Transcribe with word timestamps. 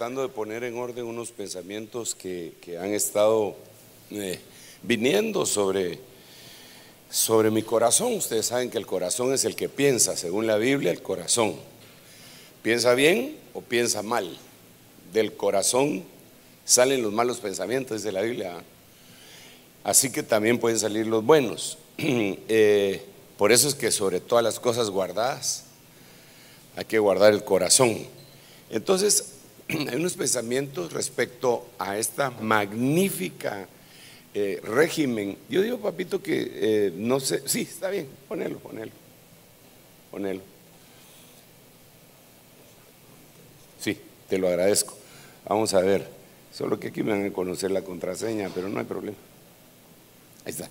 tratando 0.00 0.22
de 0.22 0.30
poner 0.30 0.64
en 0.64 0.78
orden 0.78 1.04
unos 1.04 1.30
pensamientos 1.30 2.14
que, 2.14 2.54
han 2.80 2.94
estado 2.94 3.54
eh, 4.10 4.40
viniendo 4.82 5.44
sobre, 5.44 5.98
sobre 7.10 7.50
mi 7.50 7.62
corazón. 7.62 8.14
Ustedes 8.14 8.46
saben 8.46 8.70
que 8.70 8.78
el 8.78 8.86
corazón 8.86 9.34
es 9.34 9.44
el 9.44 9.54
que 9.54 9.68
piensa, 9.68 10.16
según 10.16 10.46
la 10.46 10.56
Biblia, 10.56 10.90
el 10.90 11.02
corazón. 11.02 11.54
¿Piensa 12.62 12.94
bien 12.94 13.36
o 13.52 13.60
piensa 13.60 14.00
mal? 14.00 14.38
Del 15.12 15.34
corazón 15.34 16.02
salen 16.64 17.02
los 17.02 17.12
malos 17.12 17.38
pensamientos, 17.38 17.98
dice 17.98 18.10
la 18.10 18.22
Biblia. 18.22 18.54
Así 19.84 20.10
que 20.10 20.22
también 20.22 20.58
pueden 20.58 20.78
salir 20.78 21.06
los 21.06 21.22
buenos. 21.22 21.76
Eh, 22.48 23.04
por 23.36 23.52
eso 23.52 23.68
es 23.68 23.74
que 23.74 23.92
sobre 23.92 24.20
todas 24.20 24.42
las 24.42 24.58
cosas 24.58 24.88
guardadas, 24.88 25.64
hay 26.74 26.86
que 26.86 26.98
guardar 26.98 27.34
el 27.34 27.44
corazón. 27.44 27.98
Entonces, 28.70 29.39
hay 29.88 29.96
unos 29.96 30.14
pensamientos 30.14 30.92
respecto 30.92 31.66
a 31.78 31.98
esta 31.98 32.30
magnífica 32.30 33.68
eh, 34.34 34.60
régimen. 34.64 35.36
Yo 35.48 35.62
digo, 35.62 35.78
papito, 35.78 36.22
que 36.22 36.50
eh, 36.54 36.92
no 36.94 37.20
sé, 37.20 37.42
sí, 37.46 37.62
está 37.62 37.90
bien, 37.90 38.08
ponelo, 38.28 38.58
ponelo, 38.58 38.92
ponelo. 40.10 40.40
Sí, 43.78 43.98
te 44.28 44.38
lo 44.38 44.48
agradezco. 44.48 44.96
Vamos 45.48 45.74
a 45.74 45.80
ver, 45.80 46.06
solo 46.52 46.78
que 46.78 46.88
aquí 46.88 47.02
me 47.02 47.12
van 47.12 47.26
a 47.26 47.32
conocer 47.32 47.70
la 47.70 47.82
contraseña, 47.82 48.50
pero 48.54 48.68
no 48.68 48.78
hay 48.78 48.86
problema. 48.86 49.16
Ahí 50.44 50.52
está. 50.52 50.68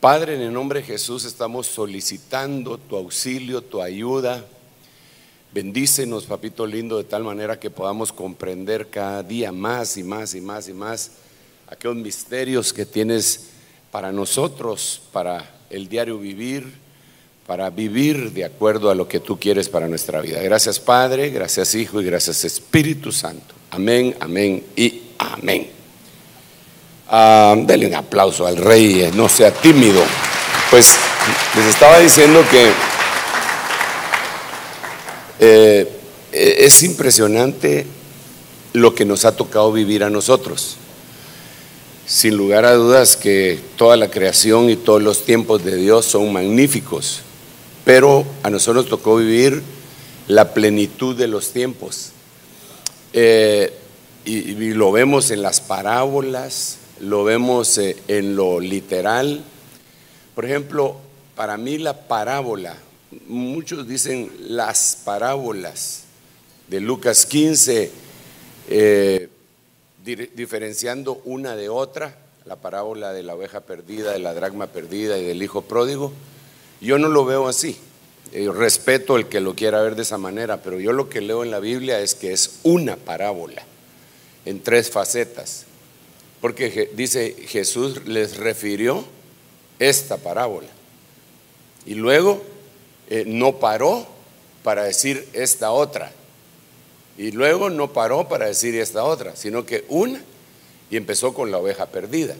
Padre, 0.00 0.34
en 0.34 0.42
el 0.42 0.52
nombre 0.52 0.80
de 0.80 0.86
Jesús 0.86 1.24
estamos 1.24 1.66
solicitando 1.66 2.76
tu 2.76 2.96
auxilio, 2.96 3.62
tu 3.62 3.80
ayuda 3.80 4.44
Bendícenos, 5.54 6.24
papito 6.24 6.66
lindo, 6.66 6.98
de 6.98 7.04
tal 7.04 7.22
manera 7.22 7.60
que 7.60 7.70
podamos 7.70 8.12
comprender 8.12 8.88
cada 8.88 9.22
día 9.22 9.52
más 9.52 9.96
y 9.96 10.02
más 10.02 10.34
y 10.34 10.40
más 10.40 10.68
y 10.68 10.72
más 10.72 11.12
aquellos 11.68 11.96
misterios 11.98 12.72
que 12.72 12.84
tienes 12.84 13.50
para 13.92 14.10
nosotros, 14.10 15.00
para 15.12 15.48
el 15.70 15.88
diario 15.88 16.18
vivir, 16.18 16.74
para 17.46 17.70
vivir 17.70 18.32
de 18.32 18.44
acuerdo 18.44 18.90
a 18.90 18.96
lo 18.96 19.06
que 19.06 19.20
tú 19.20 19.38
quieres 19.38 19.68
para 19.68 19.86
nuestra 19.86 20.20
vida. 20.20 20.42
Gracias 20.42 20.80
Padre, 20.80 21.30
gracias 21.30 21.72
Hijo 21.76 22.00
y 22.00 22.04
gracias 22.04 22.44
Espíritu 22.44 23.12
Santo. 23.12 23.54
Amén, 23.70 24.16
amén 24.18 24.60
y 24.74 25.02
amén. 25.18 25.70
Ah, 27.08 27.54
un 27.56 27.94
aplauso 27.94 28.44
al 28.44 28.56
Rey, 28.56 29.02
eh, 29.02 29.12
no 29.14 29.28
sea 29.28 29.52
tímido. 29.52 30.02
Pues 30.68 30.98
les 31.54 31.66
estaba 31.66 32.00
diciendo 32.00 32.42
que 32.50 32.72
eh, 35.38 35.90
es 36.32 36.82
impresionante 36.82 37.86
lo 38.72 38.94
que 38.94 39.04
nos 39.04 39.24
ha 39.24 39.36
tocado 39.36 39.72
vivir 39.72 40.04
a 40.04 40.10
nosotros. 40.10 40.76
Sin 42.06 42.36
lugar 42.36 42.64
a 42.64 42.74
dudas 42.74 43.16
que 43.16 43.58
toda 43.76 43.96
la 43.96 44.10
creación 44.10 44.68
y 44.68 44.76
todos 44.76 45.02
los 45.02 45.24
tiempos 45.24 45.64
de 45.64 45.76
Dios 45.76 46.04
son 46.04 46.32
magníficos, 46.32 47.20
pero 47.84 48.26
a 48.42 48.50
nosotros 48.50 48.84
nos 48.84 48.90
tocó 48.90 49.16
vivir 49.16 49.62
la 50.28 50.52
plenitud 50.52 51.16
de 51.16 51.28
los 51.28 51.52
tiempos. 51.52 52.10
Eh, 53.12 53.72
y, 54.24 54.72
lo 54.72 54.90
vemos 54.90 55.30
en 55.30 55.42
las 55.42 55.60
parábolas, 55.60 56.78
lo 57.00 57.24
vemos 57.24 57.78
eh, 57.78 57.96
en 58.08 58.36
lo 58.36 58.58
literal. 58.58 59.42
Por 60.34 60.44
ejemplo, 60.44 60.96
para 61.36 61.56
mí 61.56 61.78
la 61.78 62.08
parábola 62.08 62.76
muchos 63.26 63.86
dicen 63.88 64.30
las 64.40 65.02
parábolas 65.04 66.04
de 66.68 66.80
Lucas 66.80 67.26
15, 67.26 67.90
eh, 68.68 69.28
diferenciando 70.04 71.20
una 71.24 71.56
de 71.56 71.68
otra, 71.68 72.18
la 72.44 72.56
parábola 72.56 73.12
de 73.12 73.22
la 73.22 73.34
oveja 73.34 73.60
perdida, 73.60 74.12
de 74.12 74.18
la 74.18 74.34
dragma 74.34 74.66
perdida 74.66 75.18
y 75.18 75.24
del 75.24 75.42
hijo 75.42 75.62
pródigo. 75.62 76.12
Yo 76.80 76.98
no 76.98 77.08
lo 77.08 77.24
veo 77.24 77.48
así. 77.48 77.76
Eh, 78.32 78.50
respeto 78.52 79.16
el 79.16 79.26
que 79.26 79.40
lo 79.40 79.54
quiera 79.54 79.80
ver 79.80 79.96
de 79.96 80.02
esa 80.02 80.18
manera, 80.18 80.62
pero 80.62 80.80
yo 80.80 80.92
lo 80.92 81.08
que 81.08 81.20
leo 81.20 81.44
en 81.44 81.50
la 81.50 81.60
Biblia 81.60 82.00
es 82.00 82.14
que 82.14 82.32
es 82.32 82.58
una 82.62 82.96
parábola 82.96 83.62
en 84.44 84.60
tres 84.60 84.90
facetas. 84.90 85.66
Porque 86.40 86.90
dice 86.94 87.34
Jesús 87.46 88.06
les 88.06 88.36
refirió 88.36 89.04
esta 89.78 90.16
parábola. 90.18 90.68
Y 91.86 91.94
luego 91.94 92.42
eh, 93.08 93.24
no 93.26 93.58
paró 93.58 94.06
para 94.62 94.84
decir 94.84 95.28
esta 95.32 95.70
otra. 95.72 96.12
Y 97.16 97.30
luego 97.30 97.70
no 97.70 97.92
paró 97.92 98.28
para 98.28 98.46
decir 98.46 98.74
esta 98.74 99.04
otra, 99.04 99.36
sino 99.36 99.64
que 99.64 99.84
una 99.88 100.20
y 100.90 100.96
empezó 100.96 101.32
con 101.32 101.50
la 101.50 101.58
oveja 101.58 101.86
perdida. 101.86 102.34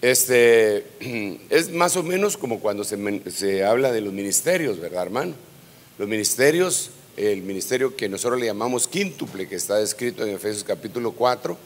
Este 0.00 0.86
es 1.50 1.70
más 1.70 1.96
o 1.96 2.02
menos 2.02 2.36
como 2.36 2.60
cuando 2.60 2.84
se, 2.84 2.96
se, 3.30 3.64
habla 3.64 3.92
de 3.92 4.00
los 4.00 4.12
ministerios, 4.12 4.80
¿verdad, 4.80 5.02
hermano? 5.02 5.34
Los 5.98 6.08
ministerios, 6.08 6.90
el 7.16 7.42
ministerio 7.42 7.94
que 7.96 8.08
nosotros 8.08 8.40
le 8.40 8.46
llamamos 8.46 8.88
quíntuple, 8.88 9.48
que 9.48 9.56
está 9.56 9.76
descrito 9.76 10.24
en 10.24 10.34
Efesios 10.34 10.64
capítulo 10.64 11.12
4, 11.12 11.56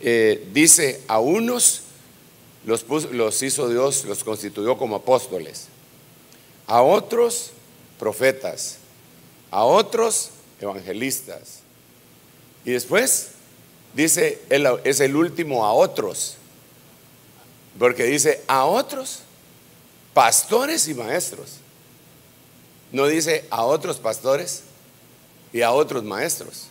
eh, 0.00 0.46
dice 0.52 1.00
a 1.06 1.20
unos 1.20 1.82
los, 2.66 2.84
los 3.12 3.42
hizo 3.42 3.68
Dios, 3.68 4.04
los 4.04 4.24
constituyó 4.24 4.76
como 4.76 4.96
apóstoles, 4.96 5.68
a 6.66 6.82
otros 6.82 7.50
profetas, 7.98 8.78
a 9.50 9.64
otros 9.64 10.30
evangelistas. 10.60 11.60
Y 12.64 12.72
después 12.72 13.30
dice, 13.94 14.40
es 14.84 15.00
el 15.00 15.16
último 15.16 15.64
a 15.64 15.72
otros, 15.72 16.36
porque 17.78 18.04
dice 18.04 18.42
a 18.46 18.64
otros 18.64 19.20
pastores 20.12 20.88
y 20.88 20.94
maestros. 20.94 21.56
No 22.92 23.06
dice 23.06 23.44
a 23.50 23.64
otros 23.64 23.98
pastores 23.98 24.62
y 25.52 25.62
a 25.62 25.72
otros 25.72 26.04
maestros. 26.04 26.68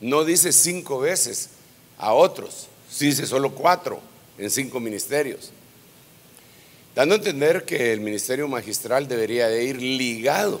No 0.00 0.24
dice 0.24 0.52
cinco 0.52 0.98
veces 0.98 1.50
a 1.96 2.12
otros, 2.12 2.66
dice 2.98 3.26
solo 3.26 3.54
cuatro 3.54 4.00
en 4.36 4.50
cinco 4.50 4.80
ministerios 4.80 5.50
dando 6.96 7.14
a 7.14 7.18
entender 7.18 7.64
que 7.64 7.92
el 7.92 8.00
ministerio 8.00 8.48
magistral 8.48 9.06
debería 9.06 9.48
de 9.48 9.62
ir 9.64 9.80
ligado 9.82 10.60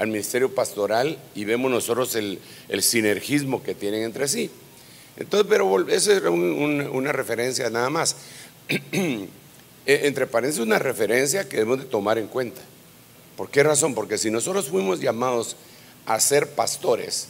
al 0.00 0.08
ministerio 0.08 0.52
pastoral 0.52 1.16
y 1.36 1.44
vemos 1.44 1.70
nosotros 1.70 2.16
el, 2.16 2.40
sinergismo 2.82 3.62
que 3.62 3.76
tienen 3.76 4.02
entre 4.02 4.26
sí. 4.26 4.50
Entonces, 5.16 5.46
pero 5.48 5.88
esa 5.88 6.14
es 6.14 6.22
una 6.22 7.12
referencia 7.12 7.70
nada 7.70 7.88
más. 7.88 8.16
E, 9.84 10.06
entre 10.06 10.28
paréntesis, 10.28 10.64
una 10.64 10.78
referencia 10.78 11.48
que 11.48 11.56
debemos 11.56 11.80
de 11.80 11.86
tomar 11.86 12.16
en 12.16 12.28
cuenta. 12.28 12.60
¿Por 13.36 13.50
qué 13.50 13.64
razón? 13.64 13.96
Porque 13.96 14.16
si 14.16 14.30
nosotros 14.30 14.68
fuimos 14.68 15.00
llamados 15.00 15.56
a 16.06 16.20
ser 16.20 16.50
pastores, 16.50 17.26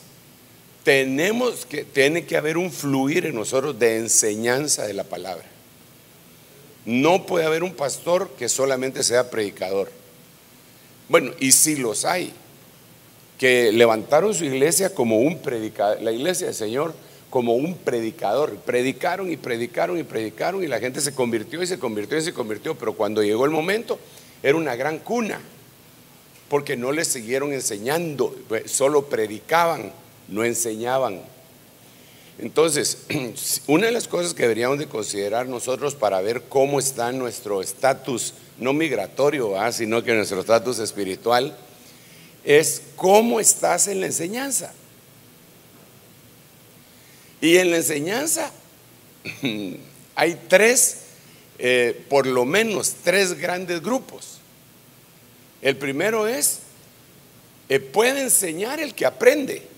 tenemos 0.84 1.64
que, 1.64 1.84
tiene 1.84 2.26
que 2.26 2.36
haber 2.36 2.58
un 2.58 2.70
fluir 2.70 3.24
en 3.24 3.36
nosotros 3.36 3.78
de 3.78 3.96
enseñanza 3.96 4.86
de 4.86 4.92
la 4.92 5.04
palabra. 5.04 5.46
No 6.84 7.26
puede 7.26 7.46
haber 7.46 7.62
un 7.62 7.74
pastor 7.74 8.30
que 8.38 8.48
solamente 8.48 9.02
sea 9.02 9.30
predicador. 9.30 9.90
Bueno, 11.08 11.32
y 11.38 11.52
si 11.52 11.76
los 11.76 12.04
hay, 12.04 12.32
que 13.38 13.72
levantaron 13.72 14.34
su 14.34 14.44
iglesia 14.44 14.94
como 14.94 15.18
un 15.18 15.38
predicador, 15.38 16.00
la 16.00 16.12
iglesia 16.12 16.46
del 16.46 16.54
Señor 16.54 16.94
como 17.28 17.54
un 17.54 17.76
predicador. 17.76 18.56
Predicaron 18.56 19.32
y 19.32 19.36
predicaron 19.36 19.98
y 19.98 20.02
predicaron 20.02 20.62
y 20.62 20.66
la 20.66 20.78
gente 20.78 21.00
se 21.00 21.14
convirtió 21.14 21.62
y 21.62 21.66
se 21.66 21.78
convirtió 21.78 22.18
y 22.18 22.22
se 22.22 22.34
convirtió, 22.34 22.76
pero 22.76 22.92
cuando 22.92 23.22
llegó 23.22 23.44
el 23.44 23.50
momento 23.50 23.98
era 24.42 24.56
una 24.56 24.76
gran 24.76 24.98
cuna, 24.98 25.40
porque 26.48 26.76
no 26.76 26.92
les 26.92 27.08
siguieron 27.08 27.52
enseñando, 27.52 28.36
solo 28.66 29.06
predicaban, 29.06 29.92
no 30.28 30.44
enseñaban. 30.44 31.22
Entonces, 32.38 32.98
una 33.66 33.86
de 33.86 33.92
las 33.92 34.08
cosas 34.08 34.34
que 34.34 34.42
deberíamos 34.42 34.78
de 34.78 34.86
considerar 34.86 35.46
nosotros 35.46 35.94
para 35.94 36.20
ver 36.20 36.42
cómo 36.48 36.78
está 36.78 37.12
nuestro 37.12 37.62
estatus, 37.62 38.34
no 38.58 38.72
migratorio, 38.72 39.54
sino 39.72 40.02
que 40.02 40.14
nuestro 40.14 40.40
estatus 40.40 40.78
espiritual, 40.78 41.56
es 42.44 42.82
cómo 42.96 43.40
estás 43.40 43.88
en 43.88 44.00
la 44.00 44.06
enseñanza. 44.06 44.72
Y 47.40 47.56
en 47.56 47.70
la 47.70 47.78
enseñanza 47.78 48.52
hay 50.14 50.40
tres, 50.48 50.98
eh, 51.58 52.04
por 52.08 52.26
lo 52.26 52.44
menos 52.44 52.94
tres 53.02 53.38
grandes 53.38 53.82
grupos. 53.82 54.38
El 55.60 55.76
primero 55.76 56.26
es, 56.26 56.60
eh, 57.68 57.78
puede 57.78 58.22
enseñar 58.22 58.80
el 58.80 58.94
que 58.94 59.06
aprende. 59.06 59.71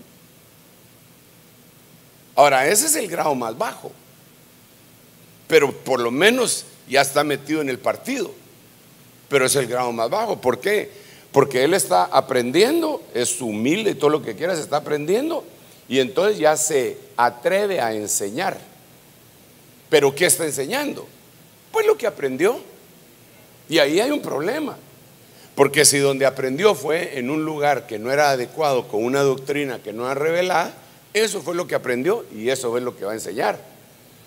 Ahora, 2.37 2.67
ese 2.67 2.87
es 2.87 2.97
el 2.97 3.09
grado 3.09 3.35
más 3.35 3.57
bajo, 3.57 3.93
pero 5.47 5.73
por 5.73 6.01
lo 6.01 6.11
menos 6.11 6.65
ya 6.89 7.01
está 7.01 7.23
metido 7.25 7.61
en 7.61 7.69
el 7.69 7.79
partido, 7.79 8.31
pero 9.29 9.47
es 9.47 9.55
el 9.57 9.67
grado 9.67 9.93
más 9.93 10.11
bajo. 10.11 10.41
¿Por 10.41 10.61
qué? 10.61 10.91
Porque 11.33 11.65
él 11.65 11.75
está 11.75 12.05
aprendiendo, 12.05 13.03
es 13.15 13.41
humilde 13.41 13.93
y 13.93 13.95
todo 13.95 14.11
lo 14.11 14.23
que 14.23 14.35
quiera, 14.35 14.55
se 14.55 14.63
está 14.63 14.79
aprendiendo 14.79 15.45
y 15.89 16.01
entonces 16.01 16.39
ya 16.39 16.57
se 16.57 16.99
atreve 17.17 17.81
a 17.81 17.93
enseñar. 17.93 18.59
Pero 19.91 20.15
¿qué 20.15 20.27
está 20.27 20.45
enseñando? 20.45 21.07
Pues 21.71 21.87
lo 21.87 21.97
que 21.97 22.07
aprendió. 22.07 22.59
Y 23.69 23.79
ahí 23.79 24.01
hay 24.01 24.11
un 24.11 24.23
problema. 24.23 24.77
Porque 25.55 25.85
si 25.85 25.99
donde 25.99 26.27
aprendió 26.27 26.75
fue 26.75 27.19
en 27.19 27.31
un 27.31 27.45
lugar 27.45 27.87
que 27.87 27.99
no 27.99 28.11
era 28.11 28.31
adecuado, 28.31 28.89
con 28.89 29.05
una 29.05 29.21
doctrina 29.21 29.79
que 29.79 29.93
no 29.93 30.05
era 30.05 30.15
revelada, 30.15 30.75
eso 31.15 31.41
fue 31.41 31.55
lo 31.55 31.67
que 31.67 31.75
aprendió 31.75 32.25
y 32.35 32.51
eso 32.51 32.77
es 32.77 32.83
lo 32.83 32.97
que 32.97 33.05
va 33.05 33.13
a 33.13 33.15
enseñar. 33.15 33.59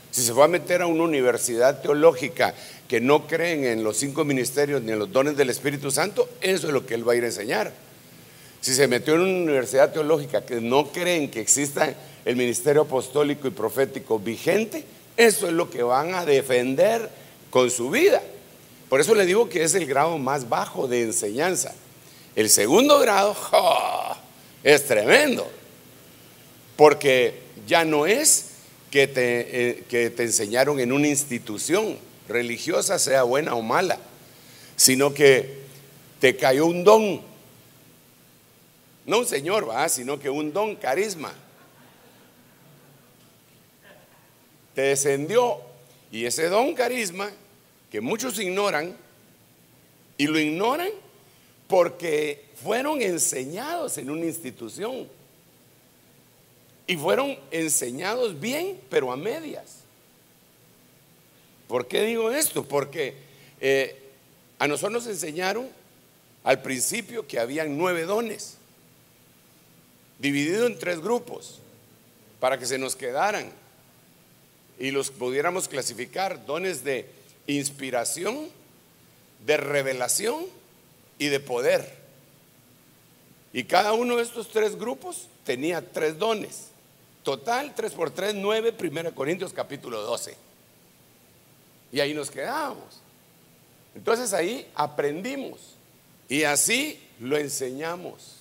Si 0.10 0.24
se 0.24 0.32
va 0.32 0.46
a 0.46 0.48
meter 0.48 0.82
a 0.82 0.88
una 0.88 1.04
universidad 1.04 1.82
teológica 1.82 2.56
que 2.88 3.02
no 3.02 3.28
creen 3.28 3.66
en 3.66 3.84
los 3.84 3.98
cinco 3.98 4.24
ministerios 4.24 4.82
ni 4.82 4.94
en 4.94 5.00
los 5.00 5.12
dones 5.12 5.36
del 5.36 5.50
Espíritu 5.50 5.92
Santo, 5.92 6.30
eso 6.42 6.68
es 6.68 6.74
lo 6.74 6.86
que 6.86 6.96
él 6.96 7.08
va 7.08 7.14
a 7.14 7.16
ir 7.18 7.24
a 7.24 7.28
enseñar. 7.28 7.74
Si 8.62 8.74
se 8.74 8.88
metió 8.88 9.16
en 9.16 9.22
una 9.22 9.44
universidad 9.44 9.92
teológica 9.92 10.46
que 10.46 10.62
no 10.62 10.92
creen 10.92 11.30
que 11.30 11.42
exista 11.42 11.94
el 12.26 12.36
ministerio 12.36 12.84
apostólico 12.84 13.48
y 13.48 13.52
profético 13.52 14.18
vigente, 14.18 14.84
eso 15.18 15.48
es 15.48 15.54
lo 15.54 15.70
que 15.70 15.84
van 15.84 16.16
a 16.16 16.26
defender 16.26 17.10
con 17.50 17.70
su 17.70 17.90
vida. 17.90 18.22
Por 18.90 19.02
eso 19.02 19.14
le 19.14 19.26
digo 19.26 19.50
que 19.50 19.64
es 19.64 19.76
el 19.76 19.86
grado 19.86 20.18
más 20.18 20.48
bajo 20.48 20.88
de 20.88 21.04
enseñanza. 21.04 21.74
El 22.36 22.50
segundo 22.50 23.00
grado 23.00 23.36
es 24.64 24.86
tremendo, 24.86 25.50
porque 26.78 27.42
ya 27.68 27.84
no 27.84 28.06
es 28.06 28.52
que 28.90 29.08
te, 29.08 29.70
eh, 29.70 29.84
que 29.90 30.10
te 30.10 30.24
enseñaron 30.24 30.80
en 30.80 30.94
una 30.94 31.08
institución 31.08 31.98
religiosa, 32.30 33.00
sea 33.00 33.24
buena 33.24 33.56
o 33.56 33.62
mala, 33.62 34.00
sino 34.78 35.14
que 35.14 35.64
te 36.22 36.38
cayó 36.38 36.66
un 36.66 36.86
don 36.86 37.22
no 39.08 39.20
un 39.20 39.26
señor, 39.26 39.70
¿va? 39.70 39.88
sino 39.88 40.20
que 40.20 40.30
un 40.30 40.52
don, 40.52 40.76
carisma. 40.76 41.34
Te 44.76 44.82
descendió. 44.82 45.62
Y 46.12 46.26
ese 46.26 46.50
don, 46.50 46.76
carisma, 46.76 47.32
que 47.90 48.02
muchos 48.02 48.38
ignoran, 48.38 48.96
y 50.18 50.28
lo 50.28 50.38
ignoran 50.38 50.90
porque 51.68 52.46
fueron 52.62 53.02
enseñados 53.02 53.98
en 53.98 54.10
una 54.10 54.26
institución. 54.26 55.08
Y 56.88 56.96
fueron 56.96 57.38
enseñados 57.52 58.40
bien, 58.40 58.80
pero 58.90 59.12
a 59.12 59.18
medias. 59.18 59.82
¿Por 61.68 61.88
qué 61.88 62.04
digo 62.04 62.32
esto? 62.32 62.64
Porque 62.64 63.16
eh, 63.60 64.00
a 64.58 64.68
nosotros 64.68 65.04
nos 65.04 65.08
enseñaron 65.08 65.68
al 66.44 66.62
principio 66.62 67.28
que 67.28 67.40
habían 67.40 67.78
nueve 67.78 68.04
dones 68.04 68.56
dividido 70.20 70.66
en 70.66 70.80
tres 70.80 71.02
grupos 71.02 71.60
para 72.40 72.58
que 72.58 72.66
se 72.66 72.78
nos 72.78 72.96
quedaran 72.96 73.52
y 74.80 74.92
los 74.92 75.12
pudiéramos 75.12 75.68
clasificar 75.68 76.46
dones 76.46 76.84
de 76.84 77.10
inspiración, 77.48 78.50
de 79.46 79.58
revelación 79.58 80.46
y 81.20 81.28
de 81.28 81.40
poder. 81.40 81.98
Y 83.54 83.64
cada 83.64 83.94
uno 83.94 84.18
de 84.18 84.24
estos 84.24 84.50
tres 84.50 84.78
grupos 84.78 85.28
tenía 85.46 85.82
tres 85.82 86.18
dones. 86.20 86.68
Total, 87.28 87.76
tres 87.76 87.92
por 87.92 88.10
tres, 88.10 88.34
nueve, 88.34 88.74
1 88.80 89.14
Corintios 89.14 89.52
capítulo 89.52 90.02
12. 90.02 90.38
Y 91.92 92.00
ahí 92.00 92.14
nos 92.14 92.32
quedamos. 92.32 93.02
Entonces 93.94 94.32
ahí 94.32 94.66
aprendimos 94.74 95.60
y 96.30 96.44
así 96.44 97.06
lo 97.20 97.38
enseñamos. 97.38 98.38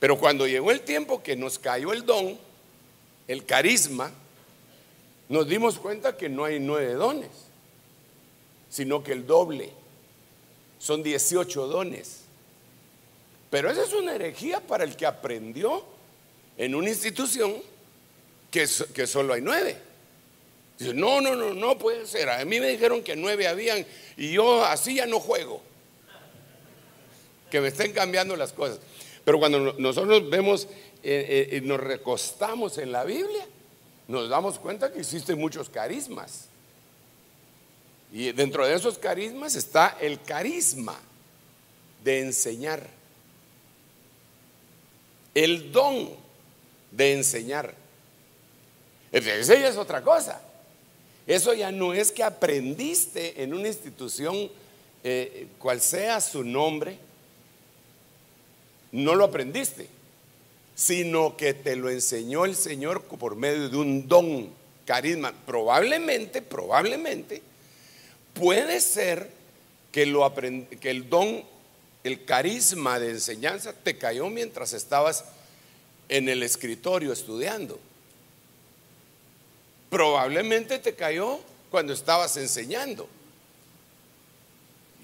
Pero 0.00 0.18
cuando 0.18 0.48
llegó 0.48 0.72
el 0.72 0.80
tiempo 0.80 1.22
que 1.22 1.36
nos 1.36 1.60
cayó 1.60 1.92
el 1.92 2.04
don, 2.04 2.36
el 3.28 3.46
carisma, 3.46 4.10
nos 5.28 5.46
dimos 5.46 5.78
cuenta 5.78 6.16
que 6.16 6.28
no 6.28 6.44
hay 6.44 6.58
nueve 6.58 6.94
dones, 6.94 7.30
sino 8.68 9.04
que 9.04 9.12
el 9.12 9.28
doble. 9.28 9.72
Son 10.80 11.04
18 11.04 11.68
dones. 11.68 12.22
Pero 13.48 13.70
esa 13.70 13.84
es 13.84 13.92
una 13.92 14.16
herejía 14.16 14.58
para 14.58 14.82
el 14.82 14.96
que 14.96 15.06
aprendió 15.06 15.91
en 16.62 16.76
una 16.76 16.90
institución 16.90 17.56
que, 18.48 18.68
que 18.94 19.06
solo 19.08 19.34
hay 19.34 19.40
nueve. 19.40 19.76
Dice, 20.78 20.94
no, 20.94 21.20
no, 21.20 21.34
no, 21.34 21.52
no 21.52 21.76
puede 21.76 22.06
ser. 22.06 22.30
A 22.30 22.44
mí 22.44 22.60
me 22.60 22.68
dijeron 22.68 23.02
que 23.02 23.16
nueve 23.16 23.48
habían 23.48 23.84
y 24.16 24.34
yo 24.34 24.64
así 24.64 24.94
ya 24.94 25.06
no 25.06 25.18
juego. 25.18 25.60
Que 27.50 27.60
me 27.60 27.66
estén 27.66 27.92
cambiando 27.92 28.36
las 28.36 28.52
cosas. 28.52 28.78
Pero 29.24 29.40
cuando 29.40 29.72
nosotros 29.72 30.30
vemos 30.30 30.68
eh, 31.02 31.48
eh, 31.50 31.60
nos 31.62 31.80
recostamos 31.80 32.78
en 32.78 32.92
la 32.92 33.02
Biblia, 33.02 33.44
nos 34.06 34.28
damos 34.28 34.60
cuenta 34.60 34.92
que 34.92 35.00
existen 35.00 35.40
muchos 35.40 35.68
carismas. 35.68 36.44
Y 38.12 38.30
dentro 38.30 38.64
de 38.64 38.74
esos 38.74 38.98
carismas 38.98 39.56
está 39.56 39.98
el 40.00 40.22
carisma 40.22 40.96
de 42.04 42.20
enseñar. 42.20 42.88
El 45.34 45.72
don 45.72 46.21
de 46.92 47.14
enseñar. 47.14 47.74
Esa 49.10 49.54
ya 49.54 49.68
es 49.68 49.76
otra 49.76 50.02
cosa. 50.02 50.40
Eso 51.26 51.54
ya 51.54 51.70
no 51.70 51.92
es 51.92 52.10
que 52.10 52.22
aprendiste 52.22 53.42
en 53.42 53.54
una 53.54 53.68
institución, 53.68 54.50
eh, 55.04 55.48
cual 55.58 55.80
sea 55.80 56.20
su 56.20 56.44
nombre, 56.44 56.96
no 58.90 59.14
lo 59.14 59.24
aprendiste, 59.24 59.88
sino 60.74 61.36
que 61.36 61.54
te 61.54 61.76
lo 61.76 61.90
enseñó 61.90 62.44
el 62.44 62.56
Señor 62.56 63.02
por 63.02 63.36
medio 63.36 63.68
de 63.68 63.76
un 63.76 64.08
don, 64.08 64.50
carisma. 64.84 65.32
Probablemente, 65.46 66.42
probablemente, 66.42 67.42
puede 68.34 68.80
ser 68.80 69.30
que, 69.92 70.06
lo 70.06 70.32
que 70.80 70.90
el 70.90 71.08
don, 71.08 71.44
el 72.02 72.24
carisma 72.24 72.98
de 72.98 73.10
enseñanza 73.10 73.72
te 73.72 73.96
cayó 73.96 74.28
mientras 74.28 74.72
estabas 74.72 75.24
en 76.12 76.28
el 76.28 76.42
escritorio 76.42 77.12
estudiando. 77.12 77.80
Probablemente 79.88 80.78
te 80.78 80.94
cayó 80.94 81.40
cuando 81.70 81.92
estabas 81.92 82.36
enseñando. 82.36 83.08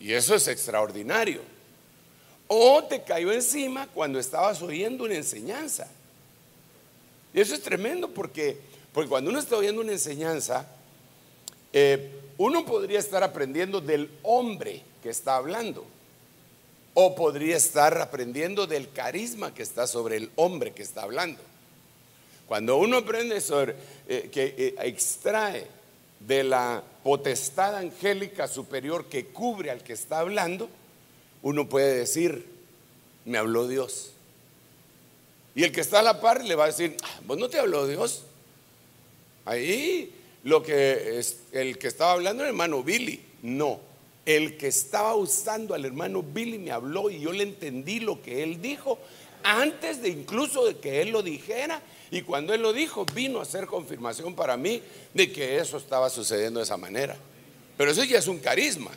Y 0.00 0.12
eso 0.12 0.34
es 0.34 0.46
extraordinario 0.48 1.42
o 2.48 2.82
te 2.84 3.02
cayó 3.02 3.30
encima 3.30 3.86
cuando 3.88 4.18
estabas 4.18 4.60
oyendo 4.62 5.04
una 5.04 5.14
enseñanza. 5.14 5.88
Y 7.32 7.40
eso 7.40 7.54
es 7.54 7.62
tremendo 7.62 8.08
porque, 8.08 8.58
porque 8.92 9.08
cuando 9.08 9.30
uno 9.30 9.38
está 9.38 9.56
oyendo 9.56 9.82
una 9.82 9.92
enseñanza, 9.92 10.66
eh, 11.72 12.10
uno 12.38 12.64
podría 12.64 12.98
estar 12.98 13.22
aprendiendo 13.22 13.80
del 13.80 14.10
hombre 14.22 14.82
que 15.02 15.10
está 15.10 15.36
hablando. 15.36 15.86
O 17.00 17.14
podría 17.14 17.56
estar 17.56 17.96
aprendiendo 18.00 18.66
del 18.66 18.90
carisma 18.90 19.54
que 19.54 19.62
está 19.62 19.86
sobre 19.86 20.16
el 20.16 20.32
hombre 20.34 20.72
que 20.72 20.82
está 20.82 21.02
hablando. 21.02 21.40
Cuando 22.48 22.76
uno 22.78 22.96
aprende 22.96 23.40
sobre, 23.40 23.76
eh, 24.08 24.28
que 24.32 24.52
eh, 24.58 24.74
extrae 24.82 25.64
de 26.18 26.42
la 26.42 26.82
potestad 27.04 27.76
angélica 27.76 28.48
superior 28.48 29.04
que 29.04 29.26
cubre 29.26 29.70
al 29.70 29.84
que 29.84 29.92
está 29.92 30.18
hablando, 30.18 30.68
uno 31.42 31.68
puede 31.68 31.94
decir, 31.94 32.44
me 33.24 33.38
habló 33.38 33.68
Dios. 33.68 34.10
Y 35.54 35.62
el 35.62 35.70
que 35.70 35.82
está 35.82 36.00
a 36.00 36.02
la 36.02 36.20
par 36.20 36.44
le 36.44 36.56
va 36.56 36.64
a 36.64 36.66
decir, 36.66 36.96
ah, 37.04 37.20
vos 37.26 37.38
no 37.38 37.48
te 37.48 37.60
habló 37.60 37.86
Dios. 37.86 38.24
Ahí 39.44 40.12
lo 40.42 40.64
que 40.64 41.20
es, 41.20 41.42
el 41.52 41.78
que 41.78 41.86
estaba 41.86 42.14
hablando 42.14 42.42
el 42.42 42.48
hermano 42.48 42.82
Billy, 42.82 43.22
no. 43.42 43.86
El 44.28 44.58
que 44.58 44.66
estaba 44.66 45.14
usando 45.14 45.72
al 45.72 45.86
hermano 45.86 46.22
Billy 46.22 46.58
me 46.58 46.70
habló 46.70 47.08
y 47.08 47.18
yo 47.18 47.32
le 47.32 47.44
entendí 47.44 47.98
lo 47.98 48.20
que 48.20 48.42
él 48.42 48.60
dijo 48.60 48.98
antes 49.42 50.02
de 50.02 50.10
incluso 50.10 50.66
de 50.66 50.76
que 50.76 51.00
él 51.00 51.12
lo 51.12 51.22
dijera. 51.22 51.80
Y 52.10 52.20
cuando 52.20 52.52
él 52.52 52.60
lo 52.60 52.74
dijo, 52.74 53.06
vino 53.14 53.40
a 53.40 53.46
ser 53.46 53.64
confirmación 53.64 54.34
para 54.34 54.58
mí 54.58 54.82
de 55.14 55.32
que 55.32 55.56
eso 55.56 55.78
estaba 55.78 56.10
sucediendo 56.10 56.60
de 56.60 56.64
esa 56.64 56.76
manera. 56.76 57.16
Pero 57.78 57.90
eso 57.90 58.04
ya 58.04 58.18
es 58.18 58.28
un 58.28 58.38
carisma, 58.38 58.90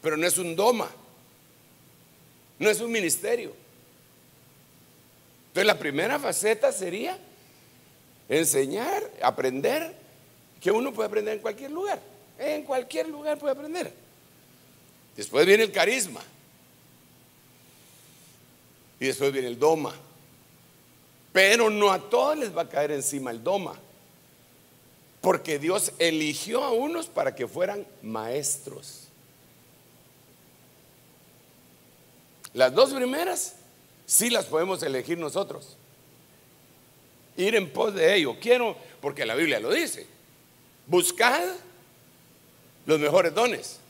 pero 0.00 0.16
no 0.16 0.26
es 0.26 0.38
un 0.38 0.56
doma. 0.56 0.90
No 2.58 2.70
es 2.70 2.80
un 2.80 2.90
ministerio. 2.90 3.52
Entonces 5.48 5.66
la 5.66 5.78
primera 5.78 6.18
faceta 6.18 6.72
sería 6.72 7.18
enseñar, 8.30 9.02
aprender, 9.20 9.94
que 10.62 10.70
uno 10.70 10.94
puede 10.94 11.08
aprender 11.08 11.34
en 11.34 11.40
cualquier 11.40 11.72
lugar. 11.72 12.00
En 12.38 12.62
cualquier 12.62 13.06
lugar 13.10 13.38
puede 13.38 13.52
aprender. 13.52 14.03
Después 15.16 15.46
viene 15.46 15.64
el 15.64 15.72
carisma. 15.72 16.22
Y 19.00 19.06
después 19.06 19.32
viene 19.32 19.48
el 19.48 19.58
doma. 19.58 19.94
Pero 21.32 21.70
no 21.70 21.92
a 21.92 21.98
todos 21.98 22.38
les 22.38 22.56
va 22.56 22.62
a 22.62 22.68
caer 22.68 22.92
encima 22.92 23.30
el 23.30 23.42
doma. 23.42 23.78
Porque 25.20 25.58
Dios 25.58 25.92
eligió 25.98 26.62
a 26.62 26.72
unos 26.72 27.06
para 27.06 27.34
que 27.34 27.48
fueran 27.48 27.86
maestros. 28.02 29.08
Las 32.52 32.72
dos 32.72 32.92
primeras 32.92 33.56
sí 34.06 34.30
las 34.30 34.46
podemos 34.46 34.82
elegir 34.82 35.18
nosotros. 35.18 35.76
Ir 37.36 37.56
en 37.56 37.72
pos 37.72 37.94
de 37.94 38.14
ello. 38.14 38.36
Quiero, 38.40 38.76
porque 39.00 39.26
la 39.26 39.34
Biblia 39.34 39.58
lo 39.58 39.72
dice. 39.72 40.06
Buscad 40.86 41.42
los 42.86 43.00
mejores 43.00 43.34
dones. 43.34 43.80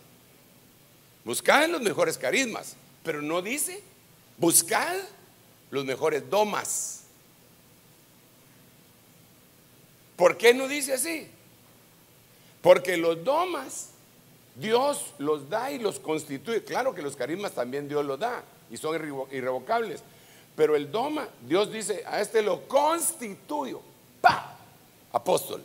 Buscad 1.25 1.69
los 1.69 1.83
mejores 1.83 2.19
carismas. 2.19 2.77
Pero 3.03 3.23
no 3.23 3.43
dice, 3.43 3.83
buscad 4.39 4.97
los 5.71 5.85
mejores 5.85 6.29
domas. 6.29 7.03
¿Por 10.17 10.37
qué 10.37 10.55
no 10.55 10.69
dice 10.69 10.95
así? 10.95 11.29
Porque 12.63 12.97
los 12.97 13.23
domas 13.25 13.89
Dios 14.55 15.13
los 15.19 15.51
da 15.51 15.71
y 15.71 15.79
los 15.79 15.99
constituye. 15.99 16.63
Claro 16.63 16.95
que 16.95 17.03
los 17.03 17.17
carismas 17.17 17.53
también 17.53 17.89
Dios 17.89 18.05
los 18.05 18.19
da 18.19 18.45
y 18.71 18.77
son 18.77 18.95
irrevocables. 19.31 20.03
Pero 20.57 20.77
el 20.77 20.91
doma, 20.91 21.29
Dios 21.47 21.73
dice, 21.73 22.05
a 22.07 22.21
este 22.21 22.41
lo 22.41 22.69
constituyo. 22.69 23.81
¡Pa! 24.21 24.57
Apóstol. 25.13 25.65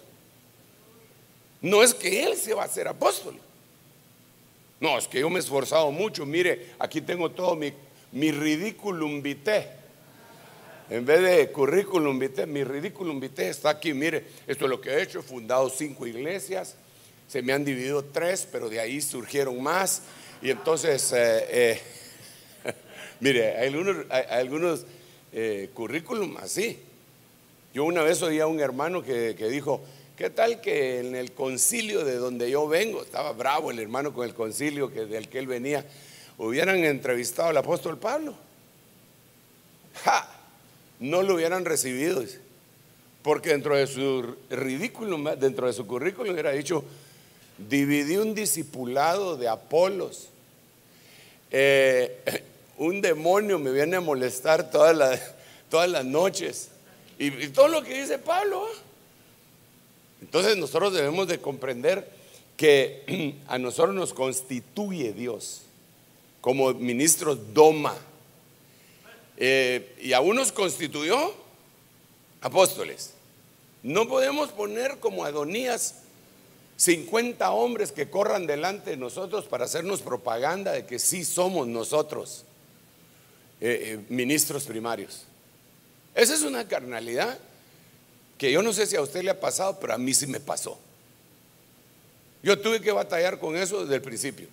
No 1.61 1.83
es 1.83 1.93
que 1.93 2.23
él 2.23 2.35
se 2.35 2.53
va 2.53 2.63
a 2.63 2.65
hacer 2.65 2.87
apóstol. 2.87 3.39
No, 4.79 4.97
es 4.97 5.07
que 5.07 5.19
yo 5.19 5.29
me 5.29 5.37
he 5.37 5.39
esforzado 5.39 5.91
mucho. 5.91 6.25
Mire, 6.25 6.67
aquí 6.79 7.01
tengo 7.01 7.31
todo 7.31 7.55
mi, 7.55 7.73
mi 8.11 8.31
ridículum 8.31 9.21
vitae. 9.21 9.79
En 10.89 11.05
vez 11.05 11.21
de 11.21 11.51
currículum 11.51 12.17
vitae, 12.17 12.45
mi 12.45 12.63
ridículum 12.63 13.19
vitae 13.19 13.49
está 13.49 13.69
aquí. 13.69 13.93
Mire, 13.93 14.25
esto 14.47 14.65
es 14.65 14.69
lo 14.69 14.79
que 14.79 14.91
he 14.91 15.01
hecho. 15.01 15.19
He 15.19 15.23
fundado 15.23 15.69
cinco 15.69 16.07
iglesias 16.07 16.75
se 17.29 17.43
me 17.43 17.53
han 17.53 17.63
dividido 17.63 18.03
tres, 18.03 18.47
pero 18.51 18.69
de 18.69 18.79
ahí 18.79 18.99
surgieron 19.01 19.61
más. 19.61 20.01
Y 20.41 20.49
entonces, 20.49 21.13
eh, 21.13 21.45
eh, 21.49 21.81
mire, 23.19 23.55
hay 23.55 23.67
algunos, 23.67 23.97
hay 24.09 24.23
algunos 24.31 24.85
eh, 25.31 25.69
currículum 25.75 26.37
así. 26.37 26.79
Yo 27.71 27.83
una 27.83 28.01
vez 28.01 28.23
oí 28.23 28.39
a 28.39 28.47
un 28.47 28.59
hermano 28.59 29.03
que, 29.03 29.35
dijo, 29.35 29.83
¿qué 30.19 30.29
tal 30.29 30.59
que 30.59 30.99
en 30.99 31.15
el 31.15 31.31
concilio 31.31 32.03
de 32.03 32.17
donde 32.17 32.51
yo 32.51 32.67
vengo, 32.67 33.01
estaba 33.01 33.31
bravo 33.31 33.71
el 33.71 33.79
hermano 33.79 34.13
con 34.13 34.27
el 34.27 34.33
concilio 34.33 34.91
que, 34.91 35.05
del 35.05 35.29
que 35.29 35.39
él 35.39 35.47
venía, 35.47 35.85
hubieran 36.37 36.83
entrevistado 36.83 37.47
al 37.47 37.55
apóstol 37.55 37.97
Pablo? 37.97 38.35
¡Ja! 40.03 40.29
No 40.99 41.23
lo 41.23 41.35
hubieran 41.35 41.63
recibido, 41.63 42.21
porque 43.23 43.51
dentro 43.51 43.77
de 43.77 43.87
su 43.87 44.35
ridículo, 44.49 45.17
dentro 45.37 45.67
de 45.67 45.71
su 45.71 45.87
currículum 45.87 46.33
hubiera 46.33 46.51
dicho, 46.51 46.83
dividí 47.57 48.17
un 48.17 48.35
discipulado 48.35 49.37
de 49.37 49.47
Apolos. 49.47 50.27
Eh, 51.49 52.43
un 52.77 52.99
demonio 52.99 53.57
me 53.57 53.71
viene 53.71 53.95
a 53.95 54.01
molestar 54.01 54.69
todas 54.69 54.97
las, 54.97 55.33
todas 55.69 55.89
las 55.89 56.03
noches. 56.03 56.71
Y, 57.17 57.47
todo 57.47 57.69
lo 57.69 57.83
que 57.83 58.01
dice 58.01 58.19
Pablo. 58.19 58.65
¿ah? 58.65 58.88
Entonces 60.29 60.57
nosotros 60.57 60.93
debemos 60.93 61.27
de 61.27 61.41
comprender 61.41 62.07
que 62.55 63.33
a 63.47 63.57
nosotros 63.57 63.95
nos 63.95 64.13
constituye 64.13 65.11
Dios 65.11 65.63
como 66.39 66.71
ministros 66.75 67.51
doma. 67.51 67.95
Eh, 69.37 69.95
y 70.03 70.13
aún 70.13 70.35
nos 70.35 70.51
constituyó 70.51 71.33
apóstoles. 72.41 73.15
No 73.81 74.07
podemos 74.07 74.51
poner 74.51 74.99
como 74.99 75.25
Adonías 75.25 75.95
50 76.77 77.49
hombres 77.49 77.91
que 77.91 78.11
corran 78.11 78.45
delante 78.45 78.91
de 78.91 78.97
nosotros 78.97 79.45
para 79.45 79.65
hacernos 79.65 80.01
propaganda 80.01 80.73
de 80.73 80.85
que 80.85 80.99
sí 80.99 81.25
somos 81.25 81.67
nosotros 81.67 82.45
eh, 83.61 83.95
eh, 83.97 84.05
ministros 84.09 84.65
primarios. 84.65 85.23
Esa 86.13 86.35
es 86.35 86.43
una 86.43 86.67
carnalidad 86.67 87.39
que 88.39 88.51
yo 88.51 88.63
no 88.63 88.71
sé 88.73 88.87
si 88.87 88.95
a 88.95 89.01
usted 89.01 89.21
le 89.21 89.29
ha 89.29 89.39
pasado, 89.39 89.77
pero 89.79 89.93
a 89.93 89.97
mí 89.97 90.13
sí 90.13 90.25
me 90.25 90.39
pasó. 90.39 90.79
Yo 92.41 92.57
tuve 92.57 92.79
que 92.79 92.93
batallar 92.93 93.37
con 93.37 93.57
eso 93.57 93.81
desde 93.81 93.95
el 93.95 94.01
principio. 94.01 94.47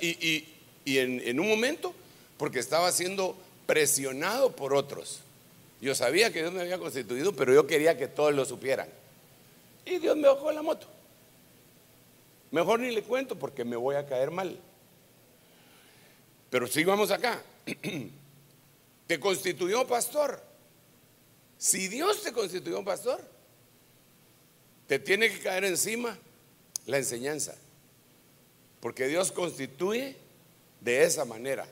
Y, 0.00 0.98
en, 0.98 1.20
en 1.20 1.38
un 1.38 1.48
momento, 1.48 1.94
porque 2.36 2.58
estaba 2.58 2.90
siendo 2.90 3.36
presionado 3.64 4.50
por 4.50 4.74
otros. 4.74 5.20
Yo 5.80 5.94
sabía 5.94 6.32
que 6.32 6.40
Dios 6.40 6.52
me 6.52 6.62
había 6.62 6.78
constituido, 6.78 7.32
pero 7.32 7.54
yo 7.54 7.64
quería 7.64 7.96
que 7.96 8.08
todos 8.08 8.34
lo 8.34 8.44
supieran. 8.44 8.88
Y 9.86 9.98
Dios 9.98 10.16
me 10.16 10.26
bajó 10.26 10.50
la 10.50 10.62
moto. 10.62 10.88
Mejor 12.50 12.80
ni 12.80 12.90
le 12.90 13.04
cuento 13.04 13.38
porque 13.38 13.64
me 13.64 13.76
voy 13.76 13.94
a 13.94 14.04
caer 14.04 14.32
mal. 14.32 14.58
Pero 16.50 16.66
si 16.66 16.82
vamos 16.82 17.12
acá. 17.12 17.40
Te 19.06 19.20
constituyó 19.20 19.86
pastor. 19.86 20.51
Si 21.62 21.86
Dios 21.86 22.24
te 22.24 22.32
constituyó 22.32 22.82
pastor, 22.82 23.20
te 24.88 24.98
tiene 24.98 25.30
que 25.30 25.38
caer 25.38 25.64
encima 25.64 26.18
la 26.86 26.98
enseñanza. 26.98 27.54
Porque 28.80 29.06
Dios 29.06 29.30
constituye 29.30 30.16
de 30.80 31.04
esa 31.04 31.24
manera 31.24 31.64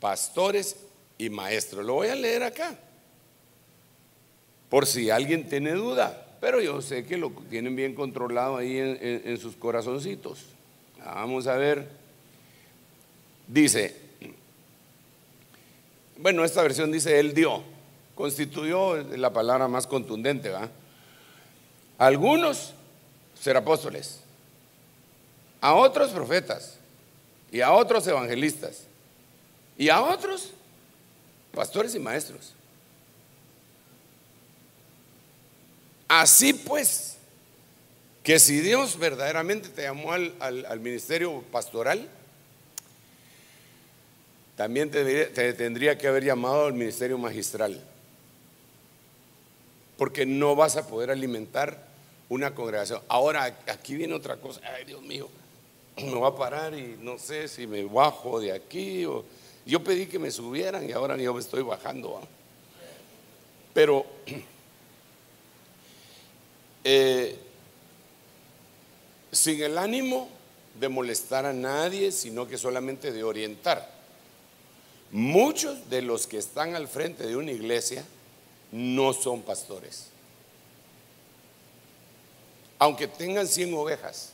pastores 0.00 0.76
y 1.18 1.28
maestros. 1.28 1.84
Lo 1.84 1.92
voy 1.92 2.08
a 2.08 2.14
leer 2.14 2.44
acá. 2.44 2.78
Por 4.70 4.86
si 4.86 5.10
alguien 5.10 5.46
tiene 5.46 5.72
duda. 5.72 6.38
Pero 6.40 6.62
yo 6.62 6.80
sé 6.80 7.04
que 7.04 7.18
lo 7.18 7.28
tienen 7.50 7.76
bien 7.76 7.94
controlado 7.94 8.56
ahí 8.56 8.78
en, 8.78 9.36
sus 9.36 9.54
corazoncitos. 9.54 10.46
Vamos 11.04 11.46
a 11.46 11.56
ver. 11.56 11.86
Dice, 13.46 13.94
bueno, 16.16 16.42
esta 16.42 16.62
versión 16.62 16.90
dice, 16.90 17.20
Él 17.20 17.34
dio, 17.34 17.76
constituyó 18.18 18.96
la 18.96 19.32
palabra 19.32 19.68
más 19.68 19.86
contundente, 19.86 20.48
¿va? 20.48 20.68
Algunos 21.98 22.74
ser 23.40 23.56
apóstoles, 23.56 24.18
a 25.60 25.74
otros 25.74 26.10
profetas, 26.10 26.78
y 27.52 27.60
a 27.60 27.70
otros 27.70 28.04
evangelistas, 28.08 28.82
y 29.76 29.88
a 29.88 30.02
otros 30.02 30.50
pastores 31.54 31.94
y 31.94 32.00
maestros. 32.00 32.54
Así 36.08 36.54
pues, 36.54 37.18
que 38.24 38.40
si 38.40 38.58
Dios 38.58 38.98
verdaderamente 38.98 39.68
te 39.68 39.82
llamó 39.82 40.12
al, 40.12 40.80
ministerio 40.80 41.44
pastoral, 41.52 42.08
también 44.56 44.90
te, 44.90 45.26
te, 45.26 45.52
tendría 45.52 45.96
que 45.96 46.08
haber 46.08 46.24
llamado 46.24 46.66
al 46.66 46.72
ministerio 46.72 47.16
magistral. 47.16 47.80
Porque 49.98 50.24
no 50.24 50.56
vas 50.56 50.76
a 50.76 50.86
poder 50.86 51.10
alimentar 51.10 51.86
una 52.30 52.54
congregación. 52.54 53.02
Ahora, 53.08 53.58
aquí 53.66 53.96
viene 53.96 54.14
otra 54.14 54.36
cosa. 54.36 54.60
Ay, 54.74 54.86
Dios 54.86 55.02
mío, 55.02 55.28
me 55.96 56.14
voy 56.14 56.26
a 56.26 56.34
parar 56.34 56.72
y 56.72 56.96
no 57.00 57.18
sé 57.18 57.48
si 57.48 57.66
me 57.66 57.84
bajo 57.84 58.40
de 58.40 58.52
aquí. 58.52 59.04
O... 59.04 59.24
Yo 59.66 59.84
pedí 59.84 60.06
que 60.06 60.18
me 60.18 60.30
subieran 60.30 60.88
y 60.88 60.92
ahora 60.92 61.16
yo 61.16 61.34
me 61.34 61.40
estoy 61.40 61.62
bajando. 61.62 62.20
Pero 63.74 64.06
eh, 66.84 67.38
sin 69.32 69.62
el 69.62 69.76
ánimo 69.76 70.28
de 70.78 70.88
molestar 70.88 71.44
a 71.44 71.52
nadie, 71.52 72.12
sino 72.12 72.46
que 72.46 72.56
solamente 72.56 73.12
de 73.12 73.24
orientar. 73.24 73.98
Muchos 75.10 75.90
de 75.90 76.02
los 76.02 76.26
que 76.26 76.38
están 76.38 76.74
al 76.74 76.86
frente 76.86 77.26
de 77.26 77.36
una 77.36 77.50
iglesia 77.50 78.04
no 78.72 79.12
son 79.12 79.42
pastores. 79.42 80.08
Aunque 82.78 83.08
tengan 83.08 83.46
100 83.46 83.74
ovejas. 83.74 84.32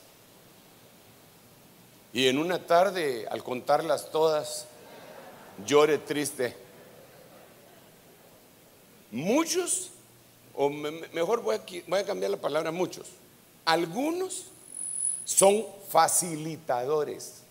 Y 2.12 2.28
en 2.28 2.38
una 2.38 2.66
tarde, 2.66 3.26
al 3.30 3.42
contarlas 3.42 4.10
todas, 4.10 4.66
llore 5.66 5.98
triste. 5.98 6.56
Muchos 9.10 9.90
o 10.54 10.70
mejor 10.70 11.42
voy 11.42 11.60
voy 11.86 12.00
a 12.00 12.04
cambiar 12.04 12.30
la 12.30 12.36
palabra 12.36 12.70
muchos, 12.70 13.08
algunos 13.64 14.44
son 15.24 15.64
facilitadores. 15.88 17.43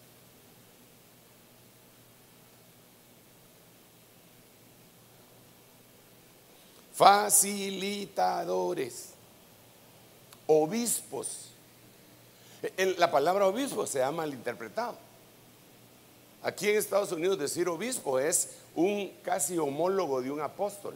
Facilitadores. 6.93 9.09
Obispos. 10.47 11.49
La 12.77 13.11
palabra 13.11 13.45
obispo 13.47 13.85
se 13.85 14.01
ha 14.03 14.11
malinterpretado. 14.11 14.95
Aquí 16.43 16.69
en 16.69 16.77
Estados 16.77 17.11
Unidos 17.11 17.39
decir 17.39 17.67
obispo 17.69 18.19
es 18.19 18.49
un 18.75 19.11
casi 19.23 19.57
homólogo 19.57 20.21
de 20.21 20.31
un 20.31 20.41
apóstol. 20.41 20.95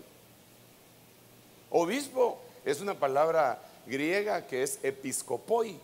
Obispo 1.69 2.39
es 2.65 2.81
una 2.81 2.93
palabra 2.93 3.61
griega 3.85 4.45
que 4.45 4.63
es 4.63 4.79
episcopoi. 4.83 5.79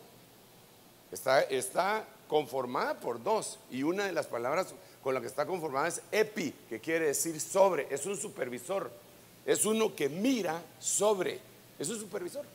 Está, 1.12 1.41
está 1.41 2.05
conformada 2.27 3.00
por 3.00 3.24
dos 3.24 3.60
y 3.70 3.84
una 3.84 4.05
de 4.05 4.12
las 4.12 4.27
palabras 4.27 4.74
con 5.01 5.13
la 5.13 5.22
que 5.22 5.27
está 5.27 5.46
conformada 5.46 5.88
es 5.88 6.01
epi, 6.12 6.53
que 6.70 6.79
quiere 6.79 7.08
decir 7.08 7.39
sobre, 7.39 7.88
es 7.89 8.05
un 8.05 8.17
supervisor, 8.17 8.91
es 9.46 9.66
uno 9.66 9.96
que 9.96 10.10
mira 10.10 10.62
sobre, 10.80 11.40
es 11.78 11.90
un 11.90 12.00
supervisor. 12.00 12.46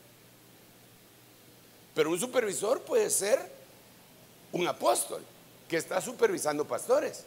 Pero 1.95 2.11
un 2.11 2.19
supervisor 2.19 2.81
puede 2.83 3.11
ser 3.11 3.39
un 4.53 4.67
apóstol 4.67 5.23
que 5.69 5.77
está 5.77 6.01
supervisando 6.01 6.65
pastores, 6.65 7.25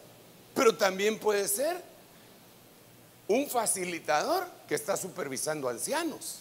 pero 0.54 0.76
también 0.76 1.18
puede 1.18 1.46
ser 1.46 1.80
un 3.28 3.48
facilitador 3.48 4.46
que 4.68 4.74
está 4.74 4.96
supervisando 4.96 5.68
ancianos. 5.68 6.38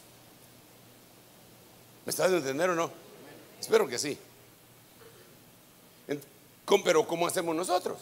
¿Me 2.05 2.09
estás 2.09 2.31
entendiendo 2.31 2.73
o 2.73 2.75
no? 2.75 2.91
Espero 3.59 3.87
que 3.87 3.99
sí. 3.99 4.17
Pero 6.83 7.05
¿cómo 7.05 7.27
hacemos 7.27 7.55
nosotros? 7.55 7.99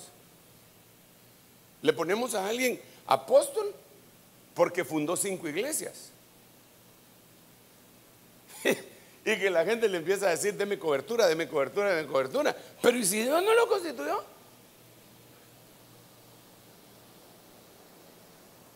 Le 1.81 1.91
ponemos 1.91 2.35
a 2.35 2.47
alguien 2.47 2.79
apóstol 3.07 3.73
porque 4.59 4.83
fundó 4.83 5.15
cinco 5.15 5.47
iglesias. 5.47 6.11
y 8.65 9.37
que 9.37 9.49
la 9.49 9.63
gente 9.63 9.87
le 9.87 9.99
empieza 9.99 10.27
a 10.27 10.31
decir, 10.31 10.53
deme 10.53 10.77
cobertura, 10.77 11.27
deme 11.27 11.47
cobertura, 11.47 11.95
deme 11.95 12.09
cobertura. 12.09 12.53
Pero 12.81 12.97
¿y 12.97 13.05
si 13.05 13.23
Dios 13.23 13.41
no 13.41 13.53
lo 13.53 13.69
constituyó? 13.69 14.21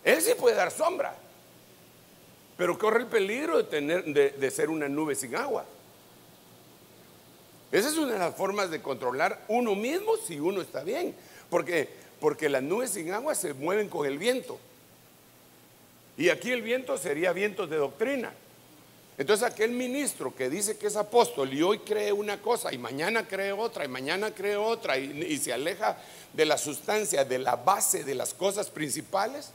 Él 0.05 0.21
sí 0.21 0.31
puede 0.39 0.55
dar 0.55 0.71
sombra, 0.71 1.17
pero 2.55 2.79
corre 2.79 3.01
el 3.01 3.07
peligro 3.07 3.57
de, 3.57 3.65
tener, 3.65 4.05
de 4.05 4.51
ser 4.51 4.69
una 4.69 4.87
nube 4.87 5.15
sin 5.15 5.35
agua. 5.35 5.65
Esa 7.73 7.89
es 7.89 7.97
una 7.97 8.13
de 8.13 8.19
las 8.19 8.33
formas 8.33 8.71
de 8.71 8.81
controlar 8.81 9.43
uno 9.49 9.75
mismo 9.75 10.15
si 10.15 10.39
uno 10.39 10.61
está 10.61 10.81
bien. 10.81 11.13
Porque, 11.49 11.89
porque 12.21 12.47
las 12.47 12.63
nubes 12.63 12.91
sin 12.91 13.11
agua 13.11 13.35
se 13.35 13.53
mueven 13.53 13.89
con 13.89 14.07
el 14.07 14.17
viento. 14.17 14.57
Y 16.17 16.29
aquí 16.29 16.51
el 16.51 16.61
viento 16.61 16.97
sería 16.97 17.33
viento 17.33 17.67
de 17.67 17.77
doctrina. 17.77 18.33
Entonces 19.17 19.47
aquel 19.47 19.71
ministro 19.71 20.35
que 20.35 20.49
dice 20.49 20.77
que 20.77 20.87
es 20.87 20.95
apóstol 20.95 21.53
y 21.53 21.61
hoy 21.61 21.79
cree 21.79 22.11
una 22.11 22.41
cosa 22.41 22.73
y 22.73 22.77
mañana 22.77 23.27
cree 23.27 23.51
otra 23.51 23.85
y 23.85 23.87
mañana 23.87 24.33
cree 24.33 24.55
otra 24.55 24.97
y, 24.97 25.23
y 25.29 25.37
se 25.37 25.53
aleja 25.53 25.97
de 26.33 26.45
la 26.45 26.57
sustancia, 26.57 27.23
de 27.23 27.37
la 27.37 27.55
base 27.55 28.03
de 28.03 28.15
las 28.15 28.33
cosas 28.33 28.71
principales, 28.71 29.51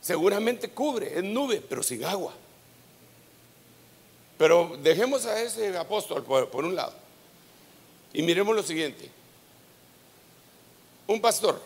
seguramente 0.00 0.70
cubre, 0.70 1.18
es 1.18 1.24
nube, 1.24 1.62
pero 1.68 1.82
sin 1.82 2.04
agua. 2.04 2.32
Pero 4.38 4.78
dejemos 4.80 5.26
a 5.26 5.42
ese 5.42 5.76
apóstol 5.76 6.24
por, 6.24 6.64
un 6.64 6.74
lado. 6.74 6.94
Y 8.12 8.22
miremos 8.22 8.54
lo 8.54 8.62
siguiente. 8.62 9.10
Un 11.08 11.20
pastor. 11.20 11.60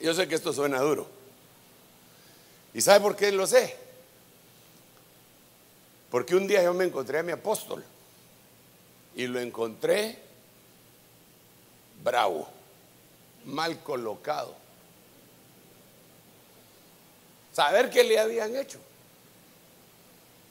Yo 0.00 0.14
sé 0.14 0.28
que 0.28 0.34
esto 0.34 0.52
suena 0.52 0.80
duro. 0.80 1.06
¿Y 2.74 2.80
sabe 2.80 3.00
por 3.00 3.16
qué 3.16 3.32
lo 3.32 3.46
sé? 3.46 3.76
Porque 6.10 6.36
un 6.36 6.46
día 6.46 6.62
yo 6.62 6.74
me 6.74 6.84
encontré 6.84 7.18
a 7.18 7.22
mi 7.22 7.32
apóstol 7.32 7.82
y 9.14 9.26
lo 9.26 9.40
encontré 9.40 10.18
bravo, 12.02 12.48
mal 13.46 13.82
colocado. 13.82 14.54
Saber 17.52 17.88
qué 17.88 18.04
le 18.04 18.18
habían 18.18 18.54
hecho. 18.54 18.78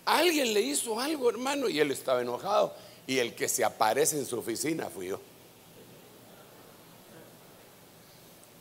Alguien 0.06 0.54
le 0.54 0.62
hizo 0.62 1.00
algo, 1.00 1.30
hermano, 1.30 1.70
y 1.70 1.80
él 1.80 1.92
estaba 1.92 2.22
enojado. 2.22 2.74
Y 3.08 3.20
el 3.20 3.36
que 3.36 3.48
se 3.48 3.64
aparece 3.64 4.18
en 4.18 4.26
su 4.26 4.40
oficina 4.40 4.90
fui 4.90 5.08
yo. 5.08 5.20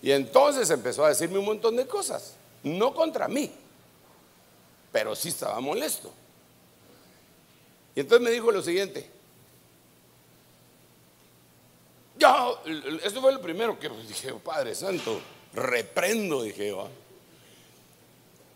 Y 0.05 0.13
entonces 0.13 0.69
empezó 0.69 1.03
a 1.07 1.09
decirme 1.09 1.39
un 1.39 1.47
montón 1.47 1.77
de 1.77 1.87
cosas, 1.87 2.35
no 2.63 2.93
contra 2.93 3.27
mí, 3.27 3.51
pero 4.93 5.17
sí 5.17 5.31
estaba 5.31 5.59
molesto. 5.61 6.13
Y 7.95 8.01
entonces 8.01 8.23
me 8.23 8.31
dijo 8.31 8.53
lo 8.53 8.61
siguiente. 8.61 9.09
Yo, 12.19 12.61
esto 13.03 13.23
fue 13.23 13.33
lo 13.33 13.41
primero 13.41 13.79
que 13.79 13.89
dije, 13.89 14.35
Padre 14.35 14.75
Santo, 14.75 15.19
reprendo, 15.55 16.43
dije 16.43 16.69
yo. 16.69 16.87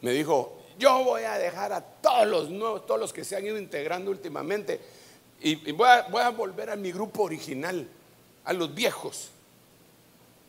Me 0.02 0.12
dijo, 0.12 0.54
yo 0.78 1.02
voy 1.02 1.22
a 1.22 1.38
dejar 1.38 1.72
a 1.72 1.80
todos 1.80 2.26
los 2.26 2.50
nuevos, 2.50 2.84
todos 2.84 3.00
los 3.00 3.12
que 3.14 3.24
se 3.24 3.36
han 3.36 3.46
ido 3.46 3.56
integrando 3.56 4.10
últimamente 4.10 4.82
y, 5.40 5.72
voy, 5.72 5.88
a, 5.88 6.28
volver 6.28 6.68
a 6.68 6.76
mi 6.76 6.92
grupo 6.92 7.22
original, 7.22 7.88
a 8.44 8.52
los 8.52 8.74
viejos. 8.74 9.30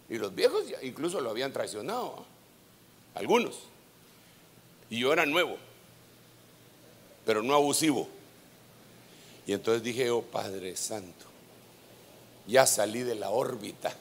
Y 0.09 0.17
los 0.17 0.33
viejos 0.33 0.63
incluso 0.81 1.21
lo 1.21 1.29
habían 1.29 1.53
traicionado, 1.53 2.25
algunos. 3.13 3.59
Y 4.89 4.99
yo 4.99 5.13
era 5.13 5.25
nuevo, 5.25 5.57
pero 7.25 7.43
no 7.43 7.53
abusivo. 7.53 8.07
Y 9.45 9.53
entonces 9.53 9.83
dije, 9.83 10.09
oh 10.09 10.23
Padre 10.23 10.75
Santo, 10.75 11.25
ya 12.47 12.65
salí 12.65 13.03
de 13.03 13.15
la 13.15 13.29
órbita. 13.29 13.93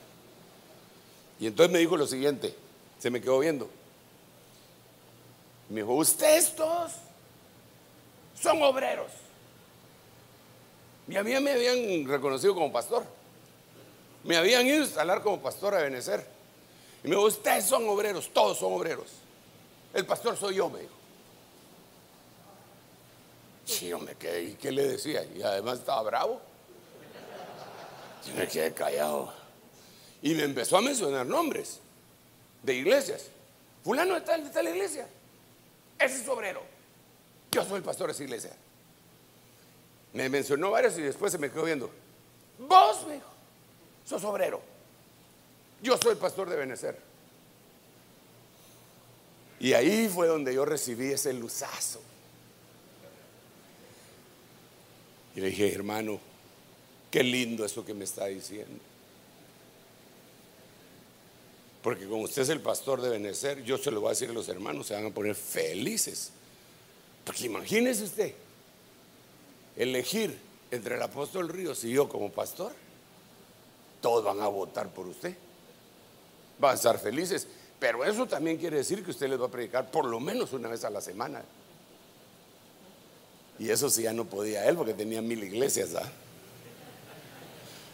Y 1.39 1.47
entonces 1.47 1.73
me 1.73 1.79
dijo 1.79 1.97
lo 1.97 2.07
siguiente, 2.07 2.55
se 2.99 3.11
me 3.11 3.21
quedó 3.21 3.39
viendo. 3.39 3.69
Me 5.69 5.83
dijo, 5.83 5.95
ustedes 5.95 6.57
todos 6.57 6.93
son 8.41 8.63
obreros. 8.63 9.11
Y 11.07 11.17
a 11.17 11.23
mí 11.23 11.39
me 11.41 11.53
habían 11.53 12.07
reconocido 12.07 12.55
como 12.55 12.73
pastor. 12.73 13.18
Me 14.25 14.37
habían 14.37 14.67
ido 14.67 14.83
a 14.83 14.87
instalar 14.87 15.23
como 15.23 15.41
pastor 15.41 15.75
a 15.75 15.83
Benecer. 15.83 16.27
Y 17.03 17.09
me 17.09 17.15
dijo, 17.15 17.27
ustedes 17.27 17.65
son 17.65 17.89
obreros, 17.89 18.31
todos 18.33 18.59
son 18.59 18.73
obreros. 18.73 19.07
El 19.95 20.05
pastor 20.05 20.37
soy 20.37 20.57
yo, 20.57 20.69
me 20.69 20.81
dijo. 20.81 20.93
Sí, 23.65 23.89
yo 23.89 23.99
me 23.99 24.15
quedé, 24.15 24.45
¿y 24.45 24.55
qué 24.55 24.73
le 24.73 24.89
decía? 24.89 25.25
Y 25.25 25.43
además 25.43 25.81
estaba 25.81 26.03
bravo. 26.03 26.41
Y 28.27 28.31
me 28.39 28.49
quedé 28.49 28.73
callado. 28.73 29.33
Y 30.23 30.35
me 30.35 30.45
empezó 30.45 30.79
a 30.79 30.81
mencionar 30.81 31.27
nombres 31.27 31.79
de 32.63 32.75
iglesias. 32.75 33.27
Fulano 33.85 34.17
está 34.17 34.35
en 34.35 34.53
la 34.53 34.71
iglesia. 34.71 35.09
Ese 35.99 36.23
es 36.23 36.29
obrero. 36.29 36.63
Yo 37.51 37.65
soy 37.65 37.77
el 37.77 37.83
pastor 37.83 38.09
de 38.09 38.13
esa 38.13 38.25
iglesia. 38.25 38.57
Me 40.13 40.29
mencionó 40.29 40.71
varios 40.71 40.97
y 40.99 41.03
después 41.03 41.33
se 41.33 41.39
me 41.39 41.51
quedó 41.51 41.65
viendo. 41.65 41.91
Vos, 42.59 43.07
me 43.07 43.15
dijo, 43.15 43.27
sos 44.09 44.25
obrero. 44.25 44.61
Yo 45.83 45.99
soy 45.99 46.15
pastor 46.15 46.49
de 46.49 46.57
Benecer. 46.57 46.99
Y 49.61 49.75
ahí 49.75 50.09
fue 50.09 50.27
donde 50.27 50.55
yo 50.55 50.65
recibí 50.65 51.13
ese 51.13 51.33
luzazo. 51.33 52.01
Y 55.37 55.41
le 55.41 55.49
dije, 55.49 55.73
hermano, 55.75 56.19
qué 57.11 57.23
lindo 57.23 57.65
eso 57.65 57.85
que 57.85 57.95
me 57.95 58.05
está 58.05 58.27
diciendo. 58.27 58.81
Porque 61.83 62.07
como 62.07 62.23
usted 62.23 62.43
es 62.43 62.49
el 62.49 62.61
pastor 62.61 63.01
de 63.03 63.11
Benecer, 63.11 63.63
yo 63.63 63.79
se 63.79 63.91
lo 63.91 64.01
voy 64.01 64.09
a 64.09 64.11
decir 64.11 64.31
a 64.31 64.33
los 64.33 64.49
hermanos, 64.49 64.87
se 64.87 64.95
van 64.95 65.07
a 65.07 65.11
poner 65.11 65.35
felices. 65.35 66.31
Porque 67.25 67.47
imagínese 67.47 68.05
usted, 68.05 68.35
elegir 69.77 70.39
entre 70.71 70.97
el 70.97 71.03
apóstol 71.03 71.49
Ríos 71.49 71.85
y 71.85 71.93
yo 71.93 72.09
como 72.09 72.33
pastor, 72.33 72.73
todos 74.01 74.25
van 74.25 74.41
a 74.41 74.49
votar 74.49 74.89
por 74.89 75.07
usted. 75.07 75.35
Van 76.59 76.73
a 76.73 76.75
estar 76.75 76.99
felices. 76.99 77.47
Pero 77.79 78.05
eso 78.05 78.27
también 78.27 78.57
quiere 78.57 78.79
decir 78.79 79.05
que 79.05 79.11
usted 79.11 79.29
les 79.29 79.41
va 79.41 79.47
a 79.47 79.51
predicar 79.51 79.91
por 79.91 80.05
lo 80.05 80.19
menos 80.19 80.53
una 80.53 80.69
vez 80.69 80.85
a 80.85 80.91
la 80.91 81.01
semana. 81.01 81.43
Y 83.59 83.71
eso 83.71 83.91
sí 83.91 84.03
ya 84.03 84.13
no 84.13 84.25
podía 84.25 84.67
él 84.69 84.77
porque 84.77 84.95
tenía 84.95 85.23
mil 85.23 85.43
iglesias. 85.43 85.91
¿ah? 85.95 86.11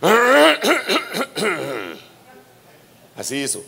Así 3.17 3.43
hizo. 3.43 3.63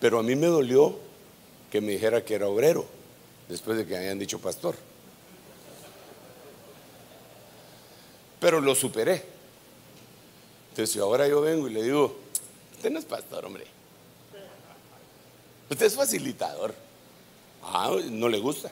Pero 0.00 0.18
a 0.18 0.22
mí 0.22 0.34
me 0.34 0.46
dolió 0.46 0.98
que 1.70 1.80
me 1.80 1.92
dijera 1.92 2.24
que 2.24 2.34
era 2.34 2.48
obrero, 2.48 2.84
después 3.48 3.78
de 3.78 3.86
que 3.86 3.96
hayan 3.96 4.18
dicho 4.18 4.38
pastor. 4.40 4.74
Pero 8.40 8.60
lo 8.60 8.74
superé. 8.74 9.24
Entonces, 10.72 10.96
ahora 11.02 11.28
yo 11.28 11.42
vengo 11.42 11.68
y 11.68 11.74
le 11.74 11.82
digo, 11.82 12.16
usted 12.74 12.90
no 12.90 12.98
es 12.98 13.04
pastor, 13.04 13.44
hombre. 13.44 13.66
Usted 15.68 15.84
es 15.84 15.94
facilitador. 15.94 16.74
Ah, 17.62 17.94
no 18.08 18.26
le 18.26 18.38
gusta. 18.38 18.70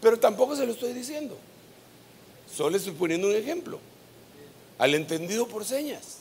Pero 0.00 0.16
tampoco 0.20 0.54
se 0.54 0.64
lo 0.64 0.70
estoy 0.70 0.92
diciendo. 0.92 1.36
Solo 2.54 2.76
estoy 2.76 2.92
poniendo 2.92 3.26
un 3.26 3.34
ejemplo. 3.34 3.80
Al 4.78 4.94
entendido 4.94 5.48
por 5.48 5.64
señas. 5.64 6.18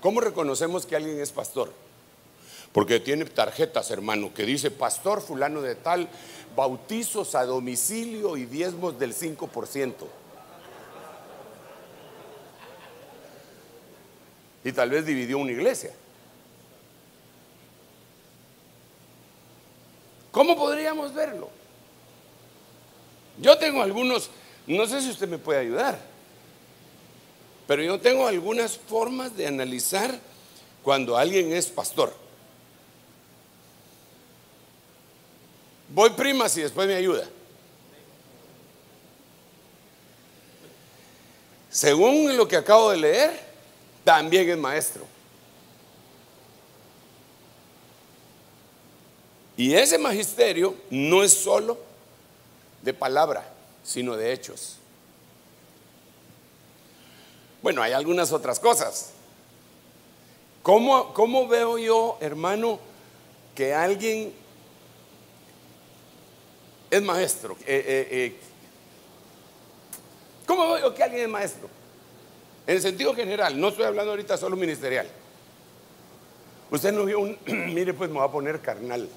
¿Cómo 0.00 0.20
reconocemos 0.20 0.86
que 0.86 0.94
alguien 0.94 1.20
es 1.20 1.32
pastor? 1.32 1.72
Porque 2.72 3.00
tiene 3.00 3.24
tarjetas, 3.24 3.90
hermano, 3.90 4.32
que 4.32 4.46
dice 4.46 4.70
pastor 4.70 5.22
fulano 5.22 5.60
de 5.60 5.74
tal, 5.74 6.08
bautizos 6.54 7.34
a 7.34 7.44
domicilio 7.46 8.36
y 8.36 8.46
diezmos 8.46 8.96
del 9.00 9.12
5%. 9.12 10.21
Y 14.64 14.72
tal 14.72 14.90
vez 14.90 15.04
dividió 15.04 15.38
una 15.38 15.52
iglesia. 15.52 15.92
¿Cómo 20.30 20.56
podríamos 20.56 21.12
verlo? 21.12 21.50
Yo 23.38 23.58
tengo 23.58 23.82
algunos, 23.82 24.30
no 24.66 24.86
sé 24.86 25.02
si 25.02 25.10
usted 25.10 25.28
me 25.28 25.38
puede 25.38 25.60
ayudar, 25.60 25.98
pero 27.66 27.82
yo 27.82 28.00
tengo 28.00 28.26
algunas 28.26 28.78
formas 28.78 29.36
de 29.36 29.46
analizar 29.46 30.18
cuando 30.82 31.16
alguien 31.16 31.52
es 31.52 31.66
pastor. 31.66 32.14
Voy 35.88 36.10
primas 36.10 36.56
y 36.56 36.62
después 36.62 36.88
me 36.88 36.94
ayuda. 36.94 37.28
Según 41.70 42.36
lo 42.36 42.48
que 42.48 42.56
acabo 42.56 42.90
de 42.90 42.98
leer, 42.98 43.40
también 44.04 44.48
es 44.48 44.58
maestro. 44.58 45.06
Y 49.56 49.74
ese 49.74 49.98
magisterio 49.98 50.74
no 50.90 51.22
es 51.22 51.32
solo 51.32 51.78
de 52.82 52.94
palabra, 52.94 53.44
sino 53.84 54.16
de 54.16 54.32
hechos. 54.32 54.76
Bueno, 57.62 57.82
hay 57.82 57.92
algunas 57.92 58.32
otras 58.32 58.58
cosas. 58.58 59.12
¿Cómo, 60.62 61.12
cómo 61.12 61.46
veo 61.46 61.78
yo, 61.78 62.18
hermano, 62.20 62.80
que 63.54 63.74
alguien 63.74 64.32
es 66.90 67.02
maestro? 67.02 67.56
Eh, 67.60 67.84
eh, 67.86 68.08
eh, 68.10 68.36
¿Cómo 70.46 70.72
veo 70.72 70.94
que 70.94 71.02
alguien 71.02 71.22
es 71.22 71.28
maestro? 71.28 71.81
En 72.66 72.76
el 72.76 72.82
sentido 72.82 73.14
general, 73.14 73.60
no 73.60 73.68
estoy 73.68 73.84
hablando 73.84 74.12
ahorita 74.12 74.36
solo 74.36 74.56
ministerial. 74.56 75.06
Usted 76.70 76.92
no 76.92 77.04
vio 77.04 77.20
un, 77.20 77.38
mire 77.74 77.92
pues 77.92 78.10
me 78.10 78.18
va 78.18 78.26
a 78.26 78.30
poner 78.30 78.60
carnal. 78.60 79.08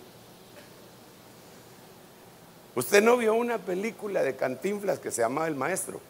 Usted 2.76 3.02
no 3.02 3.16
vio 3.16 3.34
una 3.36 3.58
película 3.58 4.22
de 4.24 4.36
Cantinflas 4.36 5.00
que 5.00 5.12
se 5.12 5.22
llamaba 5.22 5.48
El 5.48 5.56
Maestro. 5.56 6.02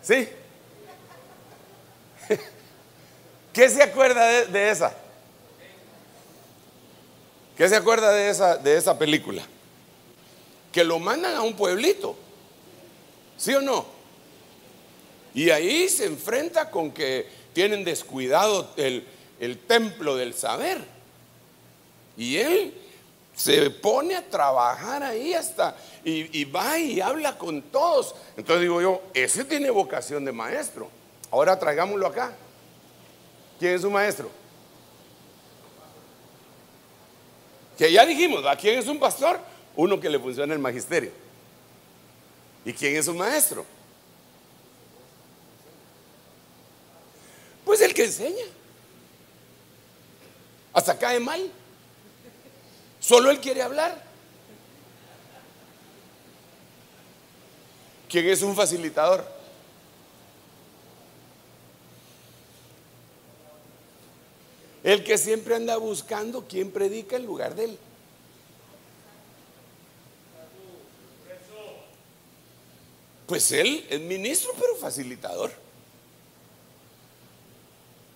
¿Sí? 0.00 0.28
¿Qué 3.52 3.68
se 3.68 3.82
acuerda 3.82 4.24
de, 4.44 4.70
esa? 4.70 4.94
¿Qué 7.58 7.68
se 7.68 7.76
acuerda 7.76 8.12
de 8.12 8.30
esa, 8.30 8.56
de 8.56 8.76
esa 8.76 8.98
película? 8.98 9.42
Que 10.72 10.84
lo 10.84 10.98
mandan 10.98 11.34
a 11.34 11.42
un 11.42 11.54
pueblito. 11.54 12.16
¿Sí 13.36 13.52
o 13.54 13.60
no? 13.60 13.95
Y 15.36 15.50
ahí 15.50 15.86
se 15.90 16.06
enfrenta 16.06 16.70
con 16.70 16.90
que 16.92 17.28
tienen 17.52 17.84
descuidado 17.84 18.72
el, 18.78 19.06
el 19.38 19.58
templo 19.58 20.16
del 20.16 20.32
saber. 20.32 20.78
Y 22.16 22.38
él 22.38 22.72
se 23.34 23.68
pone 23.68 24.16
a 24.16 24.26
trabajar 24.26 25.02
ahí 25.02 25.34
hasta 25.34 25.76
y, 26.02 26.44
va 26.46 26.78
y 26.78 27.02
habla 27.02 27.36
con 27.36 27.60
todos. 27.60 28.14
Entonces 28.38 28.62
digo 28.62 28.80
yo, 28.80 29.02
ese 29.12 29.44
tiene 29.44 29.68
vocación 29.68 30.24
de 30.24 30.32
maestro. 30.32 30.88
Ahora 31.30 31.58
traigámoslo 31.58 32.06
acá. 32.06 32.32
¿Quién 33.58 33.74
es 33.74 33.82
su 33.82 33.90
maestro? 33.90 34.30
Que 37.76 37.92
ya 37.92 38.06
dijimos, 38.06 38.46
¿a 38.46 38.56
quién 38.56 38.78
es 38.78 38.86
un 38.86 38.98
pastor? 38.98 39.38
Uno 39.76 40.00
que 40.00 40.08
le 40.08 40.18
funciona 40.18 40.54
el 40.54 40.60
magisterio. 40.60 41.10
¿Y 42.64 42.72
quién 42.72 42.96
es 42.96 43.04
su 43.04 43.12
maestro? 43.12 43.75
Pues 47.66 47.80
el 47.80 47.92
que 47.92 48.04
enseña. 48.04 48.44
Hasta 50.72 50.96
cae 50.96 51.18
mal. 51.18 51.50
Solo 53.00 53.28
él 53.28 53.40
quiere 53.40 53.60
hablar. 53.60 54.00
¿Quién 58.08 58.28
es 58.28 58.42
un 58.42 58.54
facilitador? 58.54 59.26
El 64.84 65.02
que 65.02 65.18
siempre 65.18 65.56
anda 65.56 65.76
buscando 65.76 66.46
quién 66.46 66.70
predica 66.70 67.16
en 67.16 67.26
lugar 67.26 67.56
de 67.56 67.64
él. 67.64 67.78
Pues 73.26 73.50
él 73.50 73.84
es 73.90 74.00
ministro, 74.02 74.52
pero 74.56 74.76
facilitador. 74.76 75.65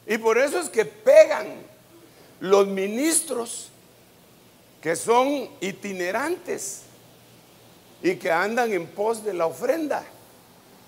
Y 0.06 0.18
por 0.18 0.38
eso 0.38 0.58
es 0.58 0.68
que 0.68 0.84
pegan 0.84 1.46
los 2.40 2.66
ministros 2.66 3.68
que 4.80 4.96
son 4.96 5.48
itinerantes 5.60 6.82
y 8.02 8.16
que 8.16 8.30
andan 8.30 8.72
en 8.72 8.86
pos 8.86 9.24
de 9.24 9.34
la 9.34 9.46
ofrenda 9.46 10.04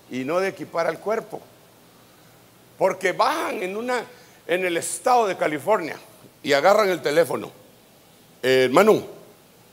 y 0.09 0.23
no 0.23 0.39
de 0.39 0.49
equipar 0.49 0.87
al 0.87 0.99
cuerpo. 0.99 1.41
Porque 2.77 3.11
bajan 3.11 3.61
en 3.61 3.77
una 3.77 4.03
en 4.47 4.65
el 4.65 4.77
estado 4.77 5.27
de 5.27 5.37
California 5.37 5.97
y 6.41 6.53
agarran 6.53 6.89
el 6.89 7.01
teléfono. 7.01 7.51
hermano, 8.41 9.03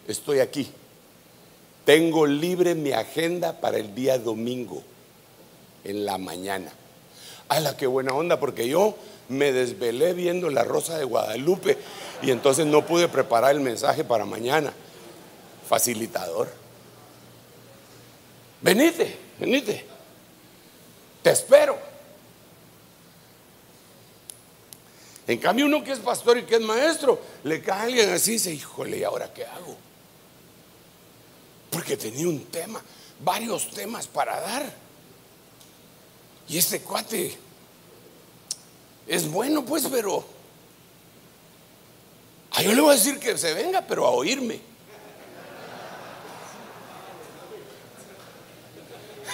estoy 0.07 0.41
aquí. 0.41 0.71
Tengo 1.85 2.27
libre 2.27 2.75
mi 2.75 2.93
agenda 2.93 3.61
para 3.61 3.79
el 3.79 3.95
día 3.95 4.19
domingo 4.19 4.83
en 5.83 6.05
la 6.05 6.19
mañana. 6.19 6.71
la 7.49 7.77
qué 7.77 7.87
buena 7.87 8.13
onda! 8.13 8.39
Porque 8.39 8.69
yo 8.69 8.95
me 9.31 9.53
desvelé 9.53 10.13
viendo 10.13 10.51
la 10.51 10.65
Rosa 10.65 10.99
de 10.99 11.05
Guadalupe 11.05 11.79
y 12.21 12.31
entonces 12.31 12.67
no 12.67 12.85
pude 12.85 13.09
preparar 13.09 13.53
el 13.53 13.61
mensaje 13.61 14.05
para 14.05 14.25
mañana. 14.25 14.73
Facilitador. 15.69 16.49
Venite, 18.61 19.17
venite. 19.39 19.87
Te 21.23 21.31
espero. 21.31 21.79
En 25.27 25.39
cambio, 25.39 25.67
uno 25.67 25.85
que 25.85 25.93
es 25.93 26.01
pastor 26.01 26.39
y 26.39 26.43
que 26.43 26.57
es 26.57 26.61
maestro, 26.61 27.21
le 27.45 27.63
cae 27.63 27.79
a 27.79 27.83
alguien 27.83 28.11
así 28.11 28.33
y 28.33 28.35
dice, 28.35 28.53
híjole, 28.53 28.99
¿y 28.99 29.05
ahora 29.05 29.33
qué 29.33 29.47
hago? 29.47 29.77
Porque 31.71 31.97
tenía 31.97 32.27
un 32.27 32.47
tema, 32.47 32.83
varios 33.21 33.71
temas 33.71 34.09
para 34.09 34.41
dar. 34.41 34.75
Y 36.49 36.59
este 36.59 36.81
cuate 36.81 37.39
es 39.11 39.29
bueno, 39.29 39.65
pues, 39.65 39.87
pero 39.91 40.25
a 42.53 42.63
yo 42.63 42.73
le 42.73 42.81
voy 42.81 42.93
a 42.93 42.95
decir 42.95 43.19
que 43.19 43.37
se 43.37 43.53
venga, 43.55 43.83
pero 43.83 44.07
a 44.07 44.11
oírme. 44.11 44.61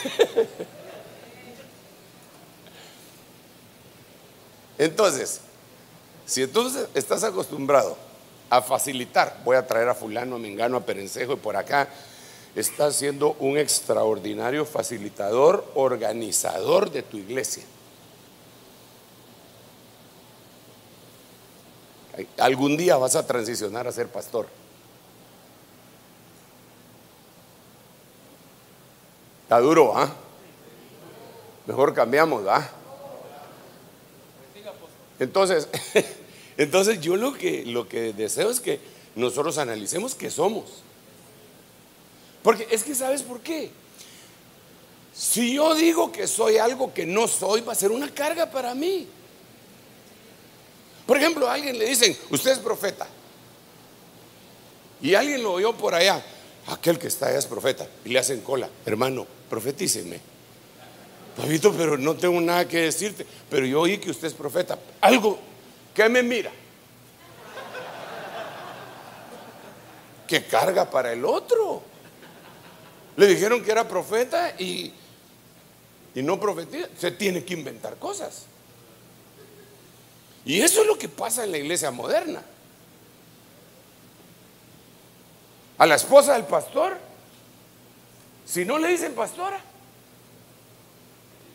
Entonces, 4.78 5.42
si 6.24 6.42
entonces 6.42 6.88
estás 6.94 7.22
acostumbrado 7.24 7.96
a 8.48 8.62
facilitar, 8.62 9.40
voy 9.44 9.56
a 9.56 9.66
traer 9.66 9.88
a 9.90 9.94
fulano, 9.94 10.36
a 10.36 10.38
mengano, 10.38 10.78
a 10.78 10.86
perencejo 10.86 11.34
y 11.34 11.36
por 11.36 11.56
acá, 11.56 11.88
estás 12.54 12.96
siendo 12.96 13.36
un 13.40 13.58
extraordinario 13.58 14.64
facilitador, 14.64 15.70
organizador 15.74 16.90
de 16.90 17.02
tu 17.02 17.18
iglesia. 17.18 17.64
Algún 22.38 22.76
día 22.76 22.96
vas 22.96 23.16
a 23.16 23.26
transicionar 23.26 23.86
a 23.86 23.92
ser 23.92 24.08
pastor. 24.08 24.46
Está 29.42 29.60
duro, 29.60 29.96
¿ah? 29.96 30.12
Mejor 31.66 31.94
cambiamos, 31.94 32.46
¿ah? 32.48 32.68
Entonces, 35.18 35.68
entonces 36.56 37.00
yo 37.00 37.16
lo 37.16 37.32
que, 37.34 37.64
lo 37.64 37.88
que 37.88 38.12
deseo 38.12 38.50
es 38.50 38.60
que 38.60 38.80
nosotros 39.14 39.58
analicemos 39.58 40.14
qué 40.14 40.30
somos. 40.30 40.82
Porque 42.42 42.66
es 42.70 42.84
que 42.84 42.94
sabes 42.94 43.22
por 43.22 43.40
qué. 43.40 43.70
Si 45.14 45.54
yo 45.54 45.74
digo 45.74 46.12
que 46.12 46.26
soy 46.26 46.58
algo 46.58 46.92
que 46.92 47.06
no 47.06 47.26
soy, 47.26 47.62
va 47.62 47.72
a 47.72 47.76
ser 47.76 47.90
una 47.90 48.12
carga 48.12 48.50
para 48.50 48.74
mí. 48.74 49.08
Por 51.06 51.16
ejemplo, 51.16 51.48
a 51.48 51.54
alguien 51.54 51.78
le 51.78 51.86
dicen, 51.86 52.16
usted 52.30 52.50
es 52.50 52.58
profeta. 52.58 53.06
Y 55.00 55.14
alguien 55.14 55.42
lo 55.42 55.52
oyó 55.52 55.72
por 55.72 55.94
allá, 55.94 56.22
aquel 56.66 56.98
que 56.98 57.06
está 57.06 57.26
allá 57.26 57.38
es 57.38 57.46
profeta. 57.46 57.86
Y 58.04 58.08
le 58.08 58.18
hacen 58.18 58.40
cola, 58.40 58.68
hermano, 58.84 59.26
profetíceme. 59.48 60.20
Pabito, 61.36 61.72
pero 61.72 61.98
no 61.98 62.16
tengo 62.16 62.40
nada 62.40 62.66
que 62.66 62.80
decirte. 62.80 63.26
Pero 63.50 63.66
yo 63.66 63.82
oí 63.82 63.98
que 63.98 64.10
usted 64.10 64.28
es 64.28 64.34
profeta. 64.34 64.78
Algo 65.02 65.38
que 65.94 66.08
me 66.08 66.22
mira. 66.22 66.50
Que 70.26 70.44
carga 70.46 70.90
para 70.90 71.12
el 71.12 71.24
otro. 71.24 71.82
Le 73.16 73.26
dijeron 73.26 73.62
que 73.62 73.70
era 73.70 73.86
profeta 73.86 74.54
y, 74.58 74.92
y 76.14 76.22
no 76.22 76.40
profetiza. 76.40 76.88
Se 76.98 77.10
tiene 77.10 77.44
que 77.44 77.52
inventar 77.54 77.96
cosas. 77.96 78.46
Y 80.46 80.60
eso 80.60 80.82
es 80.82 80.86
lo 80.86 80.96
que 80.96 81.08
pasa 81.08 81.42
en 81.42 81.50
la 81.50 81.58
iglesia 81.58 81.90
moderna. 81.90 82.40
A 85.76 85.84
la 85.84 85.96
esposa 85.96 86.34
del 86.34 86.44
pastor, 86.44 86.96
si 88.46 88.64
no 88.64 88.78
le 88.78 88.88
dicen 88.88 89.12
pastora, 89.12 89.60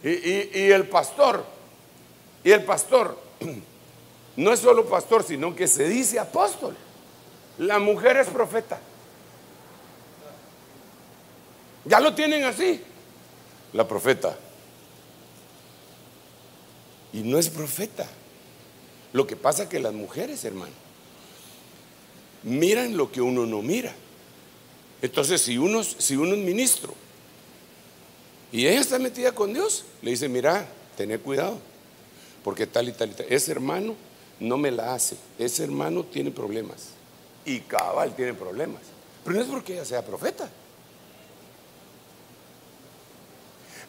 y, 0.03 0.71
el 0.71 0.89
pastor, 0.89 1.45
y 2.43 2.51
el 2.51 2.65
pastor, 2.65 3.17
no 4.35 4.51
es 4.51 4.59
solo 4.59 4.85
pastor, 4.85 5.23
sino 5.23 5.55
que 5.55 5.67
se 5.67 5.87
dice 5.87 6.19
apóstol. 6.19 6.75
La 7.59 7.79
mujer 7.79 8.17
es 8.17 8.27
profeta. 8.27 8.77
Ya 11.85 12.01
lo 12.01 12.13
tienen 12.13 12.43
así. 12.43 12.83
La 13.71 13.87
profeta. 13.87 14.35
Y 17.13 17.21
no 17.21 17.37
es 17.37 17.49
profeta. 17.49 18.05
Lo 19.13 19.27
que 19.27 19.35
pasa 19.35 19.67
que 19.67 19.79
las 19.79 19.93
mujeres, 19.93 20.45
hermano, 20.45 20.73
miran 22.43 22.95
lo 22.97 23.11
que 23.11 23.21
uno 23.21 23.45
no 23.45 23.61
mira. 23.61 23.93
Entonces, 25.01 25.41
si 25.41 25.57
uno, 25.57 25.83
si 25.83 26.15
uno 26.15 26.33
es 26.33 26.39
ministro 26.39 26.93
y 28.51 28.67
ella 28.67 28.79
está 28.79 28.99
metida 28.99 29.33
con 29.33 29.53
Dios, 29.53 29.85
le 30.01 30.11
dice, 30.11 30.29
mira, 30.29 30.67
tené 30.95 31.17
cuidado, 31.17 31.57
porque 32.43 32.67
tal 32.67 32.89
y 32.89 32.91
tal 32.91 33.11
y 33.11 33.13
tal. 33.13 33.25
Ese 33.29 33.51
hermano 33.51 33.95
no 34.39 34.57
me 34.57 34.71
la 34.71 34.93
hace, 34.93 35.17
ese 35.39 35.63
hermano 35.63 36.03
tiene 36.03 36.31
problemas. 36.31 36.89
Y 37.45 37.61
cabal 37.61 38.15
tiene 38.15 38.33
problemas. 38.33 38.81
Pero 39.23 39.35
no 39.35 39.41
es 39.41 39.47
porque 39.49 39.73
ella 39.73 39.85
sea 39.85 40.05
profeta. 40.05 40.49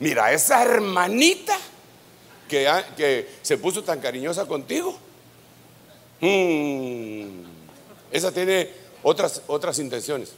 Mira, 0.00 0.32
esa 0.32 0.62
hermanita 0.62 1.56
que, 2.48 2.68
que 2.96 3.28
se 3.42 3.58
puso 3.58 3.84
tan 3.84 4.00
cariñosa 4.00 4.46
contigo, 4.46 4.98
hmm, 6.22 7.44
esa 8.10 8.32
tiene 8.32 8.70
otras, 9.02 9.42
otras 9.46 9.78
intenciones. 9.78 10.32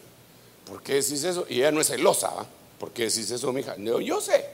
¿Por 0.67 0.83
qué 0.83 0.95
decís 0.95 1.23
eso? 1.25 1.47
Y 1.49 1.59
ella 1.59 1.71
no 1.71 1.81
es 1.81 1.89
celosa, 1.89 2.31
¿va? 2.31 2.47
¿Por 2.79 2.91
qué 2.91 3.05
decís 3.05 3.31
eso, 3.31 3.53
mija? 3.53 3.77
Yo, 3.79 4.01
yo 4.01 4.21
sé. 4.21 4.45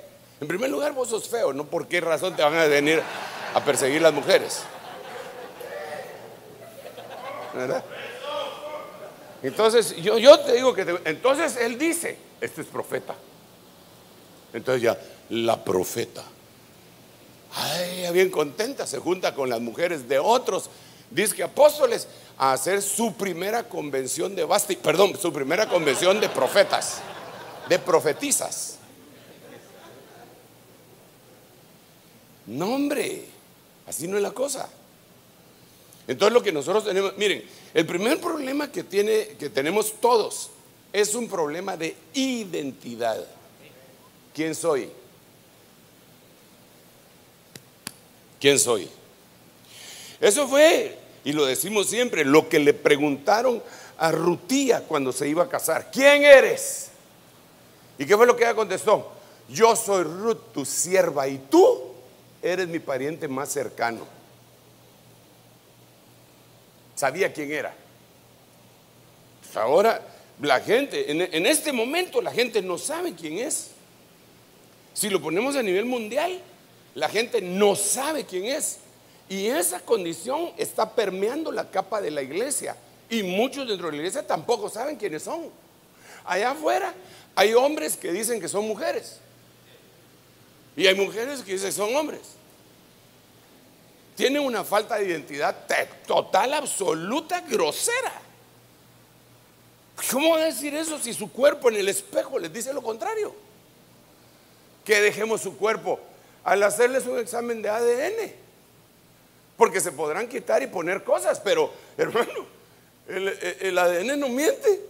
En 0.41 0.49
primer 0.49 0.71
lugar, 0.71 0.93
vos 0.93 1.09
sos 1.09 1.29
feo, 1.29 1.53
¿no? 1.53 1.65
¿Por 1.65 1.87
qué 1.87 2.01
razón 2.01 2.35
te 2.35 2.43
van 2.43 2.55
a 2.55 2.65
venir 2.65 3.03
a 3.55 3.65
perseguir 3.65 4.03
las 4.03 4.13
mujeres? 4.13 4.63
¿Verdad? 7.55 7.85
Entonces, 9.43 9.97
yo, 9.97 10.39
te 10.41 10.55
digo 10.55 10.75
que, 10.75 11.01
entonces 11.05 11.57
él 11.57 11.79
dice, 11.79 12.17
este 12.41 12.63
es 12.63 12.67
profeta. 12.67 13.15
Entonces 14.53 14.83
ya, 14.83 14.99
la 15.31 15.63
profeta. 15.63 16.23
Ay, 17.55 18.07
bien 18.13 18.31
contenta, 18.31 18.87
se 18.87 18.99
junta 18.99 19.35
con 19.35 19.49
las 19.49 19.61
mujeres 19.61 20.09
de 20.09 20.19
otros, 20.19 20.71
dice 21.11 21.35
que 21.35 21.43
apóstoles, 21.43 22.07
a 22.39 22.53
hacer 22.53 22.81
su 22.81 23.13
primera 23.15 23.69
convención 23.69 24.35
de 24.35 24.45
basti, 24.45 24.77
perdón, 24.77 25.19
su 25.21 25.31
primera 25.31 25.69
convención 25.69 26.19
de 26.21 26.29
profetas, 26.31 27.01
de 27.69 27.79
profetizas. 27.79 28.79
No, 32.47 32.75
hombre, 32.75 33.27
así 33.87 34.09
no 34.09 34.17
es 34.17 34.23
la 34.23 34.31
cosa. 34.31 34.71
Entonces 36.09 36.33
lo 36.33 36.43
que 36.43 36.51
nosotros 36.51 36.85
tenemos, 36.85 37.17
miren, 37.19 37.45
el 37.75 37.87
primer 37.87 38.19
problema 38.21 38.73
que, 38.73 38.85
tiene, 38.85 39.37
que 39.39 39.51
tenemos 39.51 40.01
todos 40.01 40.51
es 40.93 41.15
un 41.15 41.29
problema 41.29 41.77
de 41.77 41.95
identidad. 42.15 43.23
¿Quién 44.35 44.55
soy? 44.55 44.91
¿Quién 48.41 48.59
soy? 48.59 48.89
Eso 50.21 50.49
fue, 50.49 50.99
y 51.25 51.33
lo 51.33 51.45
decimos 51.45 51.89
siempre, 51.89 52.25
lo 52.25 52.49
que 52.49 52.59
le 52.59 52.73
preguntaron 52.75 53.63
a 53.99 54.11
Rutía 54.11 54.81
cuando 54.81 55.13
se 55.13 55.29
iba 55.29 55.45
a 55.45 55.49
casar. 55.49 55.91
¿Quién 55.91 56.25
eres? 56.25 56.91
¿Y 57.99 58.07
qué 58.07 58.17
fue 58.17 58.27
lo 58.27 58.37
que 58.37 58.45
ella 58.45 58.55
contestó? 58.55 59.13
Yo 59.49 59.77
soy 59.77 60.05
Ruth, 60.05 60.53
tu 60.55 60.65
sierva, 60.65 61.29
y 61.29 61.39
tú 61.51 61.93
eres 62.43 62.69
mi 62.69 62.79
pariente 62.79 63.29
más 63.29 63.51
cercano. 63.51 64.07
Sabía 66.95 67.33
quién 67.33 67.51
era. 67.51 67.75
Pues 69.43 69.57
ahora 69.57 70.01
la 70.41 70.61
gente, 70.61 71.11
en, 71.11 71.47
este 71.47 71.73
momento 71.73 72.23
la 72.23 72.33
gente 72.33 72.63
no 72.63 72.79
sabe 72.79 73.15
quién 73.15 73.39
es. 73.39 73.71
Si 74.95 75.09
lo 75.11 75.21
ponemos 75.21 75.57
a 75.57 75.63
nivel 75.63 75.85
mundial, 75.85 76.41
la 76.95 77.09
gente 77.09 77.41
no 77.41 77.77
sabe 77.77 78.25
quién 78.25 78.47
es. 78.47 78.79
Y 79.31 79.47
esa 79.47 79.79
condición 79.79 80.51
está 80.57 80.91
permeando 80.91 81.53
la 81.53 81.71
capa 81.71 82.01
de 82.01 82.11
la 82.11 82.21
iglesia. 82.21 82.77
Y 83.09 83.23
muchos 83.23 83.67
dentro 83.69 83.87
de 83.87 83.93
la 83.93 83.99
iglesia 83.99 84.27
tampoco 84.27 84.69
saben 84.69 84.97
quiénes 84.97 85.23
son. 85.23 85.49
Allá 86.25 86.51
afuera 86.51 86.93
hay 87.37 87.55
hombres 87.55 87.97
que 87.97 88.11
dicen 88.11 88.41
que 88.41 88.49
son 88.49 88.67
mujeres. 88.67 89.21
Y 90.77 90.85
hay 90.89 90.97
mujeres 90.97 91.43
que 91.43 91.53
dicen 91.53 91.69
que 91.69 91.73
son 91.73 91.95
hombres. 91.95 92.23
Tienen 94.17 94.43
una 94.43 94.65
falta 94.65 94.97
de 94.97 95.07
identidad 95.07 95.65
total, 96.09 96.53
absoluta, 96.55 97.41
grosera. 97.43 98.21
¿Cómo 100.11 100.39
decir 100.39 100.75
eso 100.75 100.99
si 100.99 101.13
su 101.13 101.31
cuerpo 101.31 101.69
en 101.69 101.77
el 101.77 101.89
espejo 101.89 102.37
les 102.37 102.53
dice 102.53 102.73
lo 102.73 102.83
contrario? 102.83 103.33
Que 104.85 105.01
dejemos 105.01 105.41
su 105.41 105.57
cuerpo 105.57 106.01
al 106.43 106.65
hacerles 106.65 107.07
un 107.07 107.21
examen 107.21 107.63
de 107.63 107.69
ADN. 107.69 108.40
Porque 109.61 109.79
se 109.79 109.93
podrán 109.93 110.27
quitar 110.27 110.63
y 110.63 110.69
poner 110.69 111.05
cosas, 111.05 111.39
pero 111.39 111.71
hermano, 111.99 112.47
el, 113.07 113.77
ADN 113.77 114.19
no 114.19 114.31
miente. 114.31 114.81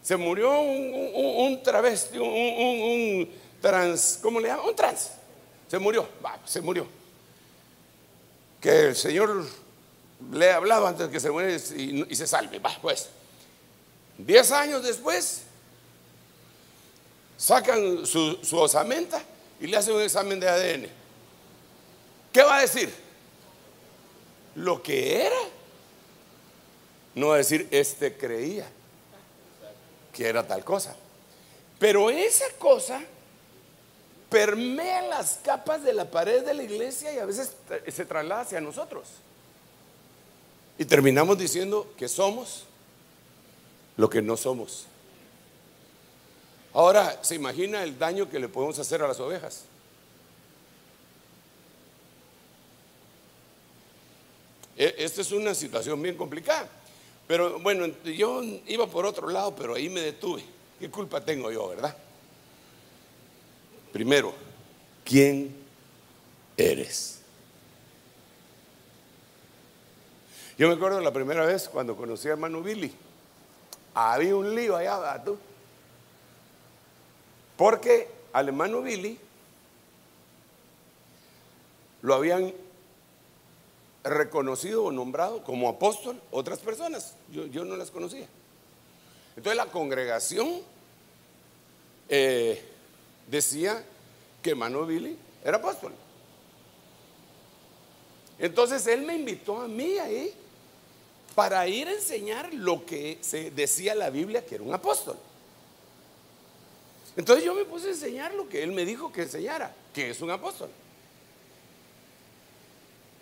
Se 0.00 0.16
murió 0.16 0.60
un, 0.60 1.60
travesti, 1.60 2.18
un, 2.18 3.28
trans, 3.60 4.20
¿cómo 4.22 4.38
le 4.38 4.46
llaman? 4.46 4.66
Un 4.68 4.76
trans. 4.76 5.10
Se 5.66 5.76
murió, 5.76 6.08
se 6.44 6.60
murió. 6.60 6.86
Que 8.60 8.90
el 8.90 8.94
Señor 8.94 9.44
le 10.30 10.52
hablaba 10.52 10.90
antes 10.90 11.08
de 11.08 11.12
que 11.12 11.18
se 11.18 11.28
muere 11.28 11.56
y, 11.56 12.14
se 12.14 12.28
salve, 12.28 12.60
va, 12.60 12.78
pues. 12.80 13.08
Diez 14.18 14.52
años 14.52 14.84
después, 14.84 15.42
sacan 17.36 18.06
su, 18.06 18.38
su 18.44 18.56
osamenta 18.56 19.20
y 19.60 19.66
le 19.66 19.76
hacen 19.76 19.94
un 19.94 20.02
examen 20.02 20.38
de 20.38 20.48
ADN. 20.48 20.86
¿Qué 22.32 22.42
va 22.44 22.58
a 22.58 22.60
decir? 22.60 23.05
Lo 24.56 24.82
que 24.82 25.26
era. 25.26 25.36
No 27.14 27.32
decir, 27.32 27.68
este 27.70 28.16
creía 28.16 28.68
que 30.12 30.28
era 30.28 30.46
tal 30.46 30.64
cosa. 30.64 30.96
Pero 31.78 32.10
esa 32.10 32.46
cosa 32.58 33.00
permea 34.30 35.02
las 35.02 35.38
capas 35.42 35.82
de 35.82 35.92
la 35.92 36.10
pared 36.10 36.44
de 36.44 36.54
la 36.54 36.62
iglesia 36.62 37.12
y 37.12 37.18
a 37.18 37.26
veces 37.26 37.52
se 37.88 38.04
traslada 38.04 38.42
hacia 38.42 38.60
nosotros. 38.60 39.08
Y 40.78 40.84
terminamos 40.84 41.38
diciendo 41.38 41.92
que 41.96 42.08
somos 42.08 42.64
lo 43.96 44.10
que 44.10 44.20
no 44.20 44.36
somos. 44.36 44.86
Ahora, 46.72 47.18
¿se 47.22 47.34
imagina 47.34 47.82
el 47.82 47.98
daño 47.98 48.28
que 48.28 48.38
le 48.38 48.48
podemos 48.48 48.78
hacer 48.78 49.00
a 49.02 49.08
las 49.08 49.20
ovejas? 49.20 49.64
Esta 54.76 55.22
es 55.22 55.32
una 55.32 55.54
situación 55.54 56.00
bien 56.02 56.16
complicada. 56.16 56.68
Pero 57.26 57.58
bueno, 57.58 57.86
yo 58.04 58.42
iba 58.66 58.86
por 58.86 59.06
otro 59.06 59.28
lado, 59.28 59.54
pero 59.56 59.74
ahí 59.74 59.88
me 59.88 60.00
detuve. 60.00 60.44
¿Qué 60.78 60.90
culpa 60.90 61.24
tengo 61.24 61.50
yo, 61.50 61.68
verdad? 61.68 61.96
Primero, 63.92 64.34
¿quién 65.04 65.56
eres? 66.56 67.20
Yo 70.58 70.68
me 70.68 70.74
acuerdo 70.74 71.00
la 71.00 71.12
primera 71.12 71.44
vez 71.44 71.68
cuando 71.68 71.96
conocí 71.96 72.28
a 72.28 72.32
hermano 72.32 72.62
Billy. 72.62 72.92
Había 73.94 74.36
un 74.36 74.54
lío 74.54 74.76
allá, 74.76 75.22
tú. 75.24 75.38
Porque 77.56 78.08
al 78.32 78.48
hermano 78.48 78.82
Billy 78.82 79.18
lo 82.02 82.14
habían 82.14 82.52
reconocido 84.08 84.84
o 84.84 84.92
nombrado 84.92 85.42
como 85.42 85.68
apóstol 85.68 86.20
otras 86.30 86.58
personas. 86.58 87.14
Yo, 87.30 87.64
no 87.64 87.76
las 87.76 87.90
conocía. 87.90 88.26
Entonces 89.36 89.56
la 89.56 89.66
congregación 89.66 90.60
eh, 92.08 92.62
decía 93.28 93.84
que 94.42 94.50
hermano 94.50 94.86
Billy 94.86 95.16
era 95.44 95.58
apóstol. 95.58 95.92
Entonces 98.38 98.86
él 98.86 99.02
me 99.02 99.16
invitó 99.16 99.60
a 99.60 99.68
mí 99.68 99.98
ahí 99.98 100.32
para 101.34 101.66
ir 101.68 101.88
a 101.88 101.92
enseñar 101.92 102.52
lo 102.54 102.84
que 102.86 103.18
se 103.20 103.50
decía 103.50 103.94
la 103.94 104.10
Biblia 104.10 104.44
que 104.44 104.56
era 104.56 104.64
un 104.64 104.72
apóstol. 104.72 105.16
Entonces 107.16 107.44
yo 107.44 107.54
me 107.54 107.64
puse 107.64 107.88
a 107.88 107.90
enseñar 107.90 108.34
lo 108.34 108.48
que 108.48 108.62
él 108.62 108.72
me 108.72 108.84
dijo 108.84 109.10
que 109.10 109.22
enseñara, 109.22 109.74
que 109.94 110.10
es 110.10 110.20
un 110.20 110.30
apóstol. 110.30 110.70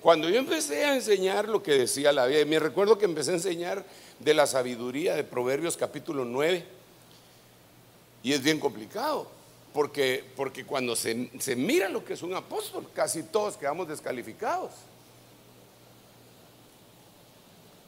Cuando 0.05 0.29
yo 0.29 0.39
empecé 0.39 0.85
a 0.85 0.95
enseñar 0.95 1.49
lo 1.49 1.63
que 1.63 1.79
decía 1.79 2.13
la 2.13 2.27
Biblia, 2.27 2.45
me 2.45 2.59
recuerdo 2.59 2.99
que 2.99 3.07
empecé 3.07 3.31
a 3.31 3.35
enseñar 3.37 3.87
de 4.19 4.35
la 4.35 4.47
sabiduría 4.47 5.15
de 5.15 5.25
Proverbios 5.25 5.79
capítulo 5.79 6.27
9, 6.27 6.63
y 8.23 8.35
es 8.35 8.43
bien 8.43 8.61
complicado, 8.61 9.27
porque, 9.73 10.23
porque 10.37 10.67
cuando 10.67 10.95
se, 10.95 11.31
se 11.41 11.57
mira 11.57 11.89
lo 11.89 12.05
que 12.05 12.13
es 12.13 12.23
un 12.23 12.35
apóstol, 12.35 12.87
casi 12.93 13.23
todos 13.23 13.57
quedamos 13.57 13.89
descalificados. 13.89 14.73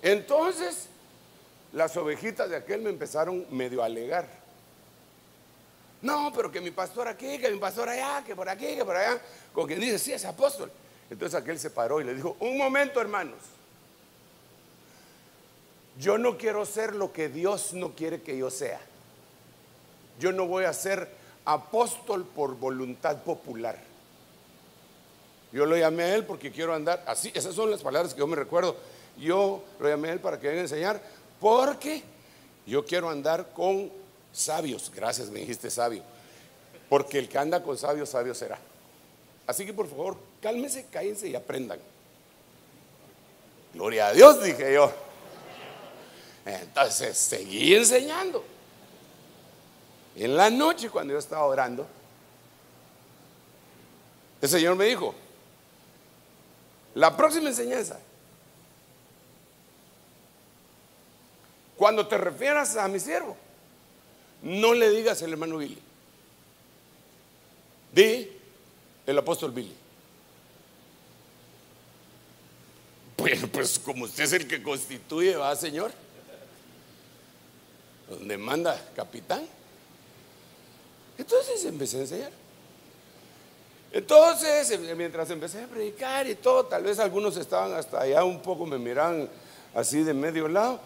Entonces, 0.01 0.87
las 1.75 1.95
ovejitas 1.99 2.49
de 2.49 2.57
aquel 2.57 2.81
me 2.81 2.89
empezaron 2.89 3.45
medio 3.51 3.83
a 3.83 3.87
alegar. 3.87 4.27
No, 6.01 6.33
pero 6.35 6.51
que 6.51 6.63
mi 6.63 6.71
pastor 6.71 7.09
aquí, 7.09 7.37
que 7.37 7.51
mi 7.51 7.59
pastor 7.59 7.91
allá, 7.91 8.25
que 8.25 8.35
por 8.35 8.49
aquí, 8.49 8.75
que 8.75 8.87
por 8.87 8.97
allá. 8.97 9.21
Con 9.53 9.67
quien 9.67 9.81
dice, 9.81 9.99
sí, 9.99 10.13
es 10.15 10.25
apóstol. 10.25 10.73
Entonces 11.11 11.41
aquel 11.41 11.59
se 11.59 11.71
paró 11.71 12.01
y 12.01 12.05
le 12.05 12.15
dijo, 12.15 12.37
un 12.41 12.59
momento 12.59 13.01
hermanos. 13.01 13.39
Yo 15.99 16.19
no 16.19 16.37
quiero 16.37 16.67
ser 16.67 16.95
lo 16.95 17.13
que 17.13 17.29
Dios 17.29 17.73
no 17.73 17.93
quiere 17.93 18.21
que 18.23 18.37
yo 18.37 18.51
sea. 18.51 18.81
Yo 20.19 20.33
no 20.33 20.47
voy 20.47 20.65
a 20.65 20.73
ser 20.73 21.09
apóstol 21.45 22.25
por 22.25 22.57
voluntad 22.57 23.23
popular. 23.23 23.79
Yo 25.53 25.65
lo 25.65 25.77
llamé 25.77 26.03
a 26.03 26.15
él 26.15 26.25
porque 26.25 26.51
quiero 26.51 26.75
andar 26.75 27.03
así. 27.07 27.31
Esas 27.35 27.55
son 27.55 27.71
las 27.71 27.83
palabras 27.83 28.13
que 28.13 28.21
yo 28.21 28.27
me 28.27 28.37
recuerdo. 28.37 28.77
Yo 29.17 29.65
lo 29.79 29.89
llamé 29.89 30.11
a 30.11 30.13
él 30.13 30.21
para 30.21 30.39
que 30.39 30.49
venga 30.49 30.61
a 30.61 30.65
enseñar 30.65 31.01
porque 31.41 32.03
yo 32.67 32.85
quiero 32.85 33.09
andar 33.09 33.53
con 33.55 33.91
sabios. 34.33 34.93
Gracias, 34.95 35.31
me 35.31 35.41
dijiste 35.41 35.71
sabio. 35.71 36.03
Porque 36.89 37.19
el 37.19 37.29
que 37.29 37.39
anda 37.39 37.63
con 37.63 37.79
sabios, 37.79 38.11
sabio 38.11 38.35
será. 38.35 38.59
Así 39.47 39.65
que 39.65 39.73
por 39.73 39.89
favor, 39.89 40.17
cálmense, 40.43 40.87
cállense 40.91 41.29
y 41.29 41.37
aprendan. 41.37 41.79
Gloria 43.75 44.09
a 44.09 44.13
Dios, 44.13 44.43
dije 44.43 44.73
yo. 44.73 44.93
Entonces 46.45 47.17
seguí 47.17 47.75
enseñando. 47.75 48.45
En 50.17 50.37
la 50.37 50.49
noche, 50.49 50.89
cuando 50.89 51.13
yo 51.13 51.19
estaba 51.19 51.45
orando, 51.45 51.87
el 54.41 54.49
Señor 54.49 54.75
me 54.77 54.87
dijo, 54.87 55.15
la 56.95 57.17
próxima 57.17 57.49
enseñanza, 57.49 57.99
cuando 61.77 62.07
te 62.09 62.17
refieras 62.17 62.77
a 62.77 62.89
mi 62.89 62.99
siervo, 62.99 63.37
no 64.43 64.73
le 64.73 64.89
digas 64.91 65.21
el 65.23 65.33
hermano 65.33 65.59
Billy. 65.59 65.79
Di 67.93 68.36
el 69.07 69.19
apóstol 69.19 69.53
Billy. 69.53 69.75
Pues, 73.17 73.47
pues 73.53 73.79
como 73.79 74.05
usted 74.05 74.25
es 74.25 74.33
el 74.35 74.47
que 74.47 74.63
constituye, 74.63 75.37
va, 75.37 75.55
Señor. 75.57 75.93
Donde 78.09 78.37
manda 78.37 78.81
capitán. 78.95 79.47
Entonces 81.19 81.65
empecé 81.65 81.97
a 81.97 82.01
enseñar. 82.01 82.33
Entonces, 83.93 84.71
em, 84.71 84.97
mientras 84.97 85.31
empecé 85.31 85.63
a 85.63 85.67
predicar 85.67 86.27
y 86.27 86.35
todo, 86.35 86.67
tal 86.67 86.85
vez 86.85 86.99
algunos 86.99 87.37
estaban 87.37 87.73
hasta 87.73 88.03
allá 88.03 88.25
un 88.25 88.43
poco, 88.43 88.67
me 88.67 88.79
miraban 88.79 89.29
así 89.75 90.03
de 90.03 90.13
medio 90.13 90.49
lado. 90.49 90.81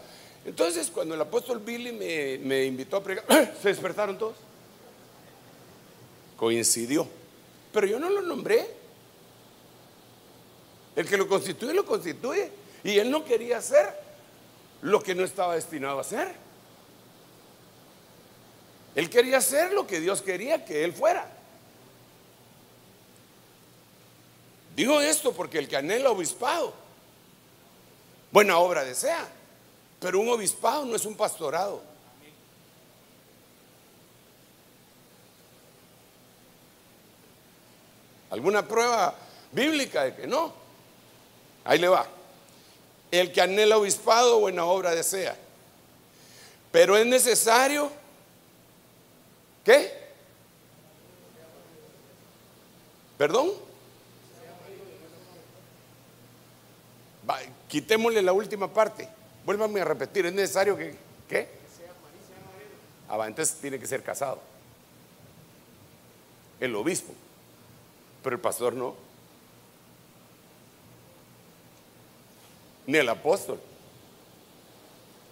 Entonces, 0.45 0.91
cuando 0.91 1.15
el 1.15 1.21
apóstol 1.21 1.59
Billy 1.59 1.93
me, 1.93 2.65
invitó 2.65 2.99
a 2.99 3.03
predicar, 3.03 3.55
se 3.63 3.69
despertaron 3.69 4.17
todos. 4.17 4.37
Coincidió. 6.37 7.20
Pero 7.73 7.87
yo 7.87 7.99
no 7.99 8.11
lo 8.11 8.23
nombré. 8.23 8.67
El 10.97 11.09
que 11.09 11.17
lo 11.17 11.29
constituye, 11.29 11.73
lo 11.73 11.85
constituye. 11.85 12.51
Y 12.85 12.99
él 12.99 13.11
no 13.11 13.25
quería 13.25 13.59
hacer 13.59 13.95
lo 14.83 15.03
que 15.03 15.15
no 15.15 15.25
estaba 15.25 15.55
destinado 15.55 15.99
a 15.99 16.01
hacer. 16.01 16.35
Él 18.95 19.09
quería 19.09 19.39
hacer 19.39 19.73
lo 19.73 19.87
que 19.87 20.01
Dios 20.01 20.23
quería 20.23 20.65
que 20.65 20.85
él 20.85 20.93
fuera. 20.93 21.31
Digo 24.75 25.01
esto 25.01 25.33
porque 25.33 25.59
el 25.59 25.69
que 25.69 25.77
anhela 25.77 26.11
obispado, 26.11 26.73
buena 28.33 28.59
obra 28.59 28.85
desea. 28.85 29.29
Pero 30.01 30.21
un 30.21 30.29
obispado 30.29 30.87
no 30.87 30.97
es 30.97 31.05
un 31.05 31.15
pastorado. 31.15 31.83
¿Alguna 38.31 38.67
prueba 38.67 39.15
bíblica 39.53 40.05
de 40.05 40.15
que 40.15 40.27
no? 40.27 40.53
Ahí 41.65 41.79
le 41.79 41.89
va. 41.89 42.07
El 43.11 43.33
que 43.33 43.41
anhela 43.41 43.77
obispado, 43.77 44.41
buena 44.41 44.65
obra 44.65 44.95
desea. 44.95 45.37
Pero 46.71 46.97
es 46.97 47.05
necesario, 47.05 47.91
¿qué? 49.65 49.99
¿Perdón? 53.19 53.51
quitémosle 57.69 58.21
la 58.23 58.33
última 58.33 58.73
parte. 58.73 59.09
Vuélvame 59.45 59.81
a 59.81 59.85
repetir, 59.85 60.27
es 60.27 60.33
necesario 60.33 60.77
que, 60.77 60.97
¿qué? 61.29 61.49
Ah, 63.09 63.25
entonces 63.27 63.57
tiene 63.61 63.79
que 63.79 63.87
ser 63.87 64.03
casado. 64.03 64.41
El 66.59 66.75
obispo, 66.75 67.13
pero 68.23 68.37
el 68.37 68.43
pastor 68.43 68.75
no. 68.75 68.95
Ni 72.87 72.99
el 72.99 73.09
apóstol. 73.09 73.61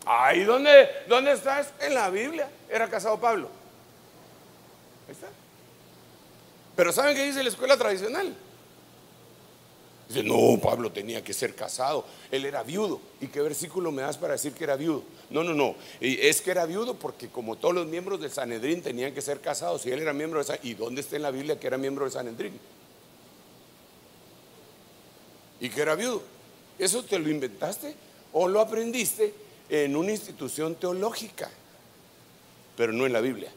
Ahí 0.06 0.44
donde, 0.44 0.88
¿dónde 1.08 1.32
estás? 1.32 1.72
En 1.80 1.94
la 1.94 2.08
Biblia. 2.08 2.48
Era 2.68 2.88
casado 2.88 3.18
Pablo. 3.18 3.48
Ahí 5.06 5.12
está. 5.12 5.28
Pero 6.76 6.92
¿saben 6.92 7.16
qué 7.16 7.24
dice 7.24 7.42
la 7.42 7.48
escuela 7.48 7.76
tradicional? 7.76 8.34
Dice, 10.08 10.22
no, 10.22 10.58
Pablo 10.58 10.90
tenía 10.90 11.22
que 11.22 11.34
ser 11.34 11.54
casado, 11.54 12.06
él 12.30 12.46
era 12.46 12.62
viudo. 12.62 12.98
¿Y 13.20 13.26
qué 13.26 13.42
versículo 13.42 13.92
me 13.92 14.00
das 14.00 14.16
para 14.16 14.32
decir 14.32 14.54
que 14.54 14.64
era 14.64 14.76
viudo? 14.76 15.02
No, 15.28 15.44
no, 15.44 15.52
no, 15.52 15.74
es 16.00 16.40
que 16.40 16.50
era 16.50 16.64
viudo 16.64 16.94
porque 16.94 17.28
como 17.28 17.56
todos 17.56 17.74
los 17.74 17.86
miembros 17.86 18.18
del 18.18 18.30
Sanedrín 18.30 18.80
tenían 18.80 19.12
que 19.12 19.20
ser 19.20 19.40
casados 19.40 19.84
y 19.84 19.90
él 19.90 20.00
era 20.00 20.14
miembro 20.14 20.38
de 20.38 20.46
Sanedrín. 20.46 20.72
¿Y 20.72 20.74
dónde 20.74 21.02
está 21.02 21.16
en 21.16 21.22
la 21.22 21.30
Biblia 21.30 21.60
que 21.60 21.66
era 21.66 21.76
miembro 21.76 22.06
del 22.06 22.12
Sanedrín? 22.12 22.58
¿Y 25.60 25.70
que 25.70 25.80
era 25.80 25.94
viudo? 25.94 26.22
¿Eso 26.78 27.04
te 27.04 27.18
lo 27.18 27.28
inventaste 27.28 27.94
o 28.32 28.48
lo 28.48 28.60
aprendiste 28.60 29.34
en 29.68 29.96
una 29.96 30.12
institución 30.12 30.74
teológica? 30.76 31.50
Pero 32.76 32.92
no 32.92 33.06
en 33.06 33.12
la 33.12 33.20
Biblia. 33.20 33.50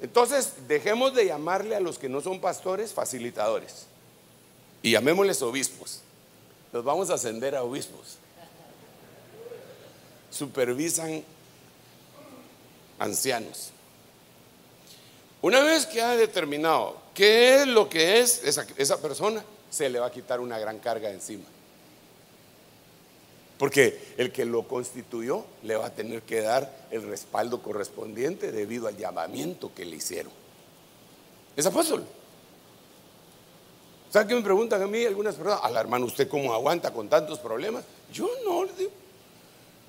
Entonces, 0.00 0.52
dejemos 0.68 1.14
de 1.14 1.26
llamarle 1.26 1.74
a 1.74 1.80
los 1.80 1.98
que 1.98 2.08
no 2.08 2.20
son 2.20 2.40
pastores 2.40 2.92
facilitadores 2.92 3.86
y 4.82 4.92
llamémosles 4.92 5.42
obispos. 5.42 6.00
Los 6.72 6.84
vamos 6.84 7.10
a 7.10 7.14
ascender 7.14 7.56
a 7.56 7.62
obispos. 7.62 8.16
Supervisan 10.30 11.24
ancianos. 12.98 13.70
Una 15.40 15.60
vez 15.60 15.86
que 15.86 16.02
ha 16.02 16.16
determinado 16.16 16.96
qué 17.14 17.56
es 17.56 17.66
lo 17.66 17.88
que 17.88 18.20
es 18.20 18.42
esa, 18.44 19.00
persona, 19.00 19.44
se 19.70 19.88
le 19.88 20.00
va 20.00 20.06
a 20.06 20.12
quitar 20.12 20.40
una 20.40 20.58
gran 20.58 20.78
carga 20.78 21.10
encima. 21.10 21.44
Porque 23.56 24.14
el 24.16 24.32
que 24.32 24.44
lo 24.44 24.66
constituyó 24.66 25.44
le 25.62 25.76
va 25.76 25.86
a 25.86 25.94
tener 25.94 26.22
que 26.22 26.40
dar 26.40 26.86
el 26.90 27.02
respaldo 27.02 27.60
correspondiente 27.62 28.52
debido 28.52 28.86
al 28.86 28.96
llamamiento 28.96 29.72
que 29.74 29.84
le 29.84 29.96
hicieron. 29.96 30.32
Es 31.56 31.66
apóstol. 31.66 32.04
¿Sabe 34.10 34.28
qué 34.28 34.34
me 34.34 34.42
preguntan 34.42 34.80
a 34.80 34.86
mí 34.86 35.04
algunas 35.04 35.34
personas? 35.34 35.60
Al 35.62 35.76
hermano, 35.76 36.06
¿usted 36.06 36.28
cómo 36.28 36.54
aguanta 36.54 36.92
con 36.92 37.08
tantos 37.08 37.38
problemas? 37.40 37.84
Yo 38.12 38.28
no, 38.44 38.64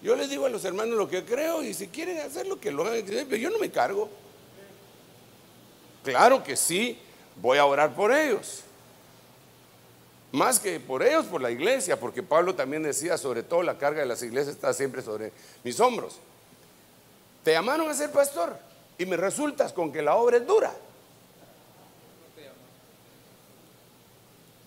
yo 0.01 0.15
les 0.15 0.29
digo 0.29 0.45
a 0.45 0.49
los 0.49 0.63
hermanos 0.63 0.97
lo 0.97 1.09
que 1.09 1.25
creo 1.25 1.63
y 1.63 1.73
si 1.73 1.87
quieren 1.87 2.19
hacerlo, 2.19 2.59
que 2.59 2.71
lo 2.71 2.85
hagan, 2.85 3.03
pero 3.05 3.35
yo 3.35 3.49
no 3.49 3.59
me 3.59 3.69
cargo. 3.69 4.09
Claro 6.13 6.43
que 6.43 6.55
sí, 6.55 6.99
voy 7.35 7.57
a 7.57 7.65
orar 7.65 7.95
por 7.95 8.11
ellos. 8.11 8.63
Más 10.31 10.59
que 10.59 10.79
por 10.79 11.01
ellos, 11.01 11.25
por 11.25 11.41
la 11.41 11.49
iglesia, 11.49 11.99
porque 11.99 12.21
Pablo 12.21 12.53
también 12.53 12.83
decía, 12.83 13.17
sobre 13.17 13.41
todo 13.41 13.63
la 13.63 13.77
carga 13.77 14.01
de 14.01 14.05
las 14.05 14.21
iglesias 14.21 14.55
está 14.55 14.73
siempre 14.73 15.01
sobre 15.01 15.31
mis 15.63 15.79
hombros. 15.79 16.17
Te 17.43 17.53
llamaron 17.53 17.89
a 17.89 17.93
ser 17.93 18.11
pastor 18.11 18.57
y 18.97 19.05
me 19.05 19.17
resultas 19.17 19.73
con 19.73 19.91
que 19.91 20.01
la 20.01 20.15
obra 20.15 20.37
es 20.37 20.45
dura. 20.45 20.71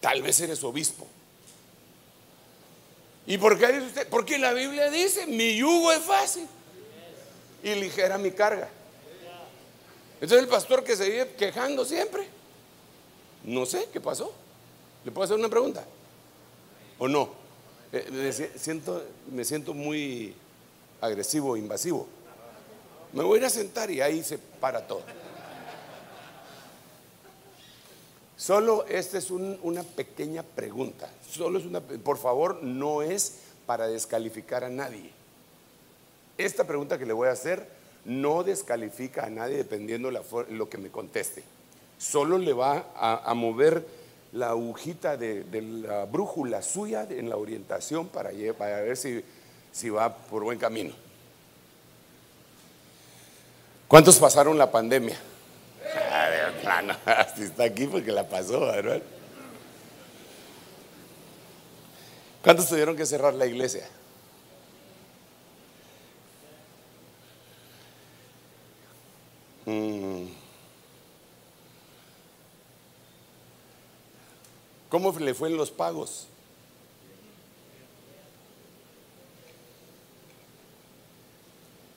Tal 0.00 0.20
vez 0.20 0.40
eres 0.40 0.64
obispo. 0.64 1.06
¿Y 3.24 3.38
por 3.38 3.56
qué 3.56 3.68
dice 3.68 3.86
usted? 3.86 4.08
Porque 4.08 4.36
la 4.36 4.52
Biblia 4.52 4.90
dice, 4.90 5.28
mi 5.28 5.56
yugo 5.56 5.92
es 5.92 6.02
fácil 6.02 6.48
y 7.62 7.74
ligera 7.76 8.18
mi 8.18 8.32
carga. 8.32 8.68
Entonces 10.22 10.44
el 10.44 10.48
pastor 10.48 10.84
que 10.84 10.94
se 10.94 11.10
vive 11.10 11.34
quejando 11.36 11.84
siempre, 11.84 12.28
no 13.42 13.66
sé 13.66 13.88
qué 13.92 14.00
pasó. 14.00 14.32
¿Le 15.04 15.10
puedo 15.10 15.24
hacer 15.24 15.36
una 15.36 15.48
pregunta? 15.48 15.84
¿O 17.00 17.08
no? 17.08 17.30
Eh, 17.92 18.08
me, 18.12 18.32
siento, 18.32 19.02
me 19.32 19.44
siento 19.44 19.74
muy 19.74 20.32
agresivo, 21.00 21.56
invasivo. 21.56 22.06
Me 23.12 23.24
voy 23.24 23.38
a 23.38 23.40
ir 23.40 23.46
a 23.46 23.50
sentar 23.50 23.90
y 23.90 24.00
ahí 24.00 24.22
se 24.22 24.38
para 24.38 24.86
todo. 24.86 25.02
Solo 28.36 28.86
esta 28.86 29.18
es 29.18 29.28
una 29.32 29.82
pequeña 29.82 30.44
pregunta. 30.44 31.10
Solo 31.28 31.58
es 31.58 31.64
una, 31.64 31.80
por 31.80 32.16
favor, 32.16 32.62
no 32.62 33.02
es 33.02 33.38
para 33.66 33.88
descalificar 33.88 34.62
a 34.62 34.68
nadie. 34.68 35.10
Esta 36.38 36.62
pregunta 36.62 36.96
que 36.96 37.06
le 37.06 37.12
voy 37.12 37.26
a 37.26 37.32
hacer 37.32 37.81
no 38.04 38.42
descalifica 38.42 39.26
a 39.26 39.30
nadie 39.30 39.56
dependiendo 39.56 40.10
lo 40.10 40.68
que 40.68 40.78
me 40.78 40.90
conteste. 40.90 41.44
Solo 41.98 42.38
le 42.38 42.52
va 42.52 42.86
a, 42.96 43.32
mover 43.34 43.86
la 44.32 44.50
agujita 44.50 45.16
de, 45.16 45.44
la 45.52 46.04
brújula 46.04 46.62
suya 46.62 47.06
en 47.08 47.28
la 47.28 47.36
orientación 47.36 48.08
para, 48.08 48.30
ver 48.30 48.96
si, 48.96 49.90
va 49.90 50.16
por 50.16 50.42
buen 50.42 50.58
camino. 50.58 50.92
¿Cuántos 53.86 54.18
pasaron 54.18 54.58
la 54.58 54.70
pandemia? 54.70 55.16
si 57.36 57.42
está 57.42 57.64
aquí 57.64 57.86
porque 57.86 58.10
la 58.10 58.28
pasó, 58.28 58.60
¿verdad? 58.60 59.02
¿Cuántos 62.42 62.68
tuvieron 62.68 62.96
que 62.96 63.06
cerrar 63.06 63.34
la 63.34 63.46
iglesia? 63.46 63.88
¿Cómo 74.88 75.18
le 75.18 75.34
fue 75.34 75.48
en 75.48 75.56
los 75.56 75.70
pagos? 75.70 76.26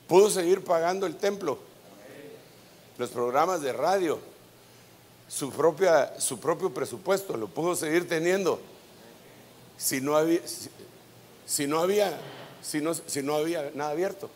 ¿Pudo 0.08 0.30
seguir 0.30 0.62
pagando 0.62 1.06
el 1.06 1.16
templo? 1.16 1.58
Los 2.96 3.10
programas 3.10 3.60
de 3.60 3.72
radio, 3.72 4.18
su, 5.28 5.50
propia, 5.50 6.18
su 6.20 6.38
propio 6.38 6.72
presupuesto, 6.72 7.36
lo 7.36 7.48
pudo 7.48 7.74
seguir 7.74 8.08
teniendo. 8.08 8.60
Si 9.76 10.00
no 10.00 10.16
había, 10.16 10.40
si, 11.44 11.66
no 11.66 11.80
había, 11.80 12.18
si 12.62 12.80
no, 12.80 12.94
si 12.94 13.22
no 13.22 13.34
había 13.34 13.70
nada 13.74 13.90
abierto. 13.90 14.30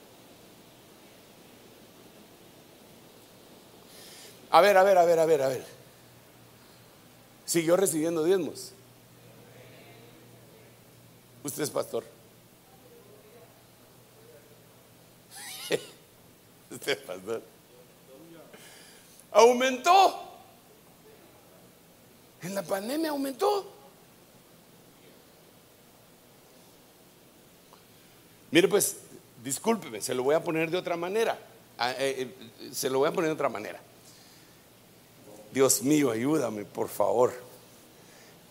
A 4.51 4.61
ver, 4.61 4.77
a 4.77 4.83
ver, 4.83 4.99
a 4.99 5.05
ver, 5.05 5.19
a 5.19 5.27
ver, 5.27 5.43
a 5.43 5.49
ver. 5.49 5.65
Siguió 7.47 7.77
recibiendo 7.77 8.25
diezmos. 8.25 8.73
Usted 11.43 11.63
es 11.63 11.71
pastor. 11.71 12.05
Usted 16.71 16.93
es 16.93 16.99
pastor. 16.99 17.43
Aumentó. 19.33 20.29
En 22.43 22.55
la 22.55 22.63
pandemia 22.63 23.11
aumentó. 23.11 23.71
Mire, 28.51 28.67
pues, 28.67 28.97
discúlpeme, 29.45 30.01
se 30.01 30.15
lo 30.15 30.25
voy 30.25 30.35
a 30.35 30.43
poner 30.43 30.71
de 30.71 30.79
otra 30.79 30.97
manera. 30.97 31.39
Ah, 31.79 31.93
eh, 31.93 32.35
eh, 32.61 32.71
se 32.73 32.91
lo 32.91 32.99
voy 32.99 33.09
a 33.09 33.13
poner 33.13 33.29
de 33.29 33.35
otra 33.35 33.49
manera. 33.49 33.81
Dios 35.53 35.83
mío, 35.83 36.11
ayúdame, 36.11 36.65
por 36.65 36.89
favor. 36.89 37.33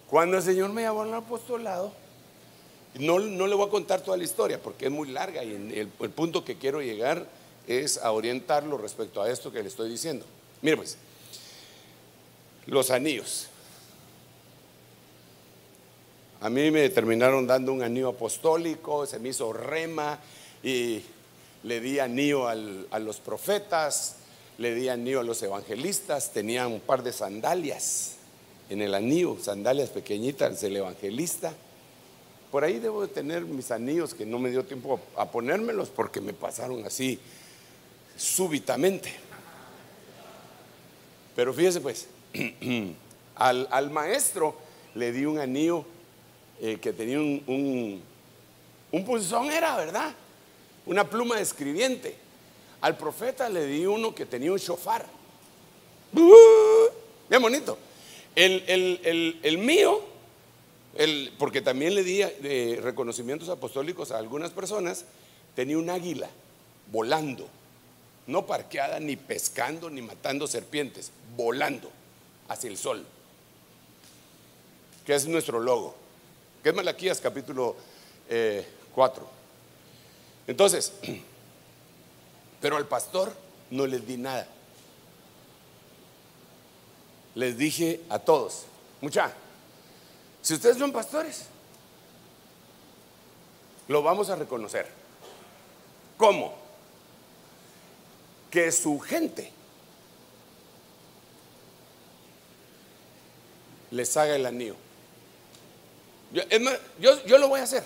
Cuando 0.09 0.37
el 0.37 0.43
Señor 0.43 0.71
me 0.71 0.81
llamó 0.81 1.03
al 1.03 1.13
apostolado, 1.13 1.93
no, 2.95 3.19
no 3.19 3.47
le 3.47 3.55
voy 3.55 3.67
a 3.67 3.71
contar 3.71 4.01
toda 4.01 4.17
la 4.17 4.23
historia 4.23 4.61
porque 4.61 4.85
es 4.85 4.91
muy 4.91 5.09
larga 5.09 5.43
y 5.43 5.53
el, 5.53 5.91
el 5.99 6.09
punto 6.09 6.43
que 6.43 6.57
quiero 6.57 6.81
llegar 6.81 7.27
es 7.67 7.99
a 7.99 8.11
orientarlo 8.11 8.77
respecto 8.77 9.21
a 9.21 9.29
esto 9.29 9.51
que 9.51 9.61
le 9.61 9.69
estoy 9.69 9.89
diciendo. 9.89 10.25
Mire 10.61 10.77
pues, 10.77 10.97
los 12.65 12.89
anillos. 12.89 13.47
A 16.41 16.49
mí 16.49 16.71
me 16.71 16.89
terminaron 16.89 17.45
dando 17.45 17.73
un 17.73 17.83
anillo 17.83 18.09
apostólico, 18.09 19.05
se 19.05 19.19
me 19.19 19.29
hizo 19.29 19.51
rema 19.51 20.19
y 20.63 21.03
le 21.63 21.79
di 21.81 21.99
anillo 21.99 22.47
a 22.47 22.55
los 22.99 23.17
profetas, 23.17 24.15
le 24.59 24.75
di 24.75 24.89
anillo 24.89 25.21
a 25.21 25.23
los 25.23 25.41
evangelistas, 25.41 26.33
tenía 26.33 26.67
un 26.67 26.81
par 26.81 27.01
de 27.01 27.13
sandalias 27.13 28.15
en 28.69 28.81
el 28.81 28.93
anillo, 28.93 29.37
sandalias 29.41 29.89
pequeñitas 29.89 30.59
del 30.59 30.75
evangelista. 30.75 31.53
Por 32.51 32.65
ahí 32.65 32.77
debo 32.77 33.01
de 33.01 33.07
tener 33.07 33.45
mis 33.45 33.71
anillos 33.71 34.13
que 34.13 34.25
no 34.25 34.37
me 34.37 34.51
dio 34.51 34.65
tiempo 34.65 34.99
a 35.15 35.31
ponérmelos 35.31 35.87
porque 35.87 36.19
me 36.19 36.33
pasaron 36.33 36.85
así 36.85 37.17
súbitamente. 38.17 39.13
Pero 41.37 41.53
fíjese 41.53 41.79
pues, 41.79 42.07
al, 43.35 43.89
maestro 43.91 44.55
le 44.93 45.13
di 45.13 45.23
un 45.23 45.39
anillo 45.39 45.85
eh, 46.59 46.79
que 46.81 46.91
tenía 46.91 47.17
un, 47.17 47.41
un, 47.47 48.01
un 48.91 49.05
punzón, 49.05 49.51
era 49.51 49.77
verdad, 49.77 50.13
una 50.85 51.09
pluma 51.09 51.37
de 51.37 51.43
escribiente. 51.43 52.28
Al 52.81 52.97
profeta 52.97 53.49
le 53.49 53.65
di 53.65 53.85
uno 53.85 54.15
que 54.15 54.25
tenía 54.25 54.51
un 54.51 54.57
shofar. 54.57 55.05
Bien 56.11 57.41
bonito. 57.41 57.77
El, 58.35 59.57
mío, 59.57 60.01
el, 60.95 61.33
porque 61.37 61.61
también 61.61 61.93
le 61.93 62.03
di 62.03 62.21
eh, 62.21 62.79
reconocimientos 62.81 63.49
apostólicos 63.49 64.11
a 64.11 64.17
algunas 64.17 64.51
personas, 64.51 65.05
tenía 65.55 65.77
un 65.77 65.89
águila 65.89 66.29
volando, 66.91 67.47
no 68.27 68.45
parqueada, 68.45 68.99
ni 68.99 69.17
pescando, 69.17 69.89
ni 69.89 70.01
matando 70.01 70.47
serpientes, 70.47 71.11
volando 71.35 71.91
hacia 72.47 72.69
el 72.69 72.77
sol, 72.77 73.05
que 75.05 75.15
es 75.15 75.27
nuestro 75.27 75.59
logo, 75.59 75.95
que 76.63 76.69
es 76.69 76.75
Malaquías 76.75 77.19
capítulo 77.19 77.75
4. 78.95 79.23
Eh, 79.23 79.27
Entonces, 80.47 80.93
pero 82.61 82.77
al 82.77 82.87
pastor 82.87 83.33
no 83.71 83.85
les 83.85 84.05
di 84.05 84.17
nada. 84.17 84.47
Les 87.35 87.57
dije 87.57 88.01
a 88.09 88.19
todos, 88.19 88.63
mucha, 89.01 89.31
si 90.41 90.53
ustedes 90.53 90.77
son 90.77 90.91
pastores, 90.91 91.45
lo 93.87 94.01
vamos 94.01 94.29
a 94.29 94.35
reconocer. 94.35 94.87
¿Cómo? 96.17 96.53
Que 98.51 98.71
su 98.71 98.99
gente 98.99 99.51
les 103.91 104.15
haga 104.17 104.35
el 104.35 104.45
anillo. 104.45 104.75
Yo, 106.31 106.43
yo, 106.99 107.25
yo, 107.25 107.37
lo 107.37 107.47
voy 107.47 107.59
a 107.59 107.63
hacer. 107.63 107.83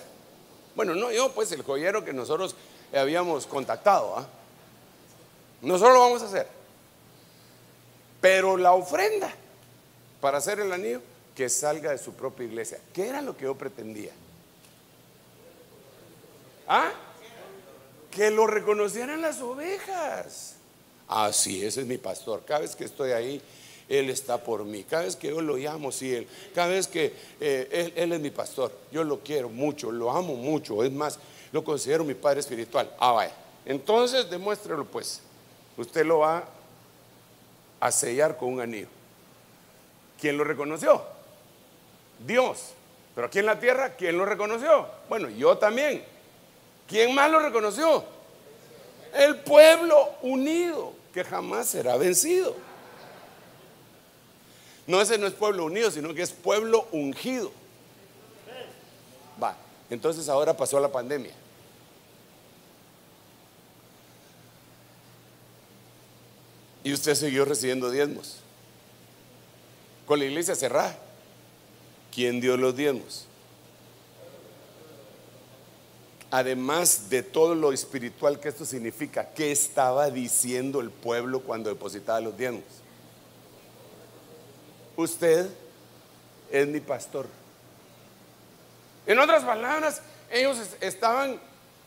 Bueno, 0.74 0.94
no 0.94 1.10
yo, 1.10 1.32
pues 1.32 1.52
el 1.52 1.62
joyero 1.62 2.04
que 2.04 2.12
nosotros 2.12 2.54
habíamos 2.92 3.46
contactado. 3.46 4.18
¿ah? 4.18 4.26
Nosotros 5.64 5.94
lo 5.94 6.00
vamos 6.00 6.22
a 6.22 6.26
hacer. 6.26 6.46
Pero 8.20 8.56
la 8.56 8.72
ofrenda 8.72 9.32
para 10.20 10.38
hacer 10.38 10.58
el 10.58 10.72
anillo, 10.72 11.02
que 11.34 11.50
salga 11.50 11.90
de 11.90 11.98
su 11.98 12.14
propia 12.14 12.46
iglesia. 12.46 12.78
¿Qué 12.94 13.08
era 13.08 13.20
lo 13.20 13.36
que 13.36 13.44
yo 13.44 13.54
pretendía? 13.56 14.12
¿Ah? 16.66 16.90
Que 18.10 18.30
lo 18.30 18.46
reconocieran 18.46 19.20
las 19.20 19.42
ovejas. 19.42 20.54
Ah, 21.08 21.30
sí, 21.32 21.62
ese 21.62 21.82
es 21.82 21.86
mi 21.86 21.98
pastor. 21.98 22.42
Cada 22.46 22.60
vez 22.60 22.74
que 22.74 22.84
estoy 22.84 23.10
ahí, 23.12 23.42
él 23.88 24.08
está 24.08 24.42
por 24.42 24.64
mí. 24.64 24.84
Cada 24.84 25.02
vez 25.02 25.16
que 25.16 25.28
yo 25.28 25.42
lo 25.42 25.56
llamo, 25.56 25.92
sí, 25.92 26.14
Él. 26.14 26.26
Cada 26.54 26.68
vez 26.68 26.86
que 26.86 27.12
eh, 27.40 27.92
él, 27.94 28.12
es 28.12 28.20
mi 28.20 28.30
pastor. 28.30 28.72
Yo 28.90 29.04
lo 29.04 29.20
quiero 29.20 29.50
mucho, 29.50 29.92
lo 29.92 30.10
amo 30.10 30.36
mucho. 30.36 30.82
Es 30.82 30.92
más, 30.92 31.18
lo 31.52 31.62
considero 31.62 32.04
mi 32.04 32.14
padre 32.14 32.40
espiritual. 32.40 32.90
Ah, 32.98 33.12
vaya. 33.12 33.34
Entonces, 33.66 34.30
demuéstrelo 34.30 34.86
pues 34.86 35.20
usted 35.76 36.04
lo 36.04 36.20
va 36.20 36.44
a 37.80 37.90
sellar 37.90 38.36
con 38.36 38.52
un 38.52 38.60
anillo. 38.60 38.88
¿Quién 40.20 40.36
lo 40.36 40.44
reconoció? 40.44 41.02
Dios. 42.26 42.72
Pero 43.14 43.26
aquí 43.28 43.38
en 43.38 43.46
la 43.46 43.60
tierra, 43.60 43.90
¿quién 43.90 44.16
lo 44.16 44.24
reconoció? 44.24 44.88
Bueno, 45.08 45.28
yo 45.28 45.58
también. 45.58 46.04
¿Quién 46.88 47.14
más 47.14 47.30
lo 47.30 47.38
reconoció? 47.38 48.04
El 49.14 49.36
pueblo 49.40 50.10
unido, 50.22 50.92
que 51.12 51.22
jamás 51.24 51.68
será 51.68 51.96
vencido. 51.96 52.56
No, 54.86 55.00
ese 55.00 55.16
no 55.16 55.26
es 55.26 55.32
pueblo 55.32 55.64
unido, 55.64 55.90
sino 55.90 56.12
que 56.12 56.22
es 56.22 56.32
pueblo 56.32 56.86
ungido. 56.90 57.52
Va. 59.42 59.56
Entonces 59.88 60.28
ahora 60.28 60.56
pasó 60.56 60.80
la 60.80 60.90
pandemia. 60.90 61.32
Y 66.84 66.92
usted 66.92 67.14
siguió 67.14 67.44
recibiendo 67.44 67.90
diezmos. 67.90 68.36
Con 70.06 70.18
la 70.20 70.26
iglesia 70.26 70.54
cerrada. 70.54 70.96
¿Quién 72.14 72.40
dio 72.40 72.56
los 72.56 72.76
diezmos? 72.76 73.26
Además 76.30 77.10
de 77.10 77.22
todo 77.22 77.54
lo 77.54 77.72
espiritual 77.72 78.38
que 78.38 78.48
esto 78.48 78.64
significa, 78.64 79.30
¿qué 79.34 79.50
estaba 79.50 80.10
diciendo 80.10 80.80
el 80.80 80.90
pueblo 80.90 81.40
cuando 81.40 81.70
depositaba 81.70 82.20
los 82.20 82.36
diezmos? 82.36 82.62
Usted 84.96 85.48
es 86.50 86.66
mi 86.68 86.80
pastor. 86.80 87.26
En 89.06 89.18
otras 89.18 89.42
palabras, 89.42 90.02
ellos 90.30 90.58
estaban 90.80 91.40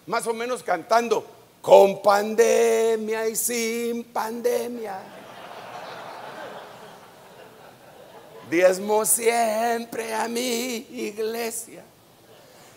más 0.06 0.28
o 0.28 0.34
menos 0.34 0.64
cantando, 0.64 1.26
con 1.62 2.02
pandemia 2.02 3.28
y 3.28 3.36
sin 3.36 4.04
pandemia. 4.06 5.00
Diezmo 8.50 9.06
siempre 9.06 10.14
a 10.14 10.28
mi 10.28 10.88
iglesia. 10.90 11.84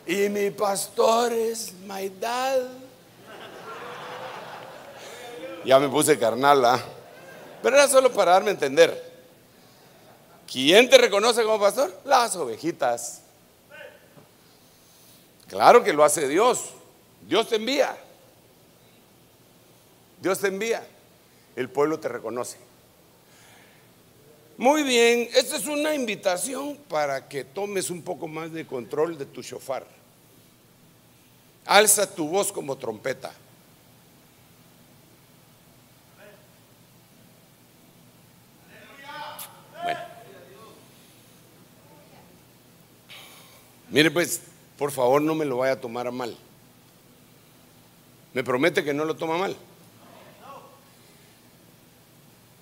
Y 0.07 0.28
mi 0.28 0.51
pastor 0.51 1.33
es 1.33 1.72
Maidad. 1.87 2.59
Ya 5.64 5.78
me 5.78 5.89
puse 5.89 6.18
carnal, 6.18 6.64
¿ah? 6.64 6.81
Pero 7.62 7.76
era 7.76 7.87
solo 7.87 8.11
para 8.12 8.33
darme 8.33 8.49
a 8.49 8.55
entender. 8.55 9.11
¿Quién 10.51 10.89
te 10.91 10.99
reconoce 10.99 11.45
como 11.45 11.61
pastor? 11.61 12.01
Las 12.05 12.35
ovejitas. 12.35 13.20
Claro 15.47 15.85
que 15.85 15.93
lo 15.93 16.03
hace 16.03 16.26
Dios. 16.26 16.70
Dios 17.22 17.49
te 17.49 17.57
envía. 17.57 17.97
Dios 20.20 20.40
te 20.40 20.48
envía. 20.48 20.86
El 21.56 21.68
pueblo 21.68 21.98
te 21.98 22.08
reconoce. 22.08 22.58
Muy 24.56 24.82
bien, 24.82 25.28
esta 25.34 25.56
es 25.56 25.66
una 25.66 25.94
invitación 25.94 26.76
para 26.88 27.28
que 27.28 27.44
tomes 27.44 27.88
un 27.88 28.02
poco 28.02 28.28
más 28.28 28.52
de 28.52 28.66
control 28.66 29.16
de 29.16 29.24
tu 29.24 29.40
shofar. 29.40 29.86
Alza 31.64 32.14
tu 32.14 32.28
voz 32.28 32.52
como 32.52 32.76
trompeta. 32.76 33.32
Bueno. 39.82 40.00
Mire 43.88 44.10
pues, 44.10 44.42
por 44.76 44.90
favor 44.90 45.22
no 45.22 45.34
me 45.34 45.46
lo 45.46 45.56
vaya 45.56 45.72
a 45.72 45.80
tomar 45.80 46.10
mal. 46.12 46.36
¿Me 48.34 48.44
promete 48.44 48.84
que 48.84 48.92
no 48.92 49.06
lo 49.06 49.16
toma 49.16 49.38
mal? 49.38 49.56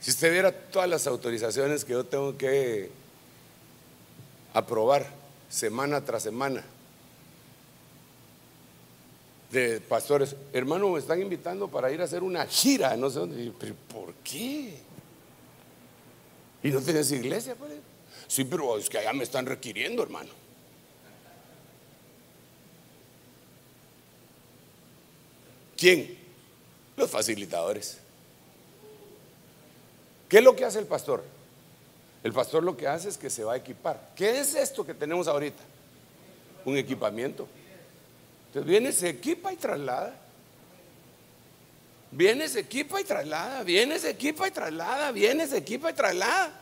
Si 0.08 0.12
usted 0.12 0.32
viera 0.32 0.50
todas 0.50 0.88
las 0.88 1.06
autorizaciones 1.06 1.84
que 1.84 1.92
yo 1.92 2.02
tengo 2.02 2.34
que 2.38 2.90
aprobar 4.54 5.06
semana 5.50 6.02
tras 6.02 6.22
semana 6.22 6.64
de 9.50 9.82
pastores, 9.82 10.34
hermano, 10.54 10.88
me 10.88 10.98
están 10.98 11.20
invitando 11.20 11.68
para 11.68 11.92
ir 11.92 12.00
a 12.00 12.04
hacer 12.04 12.22
una 12.22 12.46
gira, 12.46 12.96
no 12.96 13.10
sé 13.10 13.18
dónde. 13.18 13.52
¿Pero 13.60 13.74
por 13.92 14.14
qué? 14.24 14.78
¿Y 16.62 16.70
no 16.70 16.80
tienes 16.80 17.12
iglesia? 17.12 17.54
Pues? 17.54 17.72
Sí, 18.28 18.44
pero 18.44 18.78
es 18.78 18.88
que 18.88 18.96
allá 18.96 19.12
me 19.12 19.24
están 19.24 19.44
requiriendo, 19.44 20.02
hermano. 20.02 20.30
¿Quién? 25.76 26.16
Los 26.96 27.10
facilitadores. 27.10 28.07
¿Qué 30.28 30.38
es 30.38 30.44
lo 30.44 30.54
que 30.54 30.64
hace 30.64 30.78
el 30.78 30.86
pastor? 30.86 31.24
El 32.22 32.32
pastor 32.32 32.62
lo 32.62 32.76
que 32.76 32.86
hace 32.86 33.08
es 33.08 33.16
que 33.16 33.30
se 33.30 33.44
va 33.44 33.54
a 33.54 33.56
equipar. 33.56 34.10
¿Qué 34.14 34.40
es 34.40 34.54
esto 34.54 34.84
que 34.84 34.94
tenemos 34.94 35.28
ahorita? 35.28 35.62
Un 36.64 36.76
equipamiento. 36.76 37.48
Entonces 38.48 38.68
viene, 38.68 38.92
se 38.92 39.08
equipa 39.08 39.52
y 39.52 39.56
traslada. 39.56 40.14
Viene, 42.10 42.48
se 42.48 42.60
equipa 42.60 43.00
y 43.00 43.04
traslada. 43.04 43.62
Viene, 43.62 43.98
se 43.98 44.10
equipa 44.10 44.48
y 44.48 44.50
traslada. 44.50 45.12
Viene, 45.12 45.46
se 45.46 45.58
equipa 45.58 45.90
y 45.90 45.94
traslada. 45.94 46.52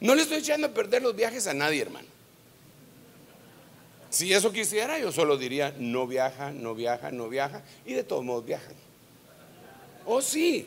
No 0.00 0.14
le 0.14 0.22
estoy 0.22 0.38
echando 0.38 0.68
a 0.68 0.70
perder 0.70 1.02
los 1.02 1.14
viajes 1.14 1.46
a 1.46 1.52
nadie, 1.52 1.82
hermano. 1.82 2.08
Si 4.08 4.32
eso 4.32 4.50
quisiera, 4.50 4.98
yo 4.98 5.12
solo 5.12 5.36
diría, 5.36 5.74
no 5.78 6.06
viaja, 6.06 6.52
no 6.52 6.74
viaja, 6.74 7.10
no 7.10 7.28
viaja. 7.28 7.62
Y 7.84 7.92
de 7.92 8.02
todos 8.02 8.24
modos 8.24 8.46
viajan. 8.46 8.89
Oh, 10.06 10.20
sí. 10.20 10.66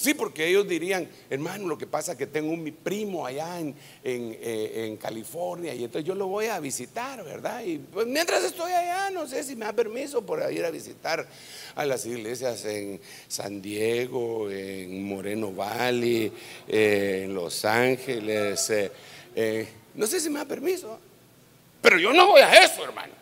Sí, 0.00 0.14
porque 0.14 0.48
ellos 0.48 0.66
dirían, 0.66 1.06
hermano, 1.28 1.68
lo 1.68 1.76
que 1.76 1.86
pasa 1.86 2.12
es 2.12 2.18
que 2.18 2.26
tengo 2.26 2.50
un 2.50 2.62
mi 2.62 2.70
primo 2.70 3.26
allá 3.26 3.60
en, 3.60 3.74
eh, 4.02 4.86
en, 4.86 4.96
California 4.96 5.74
y 5.74 5.84
entonces 5.84 6.08
yo 6.08 6.14
lo 6.14 6.26
voy 6.26 6.46
a 6.46 6.58
visitar, 6.58 7.22
¿verdad? 7.22 7.62
Y 7.64 7.76
pues 7.76 8.06
mientras 8.06 8.42
estoy 8.42 8.72
allá, 8.72 9.10
no 9.10 9.26
sé 9.26 9.44
si 9.44 9.56
me 9.56 9.66
da 9.66 9.74
permiso 9.74 10.24
por 10.24 10.40
ir 10.50 10.64
a 10.64 10.70
visitar 10.70 11.28
a 11.74 11.84
las 11.84 12.06
iglesias 12.06 12.64
en 12.64 12.98
San 13.28 13.60
Diego, 13.60 14.50
en 14.50 15.04
Moreno 15.04 15.52
Valley, 15.52 16.32
eh, 16.66 17.24
en 17.26 17.34
Los 17.34 17.62
Ángeles. 17.66 18.72
Eh, 19.36 19.68
no 19.94 20.06
sé 20.06 20.18
si 20.18 20.30
me 20.30 20.38
da 20.38 20.46
permiso, 20.46 20.98
pero 21.82 21.98
yo 21.98 22.14
no 22.14 22.26
voy 22.26 22.40
a 22.40 22.64
eso, 22.64 22.82
hermano. 22.84 23.12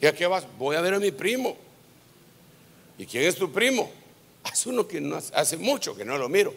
¿Y 0.00 0.06
a 0.06 0.12
qué 0.12 0.26
vas? 0.26 0.44
Voy 0.58 0.74
a 0.74 0.80
ver 0.80 0.94
a 0.94 0.98
mi 0.98 1.12
primo. 1.12 1.65
¿Y 2.98 3.06
quién 3.06 3.24
es 3.24 3.36
tu 3.36 3.52
primo? 3.52 3.90
Hace 4.42 4.68
uno 4.68 4.86
que 4.86 5.00
no 5.00 5.16
hace 5.16 5.56
mucho 5.56 5.96
que 5.96 6.04
no 6.04 6.16
lo 6.16 6.28
miro. 6.28 6.54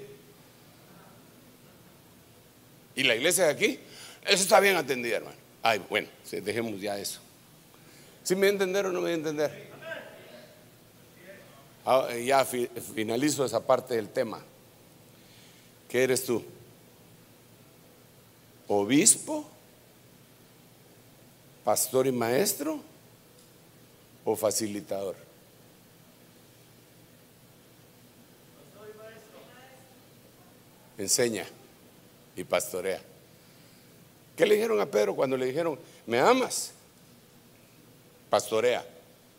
¿Y 2.96 3.04
la 3.04 3.16
iglesia 3.16 3.46
de 3.46 3.52
aquí? 3.52 3.80
Eso 4.26 4.44
está 4.44 4.60
bien 4.60 4.76
atendida, 4.76 5.18
hermano. 5.18 5.38
Ay, 5.62 5.82
bueno, 5.90 6.08
dejemos 6.32 6.80
ya 6.80 6.98
eso. 6.98 7.20
¿Sí 8.24 8.36
me 8.36 8.42
voy 8.42 8.48
a 8.50 8.52
entender 8.52 8.86
o 8.86 8.90
no 8.90 8.96
me 8.96 9.02
voy 9.02 9.12
a 9.12 9.16
entender? 9.16 9.70
Ah, 11.86 12.08
ya 12.14 12.46
finalizo 12.46 13.46
esa 13.46 13.66
parte 13.66 13.96
del 13.96 14.10
tema. 14.10 14.42
¿Qué 15.88 16.04
eres 16.04 16.24
tú? 16.26 16.44
¿Obispo? 18.68 19.50
¿Pastor 21.64 22.06
y 22.06 22.12
maestro? 22.12 22.80
¿O 24.24 24.36
facilitador? 24.36 25.29
Enseña 31.00 31.46
y 32.36 32.44
pastorea. 32.44 33.02
¿Qué 34.36 34.46
le 34.46 34.56
dijeron 34.56 34.80
a 34.80 34.86
Pedro 34.86 35.16
cuando 35.16 35.36
le 35.36 35.46
dijeron, 35.46 35.80
me 36.06 36.20
amas? 36.20 36.72
Pastorea. 38.30 38.86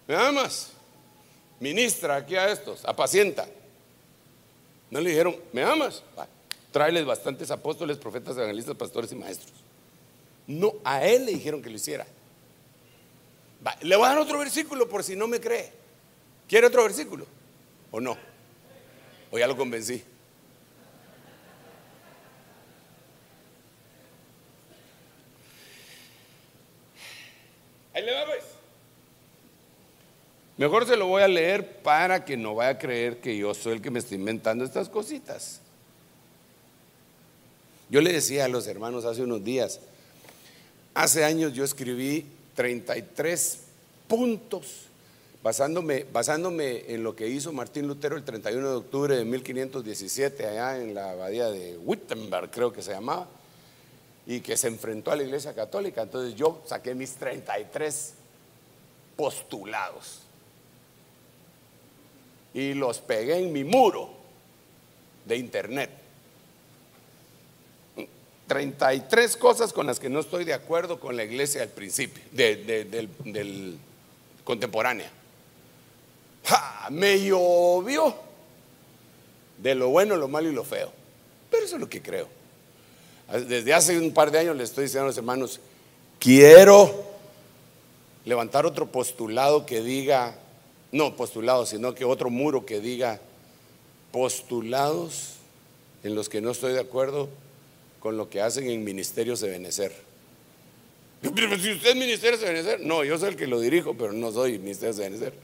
¿Me 0.06 0.16
amas? 0.16 0.72
Ministra 1.60 2.16
aquí 2.16 2.36
a 2.36 2.50
estos, 2.50 2.84
apacienta. 2.84 3.46
No 4.90 5.00
le 5.00 5.10
dijeron, 5.10 5.36
¿me 5.52 5.62
amas? 5.62 6.02
tráeles 6.72 7.04
bastantes 7.04 7.50
apóstoles, 7.50 7.96
profetas, 7.96 8.36
evangelistas, 8.36 8.76
pastores 8.76 9.10
y 9.12 9.16
maestros. 9.16 9.52
No, 10.46 10.74
a 10.84 11.04
él 11.04 11.26
le 11.26 11.32
dijeron 11.32 11.62
que 11.62 11.70
lo 11.70 11.76
hiciera. 11.76 12.06
le 13.82 13.96
voy 13.96 14.06
a 14.06 14.10
dar 14.10 14.18
otro 14.18 14.38
versículo 14.38 14.88
por 14.88 15.04
si 15.04 15.16
no 15.16 15.26
me 15.26 15.40
cree. 15.40 15.72
¿Quiere 16.48 16.66
otro 16.66 16.82
versículo? 16.82 17.26
¿O 17.90 18.00
no? 18.00 18.16
¿O 19.30 19.38
ya 19.38 19.46
lo 19.46 19.56
convencí? 19.56 20.02
Ahí 27.94 28.04
le 28.04 28.12
va 28.12 28.26
pues. 28.26 28.44
Mejor 30.56 30.86
se 30.86 30.96
lo 30.96 31.06
voy 31.06 31.22
a 31.22 31.28
leer 31.28 31.78
para 31.82 32.24
que 32.24 32.36
no 32.36 32.54
vaya 32.54 32.70
a 32.70 32.78
creer 32.78 33.20
que 33.20 33.36
yo 33.36 33.54
soy 33.54 33.74
el 33.74 33.82
que 33.82 33.90
me 33.90 33.98
estoy 33.98 34.18
inventando 34.18 34.64
estas 34.64 34.88
cositas. 34.88 35.60
Yo 37.88 38.00
le 38.00 38.12
decía 38.12 38.44
a 38.44 38.48
los 38.48 38.66
hermanos 38.66 39.04
hace 39.04 39.22
unos 39.22 39.42
días, 39.42 39.80
hace 40.94 41.24
años 41.24 41.54
yo 41.54 41.64
escribí 41.64 42.26
33 42.54 43.60
puntos 44.06 44.82
basándome, 45.42 46.04
basándome 46.12 46.84
en 46.92 47.02
lo 47.02 47.16
que 47.16 47.28
hizo 47.28 47.52
Martín 47.52 47.88
Lutero 47.88 48.16
el 48.16 48.24
31 48.24 48.68
de 48.68 48.76
octubre 48.76 49.16
de 49.16 49.24
1517 49.24 50.46
allá 50.46 50.78
en 50.78 50.94
la 50.94 51.12
abadía 51.12 51.50
de 51.50 51.78
Wittenberg, 51.78 52.50
creo 52.50 52.72
que 52.72 52.82
se 52.82 52.92
llamaba 52.92 53.28
y 54.30 54.42
que 54.42 54.56
se 54.56 54.68
enfrentó 54.68 55.10
a 55.10 55.16
la 55.16 55.24
iglesia 55.24 55.52
católica. 55.54 56.02
Entonces 56.02 56.36
yo 56.36 56.62
saqué 56.64 56.94
mis 56.94 57.14
33 57.14 58.14
postulados 59.16 60.20
y 62.54 62.74
los 62.74 63.00
pegué 63.00 63.38
en 63.38 63.52
mi 63.52 63.64
muro 63.64 64.08
de 65.24 65.36
internet. 65.36 65.90
33 68.46 69.36
cosas 69.36 69.72
con 69.72 69.88
las 69.88 69.98
que 69.98 70.08
no 70.08 70.20
estoy 70.20 70.44
de 70.44 70.54
acuerdo 70.54 71.00
con 71.00 71.16
la 71.16 71.24
iglesia 71.24 71.62
al 71.62 71.70
principio, 71.70 72.22
del, 72.30 73.78
contemporánea. 74.44 75.10
Me 76.90 77.20
llovió 77.20 78.14
de 79.58 79.74
lo 79.74 79.88
bueno, 79.88 80.14
lo 80.14 80.28
malo 80.28 80.48
y 80.48 80.52
lo 80.52 80.62
feo. 80.62 80.92
Pero 81.50 81.64
eso 81.64 81.74
es 81.74 81.80
lo 81.80 81.88
que 81.88 82.00
creo. 82.00 82.39
Desde 83.30 83.72
hace 83.72 83.98
un 83.98 84.12
par 84.12 84.30
de 84.30 84.38
años 84.38 84.56
le 84.56 84.64
estoy 84.64 84.84
diciendo 84.84 85.04
a 85.04 85.08
los 85.08 85.16
hermanos, 85.16 85.60
quiero 86.18 87.04
levantar 88.24 88.66
otro 88.66 88.86
postulado 88.86 89.66
que 89.66 89.80
diga, 89.80 90.34
no 90.92 91.16
postulado, 91.16 91.64
sino 91.64 91.94
que 91.94 92.04
otro 92.04 92.30
muro 92.30 92.66
que 92.66 92.80
diga 92.80 93.20
postulados 94.12 95.34
en 96.02 96.14
los 96.14 96.28
que 96.28 96.40
no 96.40 96.50
estoy 96.50 96.72
de 96.72 96.80
acuerdo 96.80 97.28
con 98.00 98.16
lo 98.16 98.28
que 98.28 98.40
hacen 98.40 98.68
en 98.68 98.82
ministerios 98.82 99.40
de 99.40 99.50
Benecer. 99.50 99.92
Pero 101.22 101.58
si 101.58 101.72
usted 101.72 101.90
es 101.90 101.96
ministerio 101.96 102.38
de 102.38 102.46
Benecer, 102.46 102.80
no, 102.80 103.04
yo 103.04 103.18
soy 103.18 103.28
el 103.30 103.36
que 103.36 103.46
lo 103.46 103.60
dirijo, 103.60 103.94
pero 103.94 104.12
no 104.12 104.32
soy 104.32 104.58
ministerio 104.58 104.94
de 104.94 105.04
Benecer. 105.04 105.34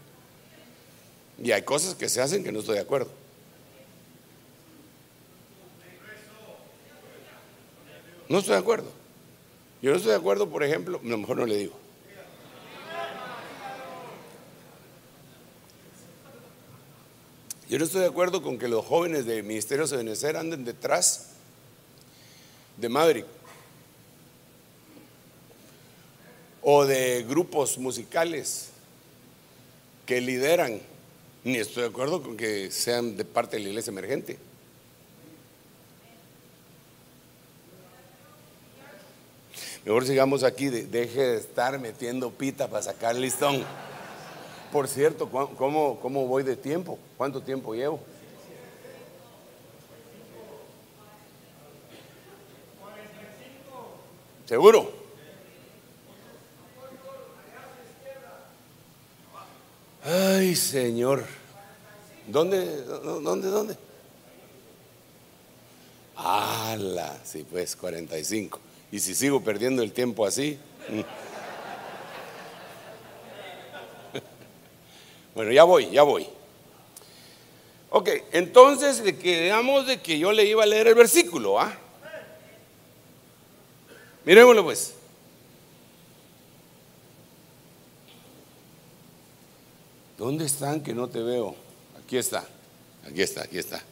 Y 1.43 1.53
hay 1.53 1.63
cosas 1.63 1.95
que 1.95 2.09
se 2.09 2.21
hacen 2.21 2.43
que 2.43 2.51
no 2.51 2.61
estoy 2.61 2.77
de 2.77 2.81
acuerdo. 2.81 3.11
No 8.29 8.39
estoy 8.39 8.55
de 8.55 8.61
acuerdo. 8.61 8.91
Yo 9.83 9.91
no 9.91 9.97
estoy 9.97 10.11
de 10.11 10.19
acuerdo, 10.19 10.49
por 10.49 10.65
ejemplo, 10.65 11.01
a 11.03 11.07
lo 11.07 11.19
mejor 11.19 11.37
no 11.37 11.47
le 11.47 11.57
digo. 11.57 11.75
Yo 17.69 17.79
no 17.79 17.85
estoy 17.85 18.03
de 18.03 18.07
acuerdo 18.07 18.43
con 18.43 18.59
que 18.59 18.69
los 18.69 18.85
jóvenes 18.85 19.27
de 19.27 19.43
Ministerio 19.43 19.87
de 19.87 19.97
Benecer 19.97 20.37
anden 20.37 20.65
detrás 20.65 21.31
de 22.77 22.89
Maverick 22.89 23.27
o 26.63 26.85
de 26.85 27.25
grupos 27.29 27.79
musicales 27.79 28.71
que 30.05 30.21
lideran, 30.21 30.81
ni 31.43 31.59
estoy 31.59 31.83
de 31.83 31.89
acuerdo 31.89 32.23
con 32.23 32.37
que 32.37 32.71
sean 32.71 33.17
de 33.17 33.25
parte 33.25 33.57
de 33.57 33.65
la 33.65 33.69
iglesia 33.71 33.91
emergente. 33.91 34.39
Mejor 39.87 40.05
sigamos 40.05 40.43
aquí, 40.43 40.69
deje 40.69 41.21
de 41.21 41.37
estar 41.37 41.79
metiendo 41.79 42.33
pita 42.33 42.67
para 42.67 42.83
sacar 42.83 43.15
listón. 43.15 43.63
Por 44.73 44.89
cierto, 44.89 45.31
¿cómo, 45.31 46.01
¿cómo 46.01 46.27
voy 46.27 46.43
de 46.43 46.57
tiempo? 46.57 46.99
¿Cuánto 47.17 47.41
tiempo 47.41 47.73
llevo? 47.73 48.01
¿Seguro? 54.47 54.91
Ay, 60.03 60.57
Señor. 60.57 61.25
¿Dónde, 62.27 62.83
dónde, 62.83 63.49
dónde? 63.49 63.77
¡Hala! 66.17 67.21
Sí, 67.25 67.47
pues 67.49 67.77
45. 67.77 68.66
Y 68.93 69.01
si 69.01 69.15
sigo 69.15 69.43
perdiendo 69.43 69.83
el 69.83 69.93
tiempo 69.93 70.27
así. 70.27 70.59
Mm. 70.89 71.01
Bueno, 75.35 75.53
ya 75.53 75.65
voy, 75.65 75.91
ya 75.91 76.03
voy. 76.03 76.27
Ok, 77.91 78.09
entonces 78.33 79.03
quedamos 79.21 79.87
de 79.87 80.01
que 80.01 80.19
yo 80.19 80.33
le 80.33 80.47
iba 80.47 80.63
a 80.63 80.67
leer 80.67 80.87
el 80.87 80.95
versículo, 80.95 81.61
¿ah? 81.61 81.77
Miremoslo 84.25 84.65
pues. 84.65 84.95
¿Dónde 90.19 90.47
están 90.47 90.83
que 90.83 90.95
no 90.95 91.09
te 91.09 91.21
veo? 91.21 91.55
Aquí 92.03 92.17
está, 92.17 92.45
aquí 93.07 93.21
está, 93.21 93.43
aquí 93.43 93.59
está. 93.59 93.83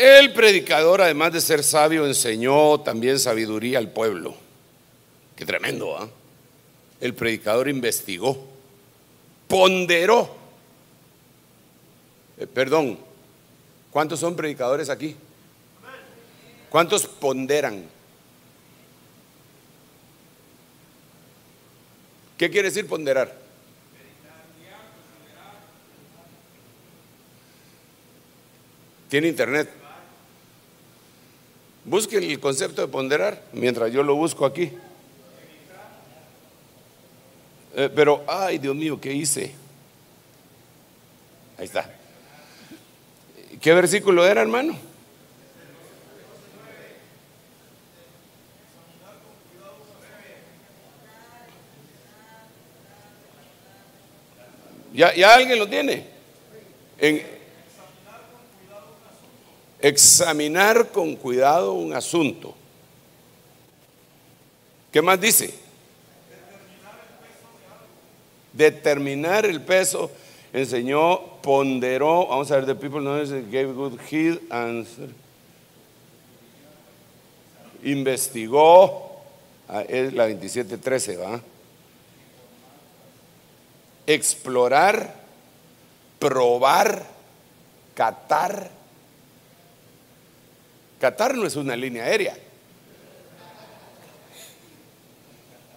El 0.00 0.32
predicador, 0.32 1.02
además 1.02 1.30
de 1.34 1.42
ser 1.42 1.62
sabio, 1.62 2.06
enseñó 2.06 2.80
también 2.80 3.18
sabiduría 3.18 3.76
al 3.76 3.90
pueblo. 3.90 4.34
Qué 5.36 5.44
tremendo, 5.44 5.94
¿ah? 5.94 6.08
El 7.02 7.12
predicador 7.12 7.68
investigó, 7.68 8.48
ponderó. 9.46 10.34
Eh, 12.38 12.46
perdón, 12.46 12.98
¿cuántos 13.90 14.20
son 14.20 14.34
predicadores 14.34 14.88
aquí? 14.88 15.14
¿Cuántos 16.70 17.06
ponderan? 17.06 17.84
¿Qué 22.38 22.48
quiere 22.48 22.68
decir 22.68 22.86
ponderar? 22.86 23.36
¿Tiene 29.10 29.28
internet? 29.28 29.79
Busque 31.84 32.18
el 32.18 32.38
concepto 32.40 32.82
de 32.82 32.88
ponderar 32.88 33.42
mientras 33.52 33.92
yo 33.92 34.02
lo 34.02 34.14
busco 34.14 34.44
aquí. 34.44 34.70
Eh, 37.74 37.90
pero, 37.94 38.24
ay 38.26 38.58
Dios 38.58 38.74
mío, 38.74 39.00
¿qué 39.00 39.12
hice? 39.12 39.54
Ahí 41.56 41.66
está. 41.66 41.90
¿Qué 43.60 43.72
versículo 43.72 44.26
era, 44.26 44.40
hermano? 44.40 44.76
¿Ya, 54.92 55.14
¿Ya 55.14 55.34
alguien 55.34 55.58
lo 55.58 55.68
tiene? 55.68 56.04
En, 56.98 57.39
examinar 59.82 60.88
con 60.90 61.16
cuidado 61.16 61.72
un 61.72 61.92
asunto. 61.92 62.54
¿Qué 64.92 65.00
más 65.02 65.20
dice? 65.20 65.54
Determinar 68.52 69.46
el 69.46 69.62
peso. 69.62 70.10
Enseñó, 70.52 71.40
ponderó. 71.42 72.26
Vamos 72.26 72.50
a 72.50 72.56
ver, 72.56 72.66
the 72.66 72.74
people 72.74 73.00
gave 73.50 73.72
good 73.72 73.98
heed, 74.10 74.38
answer. 74.50 75.08
Investigó. 77.84 79.10
Ah, 79.68 79.82
es 79.82 80.12
la 80.12 80.26
2713, 80.26 81.16
¿va? 81.16 81.40
Explorar, 84.08 85.14
probar, 86.18 87.06
catar 87.94 88.79
Qatar 91.00 91.34
no 91.34 91.46
es 91.46 91.56
una 91.56 91.74
línea 91.76 92.04
aérea. 92.04 92.36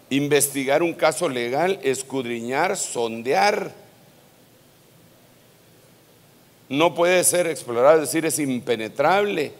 Investigar 0.09 0.83
un 0.83 0.93
caso 0.93 1.29
legal, 1.29 1.79
escudriñar, 1.81 2.75
sondear. 2.75 3.71
No 6.67 6.93
puede 6.93 7.23
ser 7.23 7.47
explorado, 7.47 8.01
es 8.01 8.09
decir, 8.09 8.25
es 8.25 8.37
impenetrable. 8.37 9.53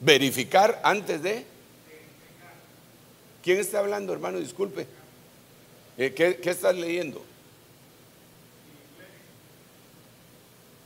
Verificar 0.00 0.80
antes 0.82 1.22
de... 1.22 1.44
¿Quién 3.42 3.58
está 3.58 3.80
hablando, 3.80 4.12
hermano? 4.14 4.38
Disculpe. 4.38 4.86
Eh, 5.98 6.14
¿Qué, 6.14 6.36
¿Qué 6.36 6.50
estás 6.50 6.74
leyendo? 6.74 7.22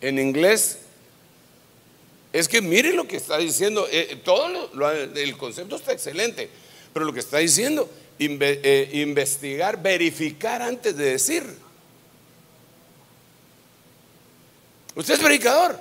En 0.01 0.19
inglés 0.19 0.82
es 2.33 2.49
que 2.49 2.63
mire 2.63 2.93
lo 2.93 3.07
que 3.07 3.17
está 3.17 3.37
diciendo, 3.39 3.87
eh, 3.91 4.21
todo 4.25 4.71
el 5.15 5.37
concepto 5.37 5.77
está 5.77 5.93
excelente, 5.93 6.49
pero 6.93 7.05
lo 7.05 7.13
que 7.13 7.21
está 7.21 7.39
diciendo, 7.39 7.89
eh, 8.19 8.91
investigar, 8.95 9.83
verificar 9.83 10.63
antes 10.63 10.97
de 10.97 11.05
decir. 11.13 11.45
Usted 14.95 15.15
es 15.15 15.21
predicador, 15.21 15.79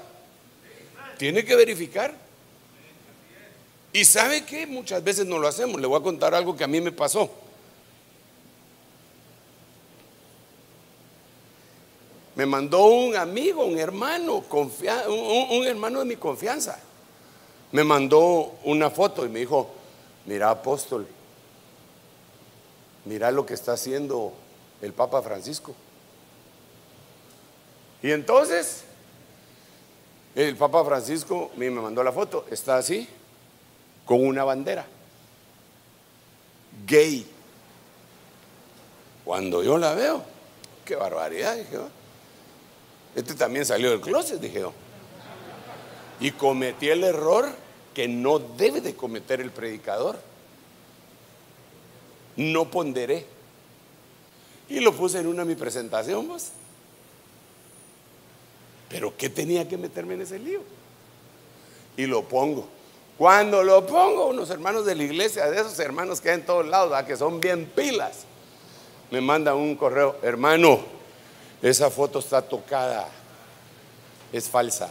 tiene 1.18 1.46
que 1.46 1.56
verificar. 1.56 2.14
Y 3.94 4.06
sabe 4.06 4.46
que 4.46 4.66
muchas 4.66 5.04
veces 5.04 5.26
no 5.26 5.38
lo 5.38 5.48
hacemos. 5.48 5.80
Le 5.82 5.88
voy 5.88 6.00
a 6.00 6.04
contar 6.04 6.34
algo 6.34 6.56
que 6.56 6.64
a 6.64 6.68
mí 6.68 6.80
me 6.80 6.94
pasó. 6.94 7.30
Me 12.42 12.48
mandó 12.48 12.86
un 12.86 13.16
amigo, 13.16 13.64
un 13.64 13.78
hermano, 13.78 14.44
un, 14.50 15.64
hermano 15.68 16.00
de 16.00 16.06
mi 16.06 16.16
confianza. 16.16 16.80
Me 17.72 17.84
mandó 17.84 18.54
una 18.64 18.90
foto 18.90 19.28
y 19.28 19.30
me 19.30 19.42
dijo, 19.42 19.70
mira 20.26 20.50
apóstol, 20.50 21.06
mira 23.06 23.30
lo 23.30 23.46
que 23.46 23.54
está 23.54 23.74
haciendo 23.74 24.34
el 24.82 24.92
Papa 24.92 25.22
Francisco. 25.22 25.76
Y 28.02 28.10
entonces 28.10 28.86
El 30.34 30.58
Papa 30.58 30.84
Francisco 30.84 31.52
me 31.58 31.70
mandó 31.70 32.04
la 32.04 32.12
foto, 32.12 32.48
está 32.50 32.78
así, 32.78 33.08
con 34.04 34.26
una 34.26 34.44
bandera. 34.44 34.88
Gay. 36.88 37.24
Cuando 39.26 39.62
yo 39.62 39.78
la 39.78 39.94
veo, 39.94 40.24
qué 40.84 40.96
barbaridad, 40.96 41.56
dije 41.56 41.74
yo. 41.74 42.01
Este 43.16 43.34
también 43.34 43.66
salió 43.66 43.90
del 43.92 44.02
closet, 44.02 44.40
dije 44.40 44.62
yo. 44.62 44.74
Y 46.20 46.32
cometí 46.32 46.90
el 46.90 47.04
error 47.04 47.50
que 47.94 48.08
no 48.08 48.40
debe 48.40 48.82
de 48.82 48.96
cometer 48.96 49.42
el 49.42 49.52
predicador. 49.52 50.20
No 52.36 52.70
ponderé. 52.70 53.26
Y 54.70 54.80
lo 54.80 54.94
puse 54.94 55.20
en 55.20 55.28
una 55.28 55.44
de 55.44 55.50
mi 55.50 55.56
presentación, 55.56 56.28
pues. 56.28 56.52
Pero 58.90 59.16
¿qué 59.18 59.30
tenía 59.30 59.68
que 59.68 59.78
meterme 59.78 60.14
en 60.14 60.22
ese 60.22 60.40
lío? 60.40 60.62
Y 61.98 62.06
lo 62.06 62.24
pongo. 62.24 62.68
Cuando 63.18 63.64
lo 63.64 63.86
pongo, 63.86 64.28
unos 64.28 64.50
hermanos 64.50 64.86
de 64.86 64.96
la 64.96 65.04
iglesia, 65.04 65.50
de 65.50 65.58
esos 65.60 65.78
hermanos 65.80 66.22
que 66.22 66.30
hay 66.30 66.36
en 66.36 66.46
todos 66.46 66.66
lados, 66.66 67.02
que 67.04 67.16
son 67.16 67.40
bien 67.40 67.66
pilas, 67.66 68.26
me 69.12 69.22
mandan 69.22 69.58
un 69.58 69.76
correo, 69.76 70.18
hermano, 70.24 70.80
esa 71.62 71.90
foto 71.90 72.20
está 72.20 72.42
tocada, 72.42 73.08
es 74.34 74.50
falsa. 74.50 74.90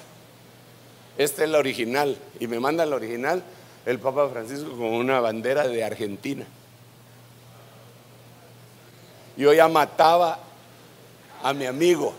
Esta 1.18 1.44
es 1.44 1.50
la 1.50 1.58
original. 1.58 2.16
Y 2.38 2.46
me 2.46 2.60
mandan 2.60 2.90
la 2.90 2.96
original 2.96 3.42
el 3.84 3.98
Papa 3.98 4.28
Francisco 4.28 4.70
con 4.70 4.92
una 4.92 5.20
bandera 5.20 5.66
de 5.66 5.84
Argentina. 5.84 6.46
Yo 9.36 9.52
ya 9.52 9.68
mataba 9.68 10.38
a 11.42 11.52
mi 11.52 11.66
amigo 11.66 12.14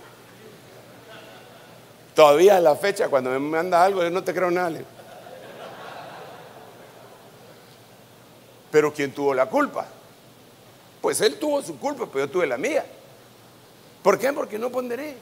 Todavía 2.15 2.57
a 2.57 2.59
la 2.59 2.75
fecha, 2.75 3.07
cuando 3.07 3.29
me 3.29 3.39
manda 3.39 3.83
algo, 3.83 4.03
yo 4.03 4.09
no 4.09 4.23
te 4.23 4.33
creo 4.33 4.51
nada. 4.51 4.79
Pero 8.69 8.93
¿quién 8.93 9.13
tuvo 9.13 9.33
la 9.33 9.45
culpa? 9.47 9.85
Pues 11.01 11.21
él 11.21 11.39
tuvo 11.39 11.61
su 11.61 11.79
culpa, 11.79 12.05
pero 12.11 12.25
yo 12.25 12.31
tuve 12.31 12.47
la 12.47 12.57
mía. 12.57 12.85
¿Por 14.03 14.17
qué? 14.17 14.33
Porque 14.33 14.57
no 14.57 14.69
ponderé. 14.69 15.15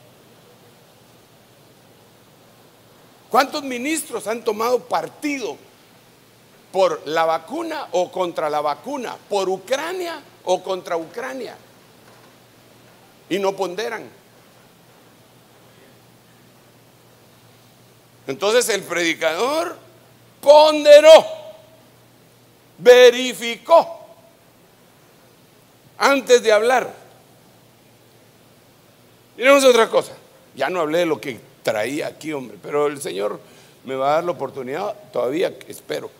¿Cuántos 3.29 3.63
ministros 3.63 4.25
han 4.27 4.43
tomado 4.43 4.79
partido 4.79 5.55
por 6.71 7.01
la 7.05 7.25
vacuna 7.25 7.87
o 7.91 8.11
contra 8.11 8.49
la 8.49 8.61
vacuna? 8.61 9.17
¿Por 9.29 9.49
Ucrania 9.49 10.21
o 10.45 10.63
contra 10.63 10.97
Ucrania? 10.97 11.55
Y 13.29 13.37
no 13.37 13.55
ponderan. 13.55 14.09
Entonces 18.25 18.69
el 18.69 18.83
predicador 18.83 19.75
ponderó, 20.41 21.25
verificó 22.77 23.99
antes 25.97 26.41
de 26.41 26.51
hablar. 26.51 26.98
Miremos 29.39 29.63
otra 29.63 29.89
cosa. 29.89 30.11
Ya 30.53 30.69
no 30.69 30.81
hablé 30.81 30.99
de 30.99 31.05
lo 31.05 31.21
que 31.21 31.39
traía 31.63 32.07
aquí, 32.07 32.33
hombre, 32.33 32.57
pero 32.61 32.87
el 32.87 33.01
Señor 33.01 33.39
me 33.85 33.95
va 33.95 34.11
a 34.11 34.15
dar 34.15 34.25
la 34.25 34.31
oportunidad, 34.31 34.93
todavía 35.13 35.55
espero. 35.69 36.11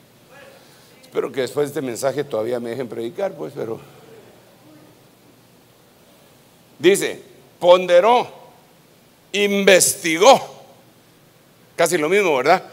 Espero 1.02 1.30
que 1.30 1.42
después 1.42 1.68
de 1.68 1.80
este 1.80 1.86
mensaje 1.86 2.24
todavía 2.24 2.62
me 2.62 2.70
dejen 2.70 2.88
predicar, 2.88 3.34
pues, 3.34 3.52
pero... 3.54 3.78
Dice, 6.80 7.22
ponderó, 7.60 8.26
investigó 9.34 10.60
Casi 11.76 11.98
lo 11.98 12.08
mismo, 12.08 12.36
¿verdad? 12.36 12.64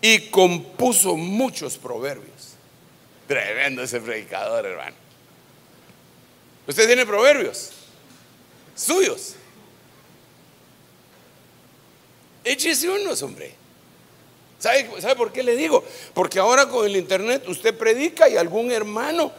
Y 0.00 0.30
compuso 0.30 1.16
muchos 1.16 1.76
proverbios. 1.76 2.54
Tremendo 3.26 3.82
ese 3.82 4.00
predicador, 4.00 4.64
hermano. 4.64 4.96
¿Usted 6.68 6.86
tiene 6.86 7.06
proverbios? 7.06 7.70
Suyos. 8.74 9.34
Échese 12.48 12.88
unos, 12.88 13.22
hombre. 13.22 13.52
¿Sabe, 14.58 14.88
¿Sabe 15.02 15.16
por 15.16 15.32
qué 15.32 15.42
le 15.42 15.54
digo? 15.54 15.84
Porque 16.14 16.38
ahora 16.38 16.66
con 16.66 16.86
el 16.86 16.96
internet 16.96 17.46
usted 17.46 17.76
predica 17.76 18.26
y 18.26 18.38
algún 18.38 18.72
hermano 18.72 19.30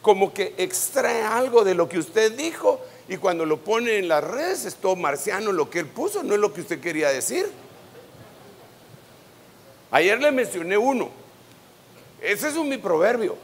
como 0.00 0.32
que 0.32 0.54
extrae 0.56 1.22
algo 1.22 1.64
de 1.64 1.74
lo 1.74 1.88
que 1.88 1.98
usted 1.98 2.32
dijo 2.32 2.80
y 3.08 3.16
cuando 3.16 3.44
lo 3.44 3.58
pone 3.58 3.98
en 3.98 4.06
las 4.06 4.22
redes 4.22 4.64
es 4.64 4.76
todo 4.76 4.94
marciano 4.94 5.50
lo 5.50 5.68
que 5.68 5.80
él 5.80 5.86
puso, 5.86 6.22
no 6.22 6.34
es 6.34 6.40
lo 6.40 6.54
que 6.54 6.60
usted 6.60 6.80
quería 6.80 7.08
decir. 7.08 7.50
Ayer 9.90 10.20
le 10.20 10.30
mencioné 10.30 10.78
uno. 10.78 11.10
Ese 12.20 12.48
es 12.48 12.54
un 12.54 12.68
mi 12.68 12.78
proverbio. 12.78 13.36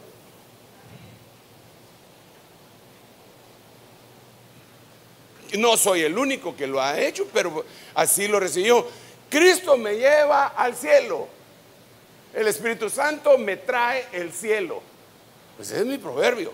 No 5.56 5.76
soy 5.76 6.02
el 6.02 6.16
único 6.16 6.54
que 6.54 6.66
lo 6.66 6.80
ha 6.80 7.00
hecho, 7.00 7.26
pero 7.32 7.64
así 7.94 8.28
lo 8.28 8.38
recibió. 8.38 8.86
Cristo 9.30 9.76
me 9.76 9.94
lleva 9.94 10.48
al 10.48 10.74
cielo. 10.74 11.28
El 12.34 12.46
Espíritu 12.48 12.88
Santo 12.88 13.36
me 13.38 13.56
trae 13.56 14.06
el 14.12 14.32
cielo. 14.32 14.82
Pues 15.56 15.70
ese 15.70 15.80
es 15.80 15.86
mi 15.86 15.98
proverbio, 15.98 16.52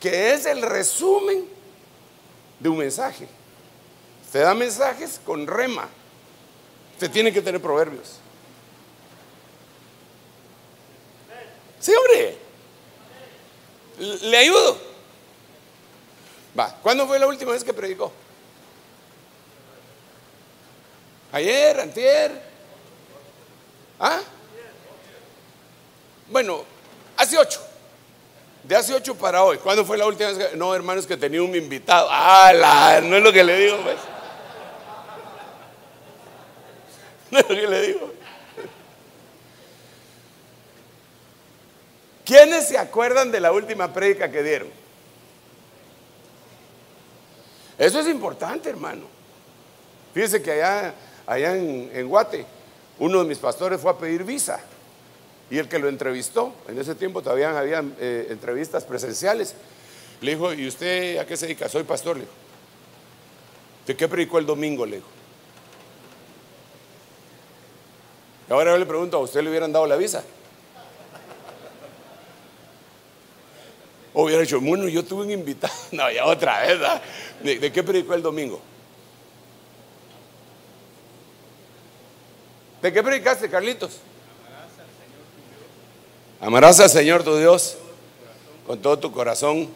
que 0.00 0.32
es 0.32 0.46
el 0.46 0.62
resumen 0.62 1.48
de 2.60 2.68
un 2.68 2.78
mensaje. 2.78 3.26
Usted 4.24 4.42
da 4.42 4.54
mensajes 4.54 5.20
con 5.24 5.46
rema. 5.46 5.88
Usted 6.94 7.10
tiene 7.10 7.32
que 7.32 7.42
tener 7.42 7.60
proverbios. 7.60 8.18
Sí, 11.80 11.92
hombre. 11.94 12.38
Le 13.98 14.36
ayudo. 14.36 14.78
Va, 16.58 16.76
¿cuándo 16.82 17.06
fue 17.06 17.18
la 17.18 17.26
última 17.26 17.52
vez 17.52 17.64
que 17.64 17.72
predicó? 17.72 18.12
Ayer, 21.32 21.80
antier. 21.80 22.30
¿Ah? 23.98 24.20
Bueno, 26.28 26.62
hace 27.16 27.38
ocho. 27.38 27.60
De 28.62 28.76
hace 28.76 28.94
ocho 28.94 29.14
para 29.14 29.42
hoy. 29.42 29.56
¿Cuándo 29.58 29.84
fue 29.84 29.96
la 29.96 30.06
última 30.06 30.30
vez 30.30 30.38
que.? 30.38 30.56
No, 30.56 30.74
hermanos, 30.74 31.06
que 31.06 31.16
tenía 31.16 31.42
un 31.42 31.54
invitado. 31.54 32.06
¡Ah! 32.10 33.00
no 33.02 33.16
es 33.16 33.22
lo 33.22 33.32
que 33.32 33.42
le 33.42 33.56
digo, 33.58 33.78
pues. 33.82 33.96
No 37.30 37.38
es 37.38 37.48
lo 37.48 37.54
que 37.54 37.66
le 37.66 37.86
digo. 37.86 38.12
¿Quiénes 42.26 42.68
se 42.68 42.78
acuerdan 42.78 43.32
de 43.32 43.40
la 43.40 43.52
última 43.52 43.92
prédica 43.92 44.30
que 44.30 44.42
dieron? 44.42 44.68
Eso 47.78 48.00
es 48.00 48.06
importante, 48.06 48.68
hermano. 48.68 49.06
Fíjense 50.14 50.42
que 50.42 50.52
allá, 50.52 50.94
allá 51.26 51.56
en, 51.56 52.08
Guate, 52.08 52.46
uno 52.98 53.20
de 53.20 53.24
mis 53.24 53.38
pastores 53.38 53.80
fue 53.80 53.90
a 53.90 53.98
pedir 53.98 54.24
visa. 54.24 54.60
Y 55.50 55.58
el 55.58 55.68
que 55.68 55.78
lo 55.78 55.88
entrevistó, 55.88 56.54
en 56.68 56.78
ese 56.78 56.94
tiempo 56.94 57.22
todavía 57.22 57.58
había 57.58 57.84
eh, 57.98 58.28
entrevistas 58.30 58.84
presenciales, 58.84 59.54
le 60.20 60.30
dijo, 60.32 60.52
¿y 60.54 60.66
usted 60.66 61.18
a 61.18 61.26
qué 61.26 61.36
se 61.36 61.46
dedica? 61.46 61.68
Soy 61.68 61.82
pastor, 61.82 62.16
le 62.16 62.22
dijo. 62.22 62.34
¿De 63.86 63.96
qué 63.96 64.08
predicó 64.08 64.38
el 64.38 64.46
domingo? 64.46 64.86
Le 64.86 64.96
dijo. 64.96 65.08
Y 68.48 68.52
ahora 68.52 68.72
yo 68.72 68.78
le 68.78 68.86
pregunto, 68.86 69.16
¿a 69.16 69.20
usted 69.20 69.42
le 69.42 69.50
hubieran 69.50 69.72
dado 69.72 69.86
la 69.86 69.96
visa? 69.96 70.22
O 74.14 74.24
hubiera 74.24 74.42
dicho, 74.42 74.60
bueno, 74.60 74.88
yo 74.88 75.04
tuve 75.04 75.22
un 75.24 75.30
invitado. 75.30 75.72
No, 75.92 76.10
ya 76.10 76.26
otra 76.26 76.60
vez. 76.60 76.80
¿De, 77.60 77.72
qué 77.72 77.82
predicó 77.82 78.14
el 78.14 78.22
domingo? 78.22 78.60
¿De 82.82 82.92
qué 82.92 83.00
predicaste, 83.00 83.48
Carlitos? 83.48 83.98
Amarás 86.40 86.80
al 86.80 86.90
Señor 86.90 87.22
tu 87.22 87.36
Dios 87.36 87.76
con 88.66 88.82
todo 88.82 88.98
tu 88.98 89.12
corazón, 89.12 89.68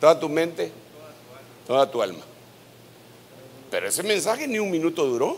toda 0.00 0.18
tu 0.18 0.30
mente, 0.30 0.72
toda 1.66 1.90
tu 1.90 2.00
alma. 2.00 2.24
Pero 3.70 3.88
ese 3.88 4.02
mensaje 4.02 4.48
ni 4.48 4.58
un 4.58 4.70
minuto 4.70 5.04
duró. 5.04 5.36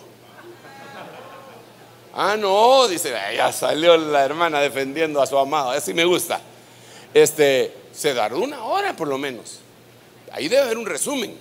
Ah, 2.15 2.37
no, 2.37 2.87
dice, 2.87 3.13
ya 3.37 3.53
salió 3.53 3.97
la 3.97 4.25
hermana 4.25 4.61
defendiendo 4.61 5.21
a 5.21 5.27
su 5.27 5.37
amado. 5.37 5.71
Así 5.71 5.93
me 5.93 6.05
gusta. 6.05 6.41
Este, 7.13 7.75
se 7.93 8.15
dará 8.15 8.37
una 8.37 8.63
hora 8.63 8.95
por 8.95 9.09
lo 9.09 9.19
menos. 9.19 9.59
Ahí 10.31 10.47
debe 10.47 10.63
haber 10.63 10.79
un 10.79 10.87
resumen. 10.87 11.37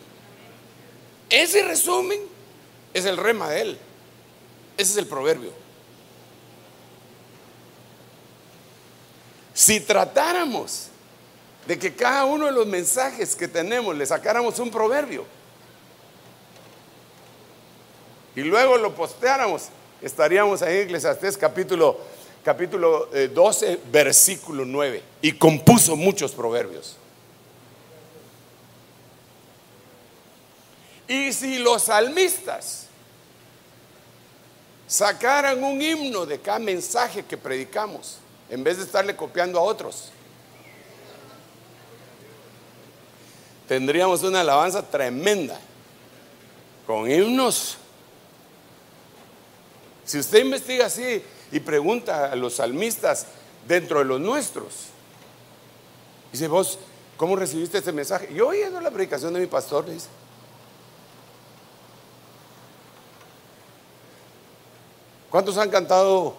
Ese 1.29 1.61
resumen 1.61 2.19
es 2.95 3.05
el 3.05 3.17
rema 3.17 3.51
de 3.51 3.61
él. 3.61 3.79
Ese 4.79 4.93
es 4.93 4.97
el 4.97 5.07
proverbio. 5.07 5.51
Si 9.53 9.81
tratáramos 9.81 10.87
de 11.67 11.77
que 11.77 11.93
cada 11.93 12.23
uno 12.23 12.45
de 12.45 12.53
los 12.53 12.65
mensajes 12.65 13.35
que 13.35 13.49
tenemos 13.49 13.93
le 13.93 14.05
sacáramos 14.05 14.57
un 14.57 14.71
proverbio 14.71 15.25
y 18.37 18.39
luego 18.39 18.77
lo 18.77 18.95
posteáramos, 18.95 19.63
estaríamos 20.01 20.61
ahí 20.61 20.77
en 20.77 20.83
Eclesiastés 20.83 21.37
capítulo, 21.37 21.99
capítulo 22.41 23.09
12, 23.33 23.73
eh, 23.73 23.79
versículo 23.91 24.63
9. 24.63 25.03
Y 25.21 25.33
compuso 25.33 25.97
muchos 25.97 26.31
proverbios. 26.31 26.95
Y 31.05 31.33
si 31.33 31.57
los 31.57 31.83
salmistas 31.83 32.88
sacaran 34.89 35.63
un 35.63 35.79
himno 35.79 36.25
de 36.25 36.39
cada 36.39 36.57
mensaje 36.57 37.23
que 37.23 37.37
predicamos, 37.37 38.17
en 38.49 38.63
vez 38.63 38.77
de 38.77 38.83
estarle 38.83 39.15
copiando 39.15 39.59
a 39.59 39.61
otros, 39.61 40.09
tendríamos 43.67 44.23
una 44.23 44.41
alabanza 44.41 44.81
tremenda, 44.81 45.59
con 46.87 47.09
himnos. 47.09 47.77
Si 50.03 50.17
usted 50.17 50.39
investiga 50.39 50.87
así 50.87 51.21
y 51.51 51.59
pregunta 51.59 52.31
a 52.31 52.35
los 52.35 52.55
salmistas 52.55 53.27
dentro 53.67 53.99
de 53.99 54.05
los 54.05 54.19
nuestros, 54.19 54.87
dice, 56.31 56.47
vos, 56.47 56.79
¿cómo 57.15 57.35
recibiste 57.35 57.77
este 57.77 57.91
mensaje? 57.91 58.33
Yo 58.33 58.47
oyendo 58.47 58.81
la 58.81 58.89
predicación 58.89 59.35
de 59.35 59.39
mi 59.41 59.45
pastor, 59.45 59.87
dice. 59.87 60.07
¿Cuántos 65.29 65.57
han 65.57 65.69
cantado? 65.69 66.33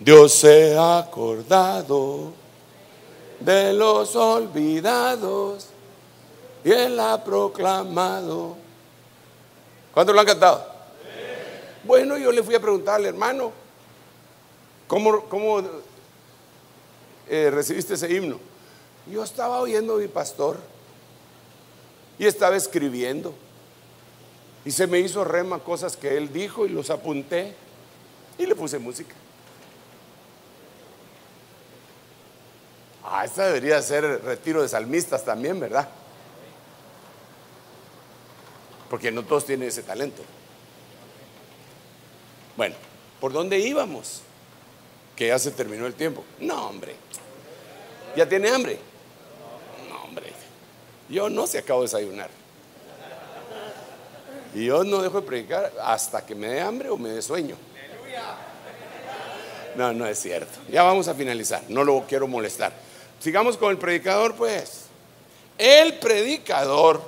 Dios 0.00 0.32
se 0.32 0.76
ha 0.76 0.98
acordado 0.98 2.32
de 3.40 3.72
los 3.74 4.16
olvidados 4.16 5.66
y 6.64 6.70
Él 6.70 6.98
ha 6.98 7.22
proclamado. 7.22 8.56
¿Cuántos 9.92 10.14
lo 10.14 10.20
han 10.20 10.26
cantado? 10.26 10.66
Bueno, 11.84 12.16
yo 12.16 12.32
le 12.32 12.42
fui 12.42 12.54
a 12.54 12.60
preguntarle, 12.60 13.08
hermano, 13.08 13.52
¿cómo, 14.86 15.24
cómo 15.24 15.62
eh, 17.28 17.50
recibiste 17.50 17.94
ese 17.94 18.10
himno? 18.12 18.38
Yo 19.06 19.22
estaba 19.22 19.60
oyendo 19.60 19.94
a 19.94 19.98
mi 19.98 20.08
pastor 20.08 20.56
y 22.18 22.26
estaba 22.26 22.56
escribiendo. 22.56 23.34
Y 24.64 24.70
se 24.70 24.86
me 24.86 24.98
hizo 24.98 25.24
rema 25.24 25.58
cosas 25.58 25.96
que 25.96 26.16
él 26.16 26.32
dijo 26.32 26.66
y 26.66 26.70
los 26.70 26.90
apunté 26.90 27.54
y 28.38 28.46
le 28.46 28.54
puse 28.54 28.78
música. 28.78 29.14
Ah, 33.04 33.24
esta 33.24 33.46
debería 33.46 33.80
ser 33.82 34.04
retiro 34.22 34.62
de 34.62 34.68
salmistas 34.68 35.24
también, 35.24 35.58
¿verdad? 35.58 35.88
Porque 38.88 39.10
no 39.10 39.22
todos 39.24 39.44
tienen 39.44 39.68
ese 39.68 39.82
talento. 39.82 40.22
Bueno, 42.56 42.74
¿por 43.20 43.32
dónde 43.32 43.58
íbamos? 43.58 44.22
Que 45.16 45.28
ya 45.28 45.38
se 45.38 45.50
terminó 45.50 45.86
el 45.86 45.94
tiempo. 45.94 46.24
No, 46.38 46.68
hombre. 46.68 46.96
¿Ya 48.16 48.28
tiene 48.28 48.50
hambre? 48.50 48.78
No, 49.88 50.02
hombre. 50.02 50.32
Yo 51.08 51.28
no 51.28 51.46
se 51.46 51.58
acabo 51.58 51.80
de 51.80 51.86
desayunar. 51.86 52.30
Y 54.54 54.66
yo 54.66 54.84
no 54.84 55.02
dejo 55.02 55.20
de 55.20 55.26
predicar 55.26 55.72
hasta 55.82 56.24
que 56.24 56.34
me 56.34 56.48
dé 56.48 56.60
hambre 56.60 56.90
o 56.90 56.96
me 56.96 57.10
dé 57.10 57.22
sueño. 57.22 57.56
No, 59.78 59.92
no 59.92 60.08
es 60.08 60.18
cierto. 60.18 60.58
Ya 60.68 60.82
vamos 60.82 61.06
a 61.06 61.14
finalizar. 61.14 61.62
No 61.68 61.84
lo 61.84 62.04
quiero 62.04 62.26
molestar. 62.26 62.72
Sigamos 63.20 63.56
con 63.56 63.70
el 63.70 63.78
predicador, 63.78 64.34
pues. 64.34 64.86
El 65.56 66.00
predicador, 66.00 67.00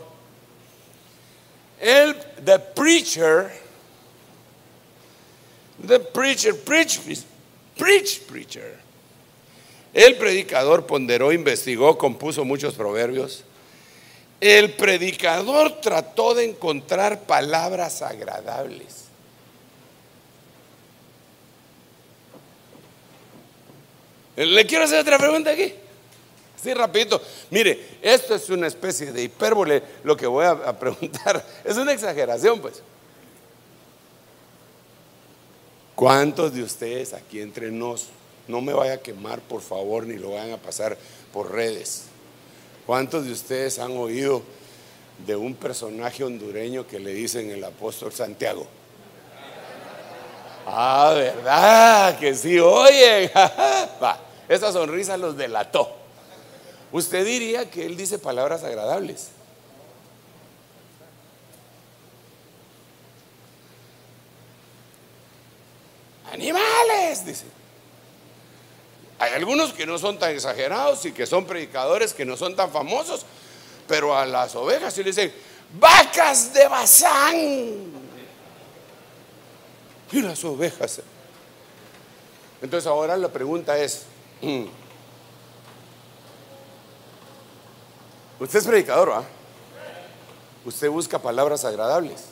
el 1.80 2.14
the 2.44 2.60
preacher, 2.60 3.50
the 5.84 5.98
preacher, 5.98 6.54
preach, 6.54 7.00
preach, 7.76 8.20
preacher. 8.20 8.78
El 9.92 10.14
predicador 10.14 10.86
ponderó, 10.86 11.32
investigó, 11.32 11.98
compuso 11.98 12.44
muchos 12.44 12.74
proverbios. 12.74 13.42
El 14.40 14.74
predicador 14.74 15.80
trató 15.80 16.34
de 16.34 16.44
encontrar 16.44 17.22
palabras 17.22 18.00
agradables. 18.00 19.09
Le 24.46 24.66
quiero 24.66 24.84
hacer 24.84 25.00
otra 25.00 25.18
pregunta 25.18 25.50
aquí. 25.50 25.74
Sí, 26.62 26.72
rapidito. 26.74 27.20
Mire, 27.50 27.98
esto 28.00 28.34
es 28.34 28.48
una 28.48 28.66
especie 28.66 29.12
de 29.12 29.22
hipérbole, 29.22 29.82
lo 30.02 30.16
que 30.16 30.26
voy 30.26 30.46
a, 30.46 30.78
preguntar. 30.78 31.44
Es 31.64 31.76
una 31.76 31.92
exageración, 31.92 32.60
pues. 32.60 32.82
¿Cuántos 35.94 36.54
de 36.54 36.62
ustedes 36.62 37.12
aquí 37.12 37.40
entre 37.40 37.70
nos, 37.70 38.08
no 38.48 38.62
me 38.62 38.72
vaya 38.72 38.94
a 38.94 38.98
quemar, 38.98 39.40
por 39.40 39.60
favor, 39.60 40.06
ni 40.06 40.16
lo 40.16 40.30
vayan 40.30 40.52
a 40.52 40.56
pasar 40.56 40.96
por 41.32 41.52
redes? 41.52 42.04
¿Cuántos 42.86 43.26
de 43.26 43.32
ustedes 43.32 43.78
han 43.78 43.92
oído 43.92 44.42
de 45.26 45.36
un 45.36 45.54
personaje 45.54 46.24
hondureño 46.24 46.86
que 46.86 46.98
le 46.98 47.12
dicen 47.12 47.50
el 47.50 47.62
apóstol 47.62 48.12
Santiago? 48.12 48.66
Ah, 50.66 51.12
¿verdad? 51.14 52.18
Que 52.18 52.34
sí, 52.34 52.58
oye. 52.58 53.30
esa 54.50 54.72
sonrisa 54.72 55.16
los 55.16 55.36
delató. 55.36 55.96
Usted 56.90 57.24
diría 57.24 57.70
que 57.70 57.86
él 57.86 57.96
dice 57.96 58.18
palabras 58.18 58.64
agradables. 58.64 59.28
Animales, 66.32 67.24
dice. 67.24 67.44
Hay 69.20 69.34
algunos 69.34 69.72
que 69.72 69.86
no 69.86 69.98
son 69.98 70.18
tan 70.18 70.32
exagerados 70.32 71.06
y 71.06 71.12
que 71.12 71.26
son 71.26 71.46
predicadores 71.46 72.12
que 72.12 72.24
no 72.24 72.36
son 72.36 72.56
tan 72.56 72.72
famosos, 72.72 73.24
pero 73.86 74.16
a 74.16 74.26
las 74.26 74.56
ovejas 74.56 74.92
sí 74.92 75.04
le 75.04 75.10
dicen, 75.10 75.32
vacas 75.78 76.52
de 76.52 76.66
Bazán. 76.66 78.00
Y 80.10 80.22
las 80.22 80.42
ovejas. 80.42 81.02
Entonces 82.60 82.88
ahora 82.88 83.16
la 83.16 83.28
pregunta 83.28 83.78
es, 83.78 84.06
mm, 84.42 84.64
usted 88.40 88.58
es 88.58 88.66
predicador, 88.66 89.12
¿ah? 89.12 89.24
Usted 90.64 90.90
busca 90.90 91.18
palabras 91.18 91.64
agradables. 91.64 92.26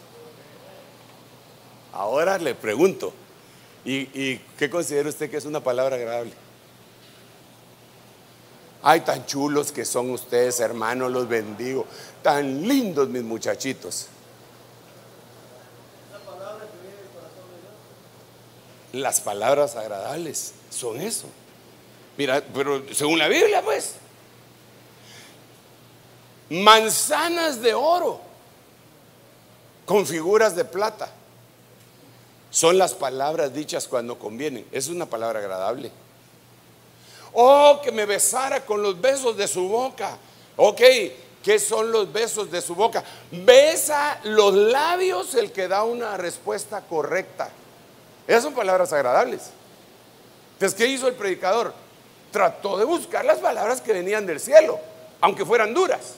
Ahora 1.93 2.39
le 2.39 2.55
pregunto, 2.55 3.13
¿y, 3.85 4.37
qué 4.59 4.71
considera 4.71 5.09
usted 5.09 5.31
que 5.31 5.39
es 5.39 5.45
una 5.45 5.61
palabra 5.61 5.97
agradable? 5.97 6.33
Ay, 8.83 9.01
tan 9.01 9.27
chulos 9.27 9.73
que 9.73 9.85
son 9.85 10.11
ustedes, 10.11 10.61
hermanos, 10.61 11.11
los 11.11 11.29
bendigo. 11.29 11.87
Tan 12.23 12.69
lindos 12.69 13.09
mis 13.09 13.23
muchachitos. 13.23 14.07
Las 18.93 19.21
palabras 19.21 19.75
agradables 19.75 20.53
son 20.71 21.01
eso. 21.01 21.27
Mira, 22.19 22.43
pero 22.53 22.83
según 22.93 23.17
la 23.17 23.29
Biblia, 23.29 23.63
pues, 23.63 23.95
manzanas 26.51 27.63
de 27.63 27.75
oro 27.75 28.21
con 29.87 30.05
figuras 30.05 30.57
de 30.57 30.65
plata 30.65 31.11
son 32.51 32.77
las 32.77 32.93
palabras 32.95 33.55
dichas 33.55 33.87
cuando 33.87 34.19
convienen. 34.19 34.67
Es 34.73 34.89
una 34.89 35.07
palabra 35.07 35.39
agradable. 35.39 35.93
Oh, 37.35 37.81
que 37.85 37.93
me 37.93 38.05
besara 38.05 38.67
con 38.67 38.83
los 38.83 39.01
besos 39.01 39.37
de 39.37 39.47
su 39.47 39.69
boca. 39.69 40.19
Ok, 40.57 40.81
¿qué 41.45 41.61
son 41.61 41.93
los 41.93 42.13
besos 42.13 42.51
de 42.51 42.61
su 42.61 42.75
boca? 42.75 43.05
Besa 43.31 44.19
los 44.25 44.55
labios 44.55 45.37
el 45.37 45.53
que 45.53 45.69
da 45.69 45.85
una 45.85 46.17
respuesta 46.17 46.81
correcta. 46.81 47.49
Esas 48.27 48.43
son 48.43 48.55
palabras 48.55 48.93
agradables. 48.93 49.51
Entonces, 50.55 50.77
¿qué 50.77 50.89
hizo 50.89 51.07
el 51.07 51.15
predicador? 51.15 51.73
Trató 52.31 52.79
de 52.79 52.85
buscar 52.85 53.25
las 53.25 53.39
palabras 53.39 53.81
que 53.81 53.93
venían 53.93 54.27
del 54.27 54.41
cielo, 54.41 54.79
aunque 55.21 55.45
fueran 55.45 55.73
duras. 55.73 56.15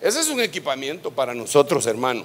Ese 0.00 0.20
es 0.20 0.28
un 0.28 0.40
equipamiento 0.40 1.10
para 1.10 1.34
nosotros, 1.34 1.86
hermano. 1.86 2.24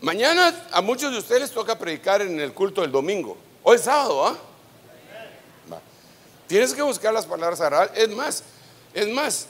Mañana 0.00 0.66
a 0.72 0.80
muchos 0.80 1.12
de 1.12 1.18
ustedes 1.18 1.42
les 1.42 1.50
toca 1.52 1.78
predicar 1.78 2.20
en 2.22 2.40
el 2.40 2.52
culto 2.52 2.80
del 2.80 2.90
domingo. 2.90 3.36
Hoy 3.62 3.76
es 3.76 3.82
sábado, 3.82 4.26
¿ah? 4.26 4.36
Tienes 6.48 6.74
que 6.74 6.82
buscar 6.82 7.14
las 7.14 7.24
palabras 7.24 7.60
agradables. 7.60 7.96
Es 7.96 8.08
más, 8.10 8.42
es 8.92 9.08
más, 9.08 9.46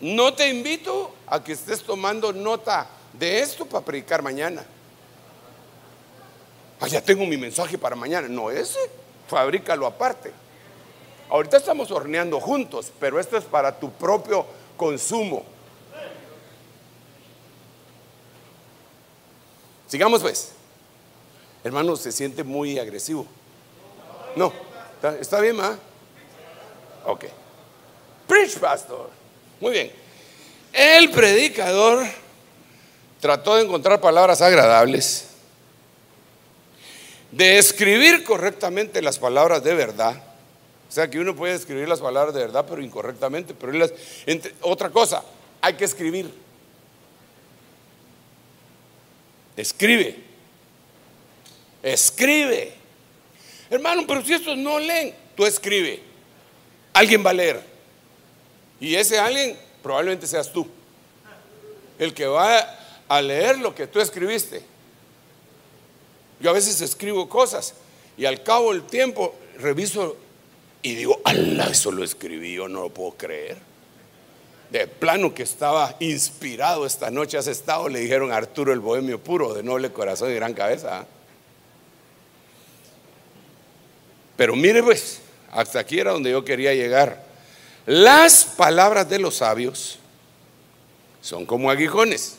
no 0.00 0.34
te 0.34 0.48
invito 0.48 1.14
a 1.26 1.44
que 1.44 1.52
estés 1.52 1.82
tomando 1.82 2.32
nota 2.32 2.88
de 3.12 3.40
esto 3.40 3.66
para 3.66 3.84
predicar 3.84 4.22
mañana. 4.22 4.64
Ah, 6.80 6.88
ya 6.88 7.02
tengo 7.02 7.26
mi 7.26 7.36
mensaje 7.36 7.76
para 7.76 7.94
mañana. 7.94 8.26
No 8.26 8.50
ese, 8.50 8.78
fabrícalo 9.28 9.86
aparte. 9.86 10.32
Ahorita 11.28 11.58
estamos 11.58 11.90
horneando 11.90 12.40
juntos, 12.40 12.90
pero 12.98 13.20
esto 13.20 13.36
es 13.36 13.44
para 13.44 13.78
tu 13.78 13.92
propio 13.92 14.46
consumo. 14.76 15.44
Sigamos 19.86 20.22
pues. 20.22 20.52
Hermano, 21.62 21.94
se 21.96 22.10
siente 22.10 22.42
muy 22.42 22.78
agresivo. 22.78 23.26
No, 24.34 24.52
está, 25.20 25.40
bien, 25.40 25.60
¿ah? 25.60 25.76
Ok. 27.04 27.26
Preach, 28.26 28.58
pastor. 28.58 29.10
Muy 29.60 29.72
bien. 29.72 29.92
El 30.72 31.10
predicador 31.10 32.06
trató 33.20 33.56
de 33.56 33.64
encontrar 33.64 34.00
palabras 34.00 34.40
agradables 34.40 35.29
de 37.32 37.58
escribir 37.58 38.24
correctamente 38.24 39.02
las 39.02 39.18
palabras 39.18 39.62
de 39.62 39.74
verdad. 39.74 40.22
O 40.88 40.92
sea 40.92 41.08
que 41.08 41.20
uno 41.20 41.36
puede 41.36 41.54
escribir 41.54 41.88
las 41.88 42.00
palabras 42.00 42.34
de 42.34 42.40
verdad, 42.40 42.66
pero 42.68 42.82
incorrectamente. 42.82 43.54
Pero 43.54 43.86
otra 44.62 44.90
cosa, 44.90 45.22
hay 45.60 45.74
que 45.74 45.84
escribir. 45.84 46.32
Escribe. 49.56 50.16
Escribe. 51.82 52.72
Hermano, 53.70 54.04
pero 54.06 54.24
si 54.24 54.34
estos 54.34 54.56
no 54.56 54.80
leen, 54.80 55.14
tú 55.36 55.46
escribe. 55.46 56.02
Alguien 56.92 57.24
va 57.24 57.30
a 57.30 57.34
leer. 57.34 57.62
Y 58.80 58.96
ese 58.96 59.18
alguien 59.18 59.56
probablemente 59.82 60.26
seas 60.26 60.52
tú. 60.52 60.68
El 61.98 62.12
que 62.14 62.26
va 62.26 62.78
a 63.06 63.22
leer 63.22 63.58
lo 63.58 63.74
que 63.74 63.86
tú 63.86 64.00
escribiste. 64.00 64.69
Yo 66.40 66.50
a 66.50 66.54
veces 66.54 66.80
escribo 66.80 67.28
cosas 67.28 67.74
y 68.16 68.24
al 68.24 68.42
cabo 68.42 68.72
del 68.72 68.82
tiempo 68.82 69.34
reviso 69.58 70.16
y 70.82 70.94
digo, 70.94 71.20
Allah, 71.24 71.68
eso 71.70 71.92
lo 71.92 72.02
escribí, 72.02 72.54
yo 72.54 72.68
no 72.68 72.82
lo 72.82 72.88
puedo 72.88 73.12
creer. 73.12 73.58
De 74.70 74.86
plano 74.86 75.34
que 75.34 75.42
estaba 75.42 75.96
inspirado 76.00 76.86
esta 76.86 77.10
noche, 77.10 77.36
has 77.36 77.48
estado, 77.48 77.88
le 77.88 78.00
dijeron 78.00 78.32
a 78.32 78.36
Arturo 78.36 78.72
el 78.72 78.80
bohemio 78.80 79.20
puro, 79.20 79.52
de 79.52 79.62
noble 79.62 79.92
corazón 79.92 80.30
y 80.30 80.34
gran 80.34 80.54
cabeza. 80.54 81.06
Pero 84.36 84.56
mire 84.56 84.82
pues, 84.82 85.20
hasta 85.50 85.80
aquí 85.80 85.98
era 85.98 86.12
donde 86.12 86.30
yo 86.30 86.44
quería 86.44 86.72
llegar. 86.72 87.22
Las 87.84 88.44
palabras 88.44 89.08
de 89.10 89.18
los 89.18 89.36
sabios 89.36 89.98
son 91.20 91.44
como 91.44 91.70
aguijones. 91.70 92.36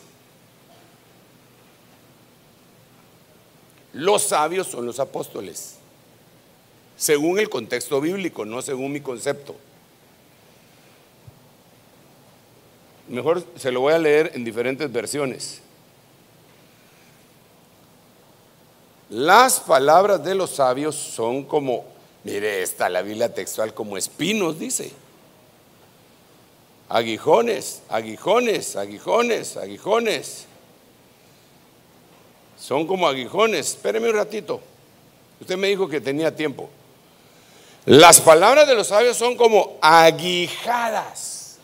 Los 3.92 4.22
sabios 4.22 4.66
son 4.66 4.86
los 4.86 5.00
apóstoles, 5.00 5.76
según 6.96 7.38
el 7.38 7.50
contexto 7.50 8.00
bíblico, 8.00 8.44
no 8.44 8.62
según 8.62 8.92
mi 8.92 9.00
concepto. 9.00 9.54
Mejor 13.08 13.44
se 13.56 13.70
lo 13.70 13.80
voy 13.80 13.92
a 13.92 13.98
leer 13.98 14.32
en 14.34 14.44
diferentes 14.44 14.90
versiones. 14.90 15.60
Las 19.10 19.60
palabras 19.60 20.24
de 20.24 20.34
los 20.34 20.50
sabios 20.50 20.94
son 20.96 21.44
como 21.44 21.92
Mire, 22.24 22.62
está 22.62 22.88
la 22.88 23.02
Biblia 23.02 23.34
textual 23.34 23.74
como 23.74 23.96
espinos, 23.96 24.58
dice. 24.58 24.92
Aguijones, 26.88 27.82
aguijones, 27.88 28.76
aguijones, 28.76 29.56
aguijones. 29.56 30.46
Son 32.62 32.86
como 32.86 33.08
aguijones. 33.08 33.70
Espéreme 33.70 34.08
un 34.08 34.14
ratito. 34.14 34.60
Usted 35.40 35.56
me 35.56 35.66
dijo 35.66 35.88
que 35.88 36.00
tenía 36.00 36.34
tiempo. 36.34 36.70
Las 37.86 38.20
palabras 38.20 38.68
de 38.68 38.76
los 38.76 38.86
sabios 38.86 39.16
son 39.16 39.36
como 39.36 39.78
aguijadas. 39.82 41.58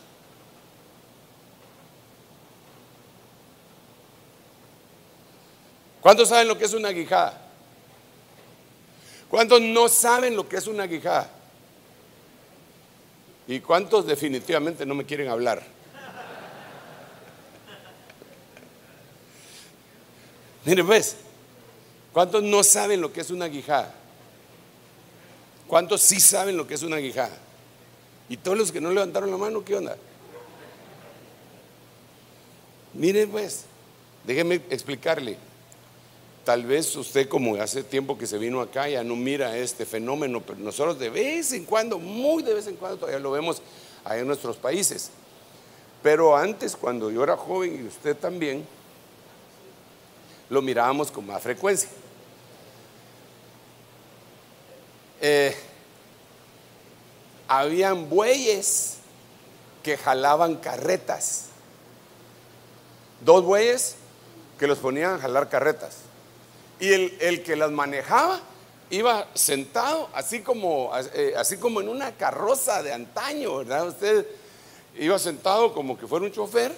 ¿Cuántos 6.00 6.30
saben 6.30 6.48
lo 6.48 6.58
que 6.58 6.64
es 6.64 6.74
una 6.74 6.88
aguijada? 6.88 7.46
¿Cuántos 9.30 9.60
no 9.60 9.88
saben 9.88 10.34
lo 10.34 10.48
que 10.48 10.56
es 10.56 10.66
una 10.66 10.86
guijada? 10.86 11.30
¿Y 13.46 13.60
cuántos 13.60 14.04
definitivamente 14.04 14.84
no 14.84 14.96
me 14.96 15.04
quieren 15.04 15.28
hablar? 15.28 15.77
Miren 20.68 20.86
pues, 20.86 21.16
¿cuántos 22.12 22.42
no 22.42 22.62
saben 22.62 23.00
lo 23.00 23.10
que 23.10 23.22
es 23.22 23.30
una 23.30 23.46
guijada? 23.46 23.94
¿Cuántos 25.66 26.02
sí 26.02 26.20
saben 26.20 26.58
lo 26.58 26.66
que 26.66 26.74
es 26.74 26.82
una 26.82 26.98
guijada? 26.98 27.34
Y 28.28 28.36
todos 28.36 28.58
los 28.58 28.70
que 28.70 28.78
no 28.78 28.90
levantaron 28.90 29.30
la 29.30 29.38
mano, 29.38 29.64
¿qué 29.64 29.76
onda? 29.76 29.96
Miren 32.92 33.30
pues, 33.30 33.64
déjenme 34.26 34.56
explicarle. 34.68 35.38
Tal 36.44 36.66
vez 36.66 36.94
usted 36.96 37.30
como 37.30 37.54
hace 37.54 37.82
tiempo 37.82 38.18
que 38.18 38.26
se 38.26 38.36
vino 38.36 38.60
acá 38.60 38.90
ya 38.90 39.02
no 39.02 39.16
mira 39.16 39.56
este 39.56 39.86
fenómeno, 39.86 40.42
pero 40.42 40.58
nosotros 40.58 40.98
de 40.98 41.08
vez 41.08 41.50
en 41.54 41.64
cuando, 41.64 41.98
muy 41.98 42.42
de 42.42 42.52
vez 42.52 42.66
en 42.66 42.76
cuando 42.76 42.98
todavía 42.98 43.20
lo 43.20 43.30
vemos 43.30 43.62
ahí 44.04 44.20
en 44.20 44.26
nuestros 44.26 44.58
países. 44.58 45.12
Pero 46.02 46.36
antes, 46.36 46.76
cuando 46.76 47.10
yo 47.10 47.24
era 47.24 47.38
joven 47.38 47.84
y 47.84 47.88
usted 47.88 48.14
también, 48.14 48.66
lo 50.50 50.62
mirábamos 50.62 51.10
con 51.10 51.26
más 51.26 51.42
frecuencia. 51.42 51.88
Eh, 55.20 55.54
habían 57.48 58.08
bueyes 58.08 58.98
que 59.82 59.96
jalaban 59.96 60.56
carretas. 60.56 61.46
Dos 63.20 63.44
bueyes 63.44 63.96
que 64.58 64.66
los 64.66 64.78
ponían 64.78 65.14
a 65.14 65.18
jalar 65.18 65.48
carretas. 65.48 65.96
Y 66.80 66.92
el, 66.92 67.42
que 67.42 67.56
las 67.56 67.70
manejaba 67.70 68.40
iba 68.90 69.26
sentado 69.34 70.08
así 70.14 70.40
como, 70.40 70.92
eh, 71.14 71.34
así 71.36 71.56
como 71.56 71.80
en 71.80 71.88
una 71.88 72.12
carroza 72.12 72.82
de 72.82 72.92
antaño, 72.92 73.58
¿verdad? 73.58 73.88
Usted 73.88 74.26
iba 74.96 75.18
sentado 75.18 75.74
como 75.74 75.98
que 75.98 76.06
fuera 76.06 76.24
un 76.24 76.32
chofer 76.32 76.72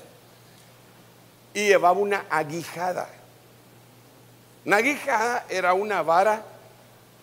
y 1.52 1.66
llevaba 1.66 1.98
una 1.98 2.26
aguijada. 2.30 3.19
Una 4.64 4.76
aguijada 4.76 5.46
era 5.48 5.74
una 5.74 6.02
vara 6.02 6.44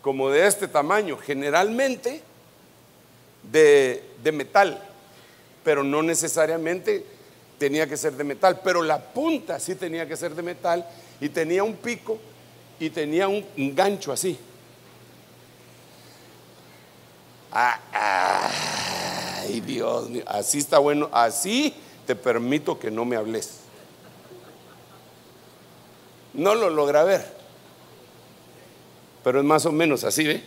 como 0.02 0.30
de 0.30 0.48
este 0.48 0.68
tamaño, 0.68 1.18
generalmente 1.18 2.22
de, 3.44 4.04
de 4.24 4.32
metal, 4.32 4.82
pero 5.64 5.84
no 5.84 6.02
necesariamente 6.02 7.06
tenía 7.58 7.88
que 7.88 7.98
ser 7.98 8.14
de 8.14 8.24
metal, 8.24 8.62
pero 8.64 8.84
la 8.84 9.00
punta 9.00 9.60
sí 9.60 9.76
tenía 9.76 10.08
que 10.08 10.16
ser 10.16 10.36
de 10.36 10.42
metal 10.42 10.88
y 11.20 11.30
tenía 11.30 11.64
un 11.64 11.76
pico 11.76 12.18
y 12.80 12.90
tenía 12.90 13.28
un, 13.28 13.46
gancho 13.76 14.12
así. 14.12 14.38
Ah, 17.52 17.80
ay, 19.42 19.62
Dios 19.62 20.10
mío, 20.10 20.24
así 20.28 20.60
está 20.60 20.78
bueno, 20.80 21.10
así 21.12 21.74
te 22.06 22.16
permito 22.16 22.78
que 22.78 22.92
no 22.92 23.06
me 23.06 23.16
hables. 23.16 23.67
No 26.38 26.56
lo 26.56 26.70
logra 26.70 27.04
ver, 27.04 27.26
pero 29.24 29.40
es 29.40 29.46
más 29.46 29.66
o 29.66 29.72
menos 29.72 30.04
así, 30.04 30.26
¿ve? 30.26 30.42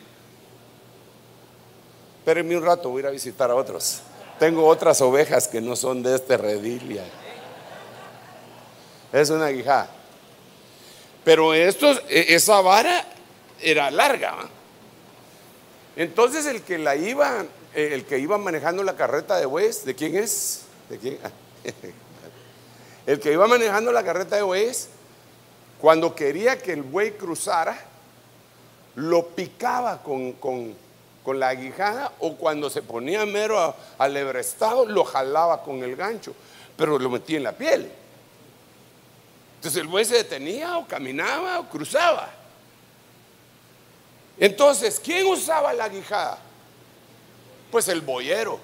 Espérenme 2.18 2.57
un 2.57 2.64
rato, 2.64 2.91
voy 2.91 3.01
a 3.01 3.03
ir 3.03 3.07
a 3.09 3.11
visitar 3.11 3.51
a 3.51 3.55
otros. 3.57 4.01
Tengo 4.38 4.66
otras 4.66 5.01
ovejas 5.01 5.49
que 5.49 5.61
no 5.61 5.76
son 5.76 6.03
de 6.03 6.14
este 6.14 6.36
redil. 6.36 7.01
Es 9.12 9.30
una 9.30 9.49
guijada. 9.49 9.91
Pero 11.24 11.53
esto, 11.53 11.91
e, 12.09 12.34
esa 12.34 12.61
vara 12.61 13.05
era 13.61 13.91
larga. 13.91 14.36
Entonces 15.97 16.47
el 16.47 16.62
que 16.62 16.78
la 16.78 16.97
iba, 16.97 17.45
eh, 17.74 17.91
el 17.93 18.05
que 18.05 18.18
iba 18.18 18.38
manejando 18.38 18.82
la 18.82 18.97
carreta 18.97 19.36
de 19.36 19.47
bueyes, 19.47 19.84
¿de 19.84 19.95
quién 19.95 20.16
es? 20.16 20.62
¿De 20.88 20.99
quién? 20.99 21.18
El 23.07 23.18
que 23.18 23.32
iba 23.32 23.47
manejando 23.49 23.93
la 23.93 24.05
carreta 24.05 24.36
de 24.36 24.43
bueyes, 24.43 24.88
cuando 25.81 26.14
quería 26.14 26.61
que 26.61 26.72
el 26.72 26.83
buey 26.83 27.12
cruzara, 27.12 27.78
lo 28.97 29.28
picaba 29.28 30.03
con, 30.03 30.35
la 31.26 31.49
aguijada 31.49 32.12
o 32.18 32.35
cuando 32.35 32.68
se 32.68 32.83
ponía 32.83 33.24
mero 33.24 33.74
al 33.99 34.16
ebrestado, 34.16 34.85
lo 34.85 35.05
jalaba 35.05 35.62
con 35.62 35.83
el 35.83 35.95
gancho, 35.95 36.35
pero 36.76 36.99
lo 36.99 37.09
metía 37.09 37.37
en 37.37 37.45
la 37.45 37.53
piel. 37.53 37.91
Entonces 39.57 39.81
el 39.81 39.87
buey 39.87 40.05
se 40.05 40.16
detenía 40.16 40.76
o 40.76 40.87
caminaba 40.87 41.61
o 41.61 41.68
cruzaba. 41.68 42.31
Entonces, 44.39 45.01
¿quién 45.03 45.26
usaba 45.26 45.72
la 45.72 45.89
guijada? 45.89 46.39
Pues 47.70 47.89
el 47.89 48.01
boyero. 48.01 48.59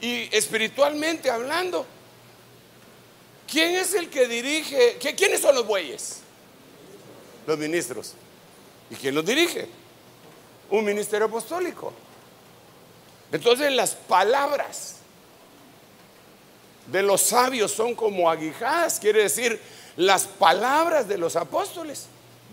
Y 0.00 0.34
espiritualmente 0.36 1.30
hablando, 1.30 1.86
¿quién 3.50 3.74
es 3.76 3.94
el 3.94 4.08
que 4.08 4.26
dirige? 4.26 4.98
¿Quiénes 5.16 5.40
son 5.40 5.54
los 5.54 5.66
bueyes? 5.66 6.20
Los 7.46 7.58
ministros. 7.58 8.14
¿Y 8.90 8.94
quién 8.94 9.14
los 9.14 9.24
dirige? 9.24 9.68
Un 10.70 10.84
ministerio 10.84 11.26
apostólico. 11.26 11.92
Entonces 13.30 13.72
las 13.72 13.94
palabras 13.94 14.96
de 16.86 17.02
los 17.02 17.20
sabios 17.22 17.72
son 17.72 17.94
como 17.94 18.30
aguijadas, 18.30 18.98
quiere 18.98 19.22
decir, 19.22 19.60
Las 19.96 20.26
palabras 20.26 21.06
de 21.06 21.18
los 21.18 21.36
apóstoles 21.36 22.06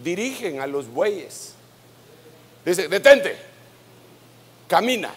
dirigen 0.03 0.59
a 0.59 0.67
los 0.67 0.87
bueyes. 0.87 1.53
Dice, 2.65 2.89
detente, 2.89 3.37
camina, 4.67 5.13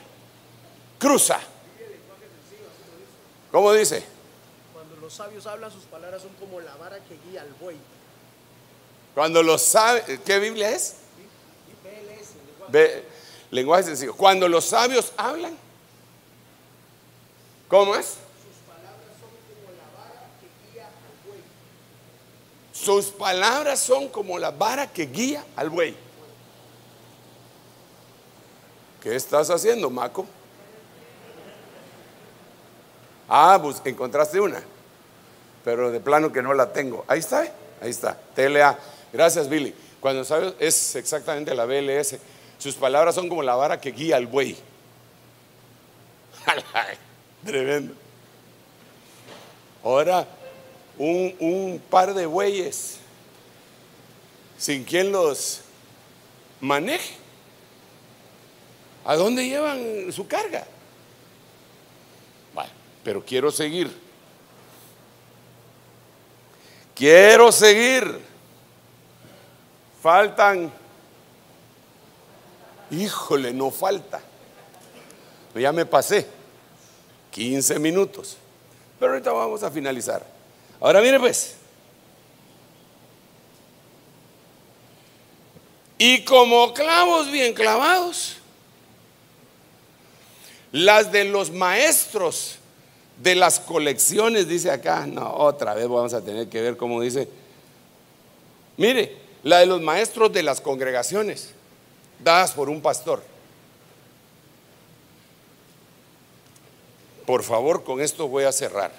cruza. 0.99 1.41
¿Cómo 3.51 3.73
dice? 3.73 4.12
Los 5.03 5.14
sabios 5.14 5.48
hablan, 5.48 5.72
sus 5.72 5.82
palabras 5.82 6.22
son 6.22 6.30
como 6.34 6.61
la 6.61 6.76
vara 6.76 6.96
que 7.00 7.18
guía 7.28 7.42
al 7.42 7.53
buey. 7.55 7.76
Cuando 9.14 9.42
los 9.42 9.61
sabios, 9.61 10.20
¿qué 10.24 10.38
Biblia 10.38 10.70
es? 10.70 10.94
BLS, 11.82 12.70
lenguaje. 12.70 13.05
Lenguaje 13.50 13.82
sencillo. 13.82 14.14
Cuando 14.14 14.48
los 14.48 14.64
sabios 14.64 15.12
hablan, 15.16 15.59
¿cómo 17.66 17.96
es? 17.96 18.14
Sus 22.72 23.07
palabras 23.07 23.80
son 23.80 24.09
como 24.09 24.38
la 24.38 24.53
vara 24.53 24.92
que 24.92 25.07
guía 25.07 25.44
al 25.57 25.68
buey. 25.68 25.96
¿Qué 29.00 29.16
estás 29.16 29.50
haciendo, 29.50 29.90
Maco? 29.90 30.26
Ah, 33.28 33.59
pues 33.61 33.82
encontraste 33.84 34.38
una, 34.38 34.62
pero 35.65 35.91
de 35.91 36.01
plano 36.01 36.33
que 36.33 36.43
no 36.43 36.55
la 36.55 36.73
tengo. 36.73 37.05
Ahí 37.09 37.21
está, 37.21 37.41
ahí 37.81 37.91
está. 37.91 38.19
TLA. 38.35 38.79
Gracias, 39.13 39.49
Billy. 39.49 39.75
Cuando 40.01 40.25
sabes, 40.25 40.55
es 40.59 40.97
exactamente 40.97 41.55
la 41.55 41.65
BLS. 41.65 42.17
Sus 42.59 42.75
palabras 42.75 43.15
son 43.15 43.29
como 43.29 43.43
la 43.43 43.55
vara 43.55 43.81
que 43.81 43.93
guía 43.93 44.17
al 44.17 44.27
buey. 44.27 44.57
Tremendo. 47.45 47.95
Ahora, 49.85 50.27
un, 50.99 51.35
un 51.41 51.83
par 51.91 52.15
de 52.15 52.27
bueyes 52.27 52.99
sin 54.59 54.85
quien 54.85 55.11
los 55.11 55.63
maneje. 56.61 57.17
¿A 59.05 59.17
dónde 59.17 59.45
llevan 59.45 60.13
su 60.13 60.29
carga? 60.29 60.65
Bueno, 62.55 62.71
pero 63.03 63.25
quiero 63.25 63.51
seguir. 63.51 63.91
Quiero 66.95 67.51
seguir. 67.53 68.20
Faltan. 70.03 70.72
Híjole, 72.90 73.53
no 73.53 73.70
falta. 73.70 74.20
Ya 75.55 75.72
me 75.72 75.86
pasé. 75.86 76.26
15 77.30 77.78
minutos. 77.78 78.36
Pero 78.99 79.12
ahorita 79.12 79.32
vamos 79.32 79.62
a 79.62 79.70
finalizar. 79.70 80.24
Ahora 80.80 81.01
mire 81.01 81.18
pues. 81.18 81.57
Y 85.99 86.24
como 86.24 86.74
clavos 86.74 87.30
bien 87.30 87.55
clavados, 87.55 88.38
las 90.72 91.12
de 91.12 91.24
los 91.24 91.53
maestros 91.53 92.59
de 93.23 93.37
las 93.37 93.61
colecciones, 93.61 94.49
dice 94.49 94.70
acá, 94.70 95.07
no, 95.07 95.33
otra 95.35 95.75
vez 95.75 95.87
vamos 95.87 96.12
a 96.12 96.20
tener 96.20 96.49
que 96.49 96.61
ver 96.61 96.77
cómo 96.77 97.01
dice. 97.01 97.29
Mire, 98.77 99.16
la 99.45 99.59
de 99.59 99.66
los 99.66 99.81
maestros 99.81 100.33
de 100.33 100.43
las 100.43 100.61
congregaciones, 100.61 101.51
dadas 102.18 102.51
por 102.51 102.68
un 102.68 102.83
pastor. 102.83 103.23
Por 107.25 107.45
favor, 107.45 107.85
con 107.85 108.01
esto 108.01 108.27
voy 108.27 108.43
a 108.43 108.51
cerrar. 108.51 108.91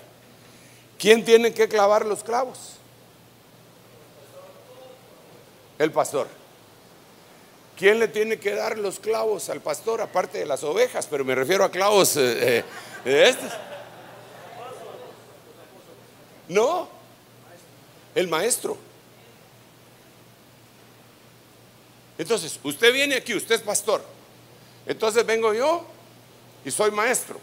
¿Quién 0.98 1.26
tiene 1.26 1.54
que 1.54 1.68
clavar 1.68 2.06
los 2.06 2.24
clavos? 2.24 2.76
El 5.78 5.92
pastor. 5.92 6.28
¿Quién 7.78 8.00
le 8.00 8.08
tiene 8.08 8.40
que 8.40 8.56
dar 8.56 8.78
los 8.78 9.00
clavos 9.00 9.50
al 9.50 9.60
pastor 9.60 10.00
aparte 10.00 10.38
de 10.38 10.46
las 10.46 10.64
ovejas? 10.64 11.08
Pero 11.12 11.26
me 11.26 11.36
refiero 11.36 11.66
a 11.66 11.72
clavos 11.72 12.16
eh, 12.16 12.60
eh, 12.60 12.64
de 13.04 13.28
estos. 13.28 13.52
No, 16.48 16.88
el 18.16 18.28
maestro. 18.28 18.78
Entonces, 22.18 22.60
usted 22.64 22.94
viene 22.94 23.16
aquí, 23.16 23.34
usted 23.34 23.56
es 23.56 23.62
pastor. 23.62 24.04
Entonces 24.86 25.26
vengo 25.26 25.54
yo 25.54 25.84
y 26.66 26.72
soy 26.72 26.92
maestro. 26.92 27.40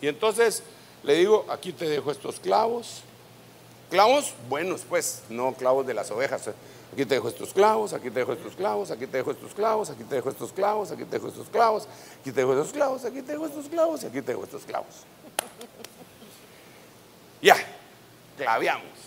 Y 0.00 0.08
entonces 0.08 0.62
le 1.02 1.14
digo, 1.14 1.46
aquí 1.48 1.72
te 1.72 1.88
dejo 1.88 2.10
estos 2.10 2.38
clavos. 2.38 3.02
Clavos 3.90 4.34
buenos, 4.48 4.82
pues, 4.88 5.22
no 5.30 5.54
clavos 5.54 5.86
de 5.86 5.94
las 5.94 6.10
ovejas. 6.10 6.50
Aquí 6.92 7.04
te 7.04 7.14
dejo 7.14 7.28
estos 7.28 7.52
clavos, 7.52 7.92
aquí 7.92 8.10
te 8.10 8.20
dejo 8.20 8.32
estos 8.32 8.54
clavos, 8.54 8.90
aquí 8.90 9.06
te 9.06 9.18
dejo 9.18 9.30
estos 9.30 9.52
clavos, 9.52 9.90
aquí 9.90 10.04
te 10.04 10.14
dejo 10.16 10.30
estos 10.30 10.52
clavos, 10.52 10.90
aquí 10.90 11.04
te 11.04 11.10
dejo 11.16 11.28
estos 11.28 11.48
clavos, 11.48 11.86
aquí 12.14 12.32
te 12.32 12.40
dejo 12.40 12.52
estos 12.52 12.72
clavos, 12.72 13.04
aquí 13.04 13.22
te 13.22 13.32
dejo 13.32 13.46
estos 13.46 13.68
clavos 13.68 14.02
y 14.02 14.06
aquí 14.06 14.22
te 14.22 14.32
dejo 14.32 14.44
estos 14.44 14.64
clavos. 14.64 14.86
Ya, 17.40 17.54
claveamos. 18.44 18.98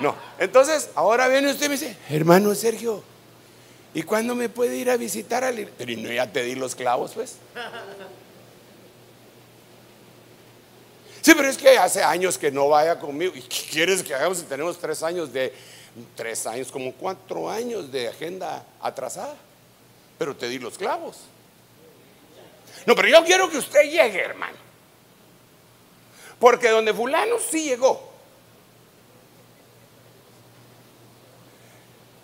No, 0.00 0.14
entonces 0.38 0.90
ahora 0.94 1.26
viene 1.28 1.50
usted 1.50 1.66
y 1.66 1.68
me 1.68 1.74
dice, 1.76 1.96
hermano 2.08 2.54
Sergio, 2.54 3.02
¿y 3.94 4.02
cuándo 4.02 4.34
me 4.34 4.48
puede 4.48 4.76
ir 4.76 4.90
a 4.90 4.96
visitar 4.96 5.42
al... 5.42 5.58
ir-?" 5.58 5.72
Pero 5.76 5.90
¿y 5.90 5.96
no 5.96 6.12
ya 6.12 6.30
te 6.30 6.42
di 6.44 6.54
los 6.54 6.74
clavos, 6.74 7.12
pues. 7.14 7.36
Sí, 11.20 11.34
pero 11.36 11.48
es 11.48 11.58
que 11.58 11.76
hace 11.76 12.02
años 12.02 12.38
que 12.38 12.50
no 12.50 12.68
vaya 12.68 12.98
conmigo. 12.98 13.34
¿Y 13.34 13.42
qué 13.42 13.66
quieres 13.70 14.02
que 14.02 14.14
hagamos 14.14 14.38
si 14.38 14.44
tenemos 14.44 14.78
tres 14.78 15.02
años 15.02 15.32
de, 15.32 15.52
tres 16.14 16.46
años, 16.46 16.70
como 16.70 16.92
cuatro 16.94 17.50
años 17.50 17.90
de 17.90 18.08
agenda 18.08 18.64
atrasada? 18.80 19.34
Pero 20.16 20.34
te 20.36 20.48
di 20.48 20.58
los 20.58 20.78
clavos. 20.78 21.18
No, 22.86 22.94
pero 22.94 23.08
yo 23.08 23.24
quiero 23.24 23.50
que 23.50 23.58
usted 23.58 23.82
llegue, 23.82 24.20
hermano. 24.20 24.56
Porque 26.38 26.70
donde 26.70 26.94
fulano 26.94 27.36
sí 27.38 27.64
llegó. 27.64 28.07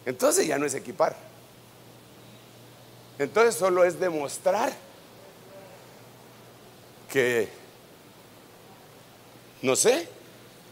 Entonces 0.07 0.47
ya 0.47 0.59
no 0.59 0.67
es 0.67 0.75
equipar. 0.75 1.17
Entonces 3.19 3.55
solo 3.55 3.85
es 3.85 3.99
demostrar 3.99 4.73
que 7.09 7.49
no 9.65 9.77
sé, 9.77 10.07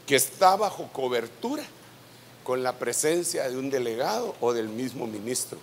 que 0.07 0.17
está 0.17 0.55
bajo 0.55 0.89
cobertura 0.93 1.65
con 2.45 2.63
la 2.63 2.75
presencia 2.75 3.49
de 3.49 3.57
un 3.57 3.71
delegado 3.71 4.37
o 4.39 4.53
del 4.53 4.69
mismo 4.69 5.07
ministro. 5.07 5.59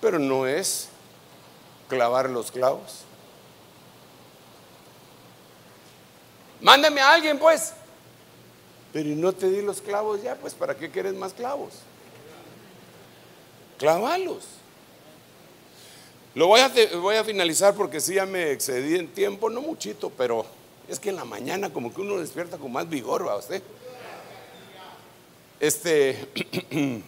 Pero 0.00 0.18
no 0.18 0.46
es 0.46 0.88
clavar 1.88 2.30
los 2.30 2.50
clavos. 2.50 3.00
Mándame 6.62 7.02
a 7.02 7.12
alguien, 7.12 7.38
pues. 7.38 7.74
Pero 8.92 9.08
¿y 9.08 9.14
no 9.14 9.32
te 9.32 9.48
di 9.48 9.62
los 9.62 9.80
clavos 9.80 10.22
ya, 10.22 10.34
pues 10.36 10.54
¿para 10.54 10.76
qué 10.76 10.90
quieres 10.90 11.14
más 11.14 11.32
clavos? 11.32 11.72
Clavalos. 13.78 14.44
Lo 16.34 16.46
voy 16.46 16.60
a, 16.60 16.70
voy 17.00 17.16
a 17.16 17.24
finalizar 17.24 17.74
porque 17.74 18.00
sí 18.00 18.14
ya 18.14 18.26
me 18.26 18.52
excedí 18.52 18.96
en 18.96 19.08
tiempo, 19.08 19.50
no 19.50 19.60
muchito, 19.60 20.10
pero 20.10 20.44
es 20.88 20.98
que 20.98 21.10
en 21.10 21.16
la 21.16 21.24
mañana 21.24 21.72
como 21.72 21.92
que 21.92 22.00
uno 22.00 22.18
despierta 22.18 22.58
con 22.58 22.72
más 22.72 22.88
vigor, 22.88 23.26
¿va 23.26 23.36
usted? 23.36 23.62
Este, 25.60 26.28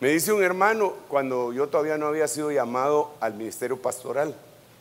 me 0.00 0.08
dice 0.08 0.32
un 0.32 0.42
hermano 0.42 0.94
cuando 1.08 1.52
yo 1.52 1.68
todavía 1.68 1.96
no 1.96 2.06
había 2.06 2.28
sido 2.28 2.50
llamado 2.50 3.12
al 3.20 3.34
ministerio 3.34 3.80
pastoral 3.80 4.34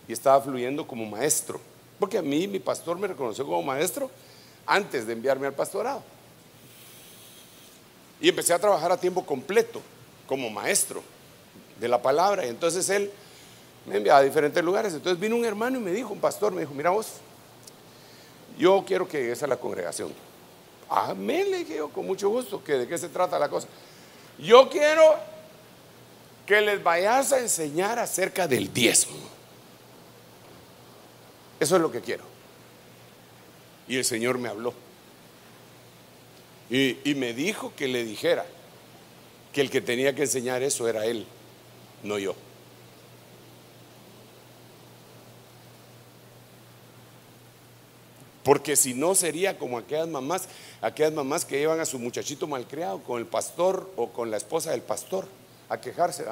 y 0.08 0.14
estaba 0.14 0.41
fluyendo 0.41 0.88
como 0.88 1.06
maestro, 1.06 1.60
porque 2.00 2.18
a 2.18 2.22
mí 2.22 2.48
mi 2.48 2.60
pastor 2.60 2.98
me 2.98 3.08
reconoció 3.08 3.45
como 3.45 3.62
maestro 3.62 4.10
antes 4.65 5.07
de 5.07 5.14
enviarme 5.14 5.48
al 5.48 5.53
pastorado. 5.53 6.03
Y 8.19 8.30
empecé 8.30 8.53
a 8.53 8.60
trabajar 8.60 8.91
a 8.91 8.98
tiempo 8.98 9.26
completo 9.26 9.81
como 10.27 10.49
maestro 10.49 11.03
de 11.80 11.88
la 11.88 12.02
palabra. 12.02 12.45
Y 12.45 12.49
entonces 12.49 12.90
él 12.90 13.11
me 13.85 13.98
enviaba 13.98 14.19
a 14.19 14.23
diferentes 14.23 14.64
lugares. 14.64 14.94
Entonces 14.94 15.19
vino 15.19 15.35
un 15.35 15.45
hermano 15.45 15.77
y 15.77 15.81
me 15.81 15.91
dijo, 15.91 16.14
un 16.14 16.19
pastor, 16.19 16.53
me 16.53 16.61
dijo, 16.61 16.73
mira 16.73 16.90
vos, 16.90 17.07
yo 18.57 18.84
quiero 18.85 19.07
que 19.07 19.19
llegues 19.22 19.44
a 19.44 19.48
la 19.48 19.57
congregación. 19.57 20.14
Amén, 20.90 21.49
le 21.49 21.60
dije 21.60 21.77
yo, 21.77 21.90
con 21.90 22.06
mucho 22.06 22.30
gusto, 22.30 22.64
que 22.64 22.73
de 22.73 22.88
qué 22.88 22.98
se 22.98 23.10
trata 23.10 23.40
la 23.40 23.49
cosa. 23.49 23.68
Yo 24.38 24.69
quiero 24.69 25.15
que 26.45 26.61
les 26.61 26.84
vayas 26.84 27.31
a 27.31 27.40
enseñar 27.40 27.99
acerca 27.99 28.48
del 28.48 28.72
diezmo. 28.73 29.18
Eso 31.60 31.76
es 31.76 31.81
lo 31.81 31.91
que 31.91 32.02
quiero. 32.02 32.32
Y 33.88 33.97
el 33.97 34.05
Señor 34.05 34.38
me 34.38 34.49
habló. 34.49 34.73
Y, 36.69 37.14
me 37.15 37.34
dijo 37.34 37.73
que 37.76 37.88
le 37.88 38.03
dijera 38.03 38.45
que 39.51 39.61
el 39.61 39.69
que 39.69 39.81
tenía 39.81 40.15
que 40.15 40.23
enseñar 40.23 40.64
eso 40.64 40.88
era 40.88 41.05
Él, 41.05 41.27
no 42.01 42.18
yo. 42.18 42.35
Porque 48.43 48.76
si 48.76 48.93
no 48.93 49.14
sería 49.14 49.57
como 49.57 49.77
aquellas 49.77 50.07
mamás, 50.07 50.49
aquellas 50.81 51.14
mamás 51.14 51.45
que 51.45 51.60
llevan 51.60 51.80
a 51.80 51.85
su 51.85 51.99
muchachito 51.99 52.47
malcriado 52.47 53.03
con 53.03 53.19
el 53.19 53.27
pastor 53.27 53.89
o 53.95 54.10
con 54.10 54.31
la 54.31 54.38
esposa 54.38 54.72
del 54.72 54.81
pastor 54.81 55.27
a 55.69 55.80
quejarse. 55.80 56.26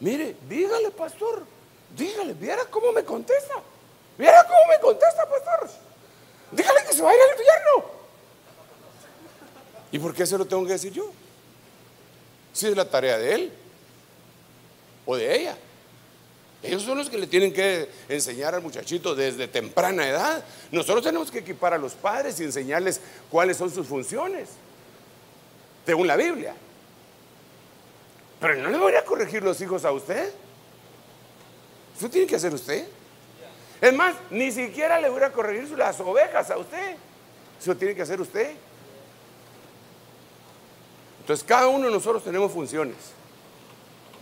Mire, 0.00 0.36
dígale, 0.48 0.90
pastor, 0.90 1.44
dígale, 1.96 2.32
viera 2.32 2.64
cómo 2.70 2.92
me 2.92 3.04
contesta. 3.04 3.62
Viera 4.16 4.44
cómo 4.46 4.60
me 4.70 4.80
contesta, 4.80 5.28
pastor. 5.28 5.89
Dígale 6.52 6.84
que 6.86 6.92
se 6.92 7.02
va 7.02 7.10
a 7.10 7.14
ir 7.14 7.20
al 7.20 7.30
infierno. 7.30 7.90
¿Y 9.92 9.98
por 9.98 10.14
qué 10.14 10.26
se 10.26 10.38
lo 10.38 10.46
tengo 10.46 10.64
que 10.66 10.72
decir 10.72 10.92
yo? 10.92 11.10
Si 12.52 12.66
es 12.66 12.76
la 12.76 12.88
tarea 12.88 13.18
de 13.18 13.34
él 13.34 13.52
o 15.06 15.16
de 15.16 15.40
ella. 15.40 15.56
Ellos 16.62 16.82
son 16.82 16.98
los 16.98 17.08
que 17.08 17.16
le 17.16 17.26
tienen 17.26 17.52
que 17.52 17.88
enseñar 18.08 18.54
al 18.54 18.62
muchachito 18.62 19.14
desde 19.14 19.48
temprana 19.48 20.06
edad. 20.06 20.44
Nosotros 20.70 21.02
tenemos 21.02 21.30
que 21.30 21.38
equipar 21.38 21.72
a 21.72 21.78
los 21.78 21.94
padres 21.94 22.38
y 22.40 22.44
enseñarles 22.44 23.00
cuáles 23.30 23.56
son 23.56 23.70
sus 23.70 23.86
funciones, 23.86 24.50
según 25.86 26.06
la 26.06 26.16
Biblia. 26.16 26.54
Pero 28.40 28.56
no 28.56 28.68
le 28.68 28.78
voy 28.78 28.94
a 28.94 29.04
corregir 29.04 29.42
los 29.42 29.58
hijos 29.60 29.84
a 29.84 29.92
usted. 29.92 30.32
Eso 31.96 32.10
tiene 32.10 32.26
que 32.26 32.36
hacer 32.36 32.52
usted. 32.52 32.86
Es 33.80 33.94
más, 33.94 34.14
ni 34.30 34.52
siquiera 34.52 35.00
le 35.00 35.08
voy 35.08 35.22
a 35.22 35.32
corregir 35.32 35.76
las 35.78 35.98
ovejas 36.00 36.50
a 36.50 36.58
usted. 36.58 36.96
Eso 37.60 37.74
tiene 37.76 37.94
que 37.94 38.02
hacer 38.02 38.20
usted. 38.20 38.54
Entonces, 41.20 41.44
cada 41.46 41.68
uno 41.68 41.86
de 41.86 41.92
nosotros 41.92 42.24
tenemos 42.24 42.52
funciones 42.52 42.96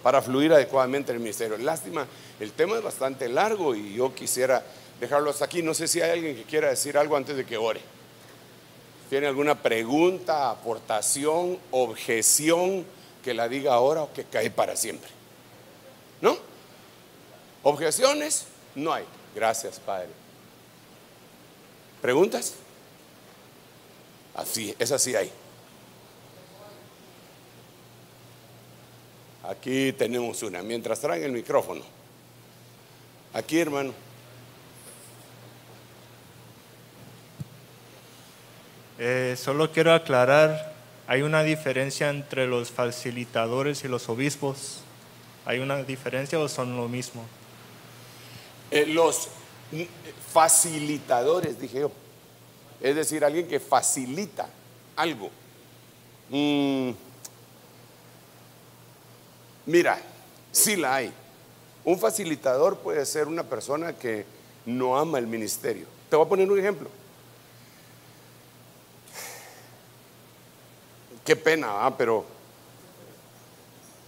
para 0.03 0.23
fluir 0.23 0.53
adecuadamente 0.53 1.11
en 1.11 1.17
el 1.17 1.23
ministerio. 1.23 1.59
Lástima, 1.59 2.07
el 2.39 2.53
tema 2.53 2.77
es 2.77 2.83
bastante 2.83 3.29
largo 3.29 3.75
y 3.75 3.95
yo 3.95 4.15
quisiera 4.15 4.63
dejarlo 5.01 5.31
hasta 5.31 5.45
aquí. 5.45 5.63
No 5.63 5.75
sé 5.75 5.89
si 5.89 6.01
hay 6.01 6.11
alguien 6.11 6.37
que 6.37 6.45
quiera 6.45 6.69
decir 6.69 6.97
algo 6.97 7.17
antes 7.17 7.37
de 7.37 7.45
que 7.45 7.57
ore. 7.57 7.81
¿Tiene 9.09 9.27
alguna 9.27 9.61
pregunta, 9.61 10.51
aportación, 10.51 11.59
objeción 11.71 12.85
que 13.25 13.35
la 13.35 13.49
diga 13.49 13.75
ahora 13.75 14.03
o 14.03 14.13
que 14.13 14.25
cae 14.25 14.51
para 14.51 14.77
siempre? 14.77 15.09
¿No? 16.21 16.37
¿Objeciones? 17.63 18.47
No 18.75 18.93
hay. 18.93 19.05
Gracias, 19.35 19.79
Padre. 19.81 20.09
¿Preguntas? 22.03 22.55
Así, 24.35 24.75
es 24.79 24.93
así 24.93 25.17
hay. 25.17 25.31
Aquí 29.45 29.93
tenemos 29.93 30.43
una. 30.43 30.63
Mientras 30.63 31.01
traen 31.01 31.25
el 31.25 31.33
micrófono. 31.33 31.83
Aquí, 33.33 33.59
hermano. 33.59 33.93
Eh, 38.99 39.37
solo 39.39 39.71
quiero 39.71 39.93
aclarar, 39.93 40.75
hay 41.07 41.23
una 41.23 41.45
diferencia 41.45 42.11
entre 42.11 42.49
los 42.49 42.73
facilitadores 42.73 43.85
y 43.85 43.89
los 43.89 44.09
obispos. 44.09 44.81
¿Hay 45.47 45.61
una 45.61 45.83
diferencia 45.83 46.39
o 46.39 46.49
son 46.49 46.77
lo 46.77 46.89
mismo? 46.89 47.25
Eh, 48.71 48.87
los 48.87 49.29
facilitadores, 50.33 51.61
dije 51.61 51.81
yo. 51.81 51.91
Es 52.81 52.95
decir, 52.95 53.25
alguien 53.25 53.49
que 53.49 53.59
facilita 53.59 54.49
algo. 54.97 55.31
Mm, 56.31 56.91
mira, 59.67 60.01
sí 60.53 60.77
la 60.77 60.97
hay. 60.97 61.13
Un 61.85 61.99
facilitador 61.99 62.79
puede 62.79 63.05
ser 63.07 63.27
una 63.27 63.43
persona 63.43 63.95
que 63.95 64.27
no 64.67 64.99
ama 64.99 65.19
el 65.19 65.27
ministerio. 65.27 65.87
Te 66.11 66.17
voy 66.17 66.27
a 66.27 66.29
poner 66.29 66.51
un 66.51 66.59
ejemplo. 66.59 66.91
Qué 71.25 71.37
pena, 71.37 71.95
pero 71.97 72.25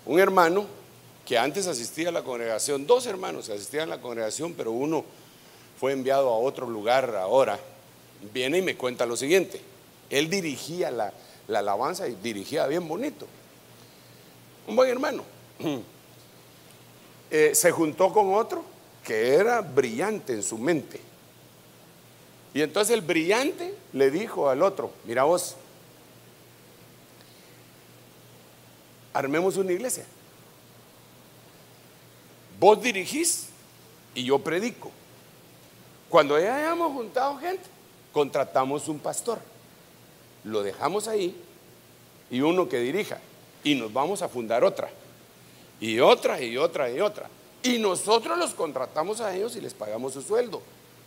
un 0.07 0.19
hermano 0.19 0.80
que 1.31 1.39
antes 1.39 1.69
asistía 1.69 2.09
a 2.09 2.13
la 2.13 2.25
congregación, 2.25 2.89
dos 2.89 3.07
hermanos 3.07 3.49
asistían 3.51 3.85
a 3.85 3.95
la 3.95 4.03
congregación, 4.03 4.53
pero 4.55 4.73
uno 4.73 5.05
fue 5.79 5.93
enviado 5.93 6.29
a 6.29 6.37
otro 6.37 6.69
lugar 6.69 7.15
ahora, 7.15 7.57
viene 8.35 8.59
y 8.59 8.63
me 8.63 8.77
cuenta 8.77 9.07
lo 9.07 9.17
siguiente. 9.17 9.61
Él 10.11 10.29
dirigía 10.29 10.91
la, 10.91 11.13
alabanza 11.47 12.09
y 12.09 12.17
dirigía 12.17 12.67
bien 12.67 12.89
bonito. 12.89 13.29
Un 14.67 14.75
buen 14.75 14.91
hermano. 14.91 15.23
Eh, 17.33 17.55
se 17.55 17.71
juntó 17.71 18.13
con 18.13 18.35
otro 18.35 18.65
que 19.05 19.35
era 19.35 19.61
brillante 19.61 20.33
en 20.33 20.43
su 20.43 20.59
mente. 20.59 21.01
Y 22.53 22.61
entonces 22.61 22.93
el 22.93 23.03
brillante 23.03 23.73
le 23.93 24.11
dijo 24.11 24.49
al 24.51 24.65
otro, 24.65 24.91
mira 25.05 25.23
vos, 25.23 25.55
armemos 29.13 29.57
una 29.59 29.71
iglesia. 29.71 30.05
Vos 32.61 32.83
dirigís 32.83 33.47
y 34.15 34.25
yo 34.25 34.39
predico. 34.39 34.91
Cuando 36.11 36.39
ya 36.39 36.57
hayamos 36.57 36.93
juntado 36.93 37.39
gente, 37.39 37.65
contratamos 38.13 38.87
un 38.89 38.99
pastor. 38.99 39.39
Lo 40.45 40.63
dejamos 40.63 41.09
ahí 41.09 41.35
y 42.31 42.43
uno 42.43 42.69
que 42.69 42.79
dirija. 42.79 43.19
Y 43.65 43.75
nos 43.75 43.91
vamos 43.91 44.21
a 44.21 44.29
fundar 44.29 44.63
otra. 44.63 44.91
Y 45.81 46.01
otra, 46.01 46.39
y 46.43 46.59
otra, 46.59 46.91
y 46.91 47.01
otra. 47.01 47.31
Y 47.63 47.79
nosotros 47.79 48.37
los 48.39 48.53
contratamos 48.53 49.23
a 49.23 49.35
ellos 49.35 49.57
y 49.57 49.63
les 49.63 49.73
pagamos 49.73 50.13
su 50.13 50.21
sueldo. 50.21 50.61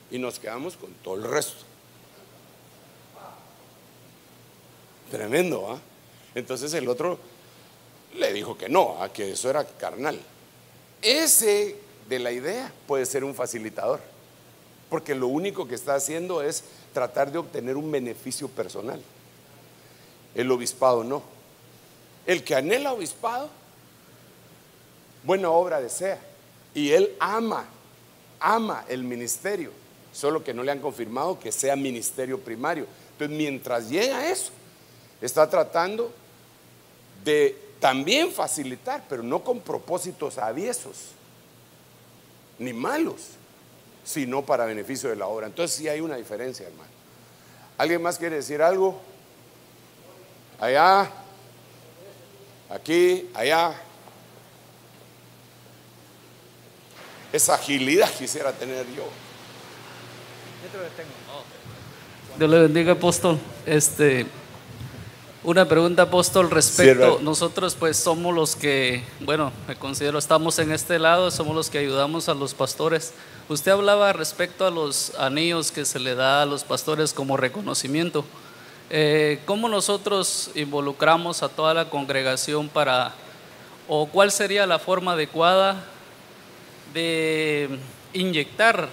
Y 0.10 0.18
nos 0.18 0.40
quedamos 0.40 0.76
con 0.76 0.92
todo 1.04 1.16
el 1.16 1.24
resto. 1.24 1.64
Tremendo, 5.12 5.72
¿ah? 5.72 5.80
Entonces 6.34 6.74
el 6.74 6.88
otro 6.88 7.20
le 8.16 8.34
dijo 8.34 8.58
que 8.58 8.70
no, 8.70 9.04
a 9.04 9.14
que 9.14 9.34
eso 9.34 9.52
era 9.52 9.64
carnal. 9.64 10.20
Ese 11.04 11.76
de 12.08 12.20
la 12.20 12.32
idea 12.32 12.72
puede 12.88 13.06
ser 13.06 13.24
un 13.24 13.36
facilitador, 13.36 14.00
porque 14.90 15.14
lo 15.14 15.28
único 15.28 15.68
que 15.68 15.76
está 15.76 15.96
haciendo 15.96 16.42
es 16.42 16.64
tratar 16.94 17.32
de 17.32 17.38
obtener 17.38 17.76
un 17.76 17.92
beneficio 17.92 18.48
personal. 18.48 19.02
El 20.34 20.50
obispado 20.50 21.04
no. 21.04 21.22
El 22.26 22.44
que 22.44 22.56
anhela 22.56 22.94
obispado, 22.94 23.50
buena 25.24 25.50
obra 25.50 25.82
desea. 25.82 26.20
Y 26.74 26.92
él 26.92 27.16
ama, 27.20 27.66
ama 28.40 28.86
el 28.88 29.04
ministerio, 29.04 29.72
solo 30.14 30.44
que 30.44 30.54
no 30.54 30.64
le 30.64 30.72
han 30.72 30.80
confirmado 30.80 31.38
que 31.38 31.52
sea 31.52 31.76
ministerio 31.76 32.40
primario. 32.40 32.88
Entonces, 33.12 33.38
mientras 33.38 33.90
llega 33.90 34.30
eso, 34.30 34.52
está 35.22 35.50
tratando 35.50 36.12
de 37.24 37.63
también 37.84 38.32
facilitar, 38.32 39.04
pero 39.10 39.22
no 39.22 39.44
con 39.44 39.60
propósitos 39.60 40.38
aviesos, 40.38 41.10
ni 42.58 42.72
malos, 42.72 43.32
sino 44.06 44.42
para 44.42 44.64
beneficio 44.64 45.10
de 45.10 45.18
la 45.18 45.28
obra. 45.28 45.48
Entonces 45.48 45.76
sí 45.76 45.90
hay 45.90 46.00
una 46.00 46.16
diferencia, 46.16 46.66
hermano. 46.66 46.90
¿Alguien 47.78 48.02
más 48.02 48.18
quiere 48.18 48.38
decir 48.38 48.62
algo? 48.62 49.02
Allá, 50.62 51.12
aquí, 52.70 53.30
allá. 53.34 53.76
Esa 57.34 57.56
agilidad 57.56 58.10
quisiera 58.14 58.54
tener 58.54 58.86
yo. 58.96 59.10
Dios 62.38 62.50
le 62.50 62.60
bendiga, 62.62 62.94
apóstol. 62.94 63.38
Este, 63.66 64.26
una 65.44 65.68
pregunta, 65.68 66.04
apóstol, 66.04 66.50
respecto, 66.50 67.20
nosotros 67.22 67.76
pues 67.78 67.98
somos 67.98 68.34
los 68.34 68.56
que, 68.56 69.04
bueno, 69.20 69.52
me 69.68 69.76
considero, 69.76 70.18
estamos 70.18 70.58
en 70.60 70.72
este 70.72 71.00
lado, 71.00 71.32
somos 71.32 71.54
los 71.54 71.70
que 71.70 71.80
ayudamos 71.80 72.30
a 72.30 72.34
los 72.34 72.54
pastores. 72.54 73.14
Usted 73.50 73.72
hablaba 73.72 74.14
respecto 74.14 74.66
a 74.66 74.72
los 74.72 75.14
anillos 75.20 75.72
que 75.72 75.84
se 75.84 76.00
le 76.00 76.16
da 76.16 76.44
a 76.44 76.46
los 76.46 76.64
pastores 76.64 77.12
como 77.12 77.36
reconocimiento. 77.36 78.24
Eh, 78.90 79.42
¿Cómo 79.46 79.68
nosotros 79.68 80.50
involucramos 80.56 81.44
a 81.44 81.50
toda 81.50 81.74
la 81.74 81.90
congregación 81.90 82.70
para, 82.70 83.14
o 83.90 84.06
cuál 84.06 84.32
sería 84.32 84.66
la 84.66 84.80
forma 84.80 85.12
adecuada 85.12 85.84
de 86.94 87.80
inyectar 88.14 88.88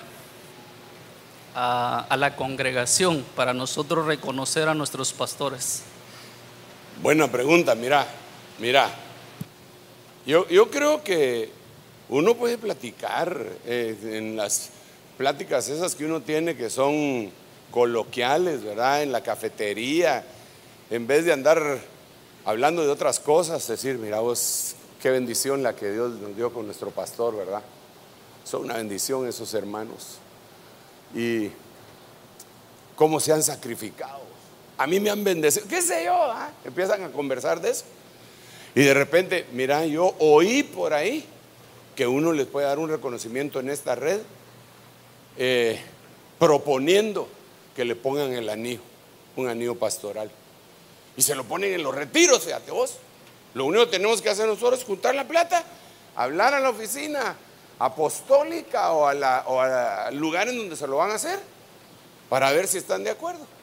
a 1.54 2.16
la 2.16 2.34
congregación 2.36 3.24
para 3.36 3.52
nosotros 3.52 4.06
reconocer 4.06 4.68
a 4.68 4.74
nuestros 4.74 5.12
pastores? 5.12 5.84
Buena 7.02 7.32
pregunta, 7.32 7.74
mira, 7.74 8.06
mira. 8.58 8.90
Yo, 10.26 10.46
yo 10.48 10.70
creo 10.70 11.02
que 11.02 11.50
uno 12.10 12.34
puede 12.34 12.58
platicar 12.58 13.42
eh, 13.64 13.96
en 14.18 14.36
las 14.36 14.68
pláticas 15.16 15.70
esas 15.70 15.94
que 15.94 16.04
uno 16.04 16.20
tiene 16.20 16.58
que 16.58 16.68
son 16.68 17.30
coloquiales, 17.70 18.62
¿verdad? 18.62 19.02
En 19.02 19.12
la 19.12 19.22
cafetería, 19.22 20.26
en 20.90 21.06
vez 21.06 21.24
de 21.24 21.32
andar 21.32 21.78
hablando 22.44 22.82
de 22.82 22.90
otras 22.90 23.18
cosas, 23.18 23.66
decir, 23.66 23.96
mira 23.96 24.20
vos, 24.20 24.74
qué 25.00 25.08
bendición 25.08 25.62
la 25.62 25.74
que 25.74 25.90
Dios 25.90 26.12
nos 26.20 26.36
dio 26.36 26.52
con 26.52 26.66
nuestro 26.66 26.90
pastor, 26.90 27.34
¿verdad? 27.34 27.62
Son 28.44 28.64
una 28.64 28.74
bendición 28.74 29.26
esos 29.26 29.54
hermanos. 29.54 30.18
Y 31.14 31.48
cómo 32.94 33.20
se 33.20 33.32
han 33.32 33.42
sacrificado. 33.42 34.29
A 34.80 34.86
mí 34.86 34.98
me 34.98 35.10
han 35.10 35.22
bendecido, 35.22 35.68
qué 35.68 35.82
sé 35.82 36.06
yo, 36.06 36.14
¿ah? 36.14 36.50
empiezan 36.64 37.04
a 37.04 37.12
conversar 37.12 37.60
de 37.60 37.68
eso. 37.68 37.84
Y 38.74 38.82
de 38.82 38.94
repente, 38.94 39.44
mira, 39.52 39.84
yo 39.84 40.14
oí 40.18 40.62
por 40.62 40.94
ahí 40.94 41.22
que 41.94 42.06
uno 42.06 42.32
les 42.32 42.46
puede 42.46 42.66
dar 42.66 42.78
un 42.78 42.88
reconocimiento 42.88 43.60
en 43.60 43.68
esta 43.68 43.94
red 43.94 44.20
eh, 45.36 45.78
proponiendo 46.38 47.28
que 47.76 47.84
le 47.84 47.94
pongan 47.94 48.32
el 48.32 48.48
anillo, 48.48 48.80
un 49.36 49.48
anillo 49.48 49.74
pastoral. 49.74 50.30
Y 51.14 51.20
se 51.20 51.34
lo 51.34 51.44
ponen 51.44 51.74
en 51.74 51.82
los 51.82 51.94
retiros, 51.94 52.42
fíjate 52.42 52.70
vos. 52.70 52.96
Lo 53.52 53.66
único 53.66 53.84
que 53.84 53.98
tenemos 53.98 54.22
que 54.22 54.30
hacer 54.30 54.46
nosotros 54.46 54.80
es 54.80 54.86
juntar 54.86 55.14
la 55.14 55.28
plata, 55.28 55.62
hablar 56.16 56.54
a 56.54 56.60
la 56.60 56.70
oficina 56.70 57.36
apostólica 57.78 58.92
o 58.92 59.06
a, 59.06 59.12
la, 59.12 59.44
o 59.46 59.60
a 59.60 60.10
lugares 60.10 60.56
donde 60.56 60.74
se 60.74 60.86
lo 60.86 60.96
van 60.96 61.10
a 61.10 61.16
hacer 61.16 61.38
para 62.30 62.50
ver 62.52 62.66
si 62.66 62.78
están 62.78 63.04
de 63.04 63.10
acuerdo. 63.10 63.59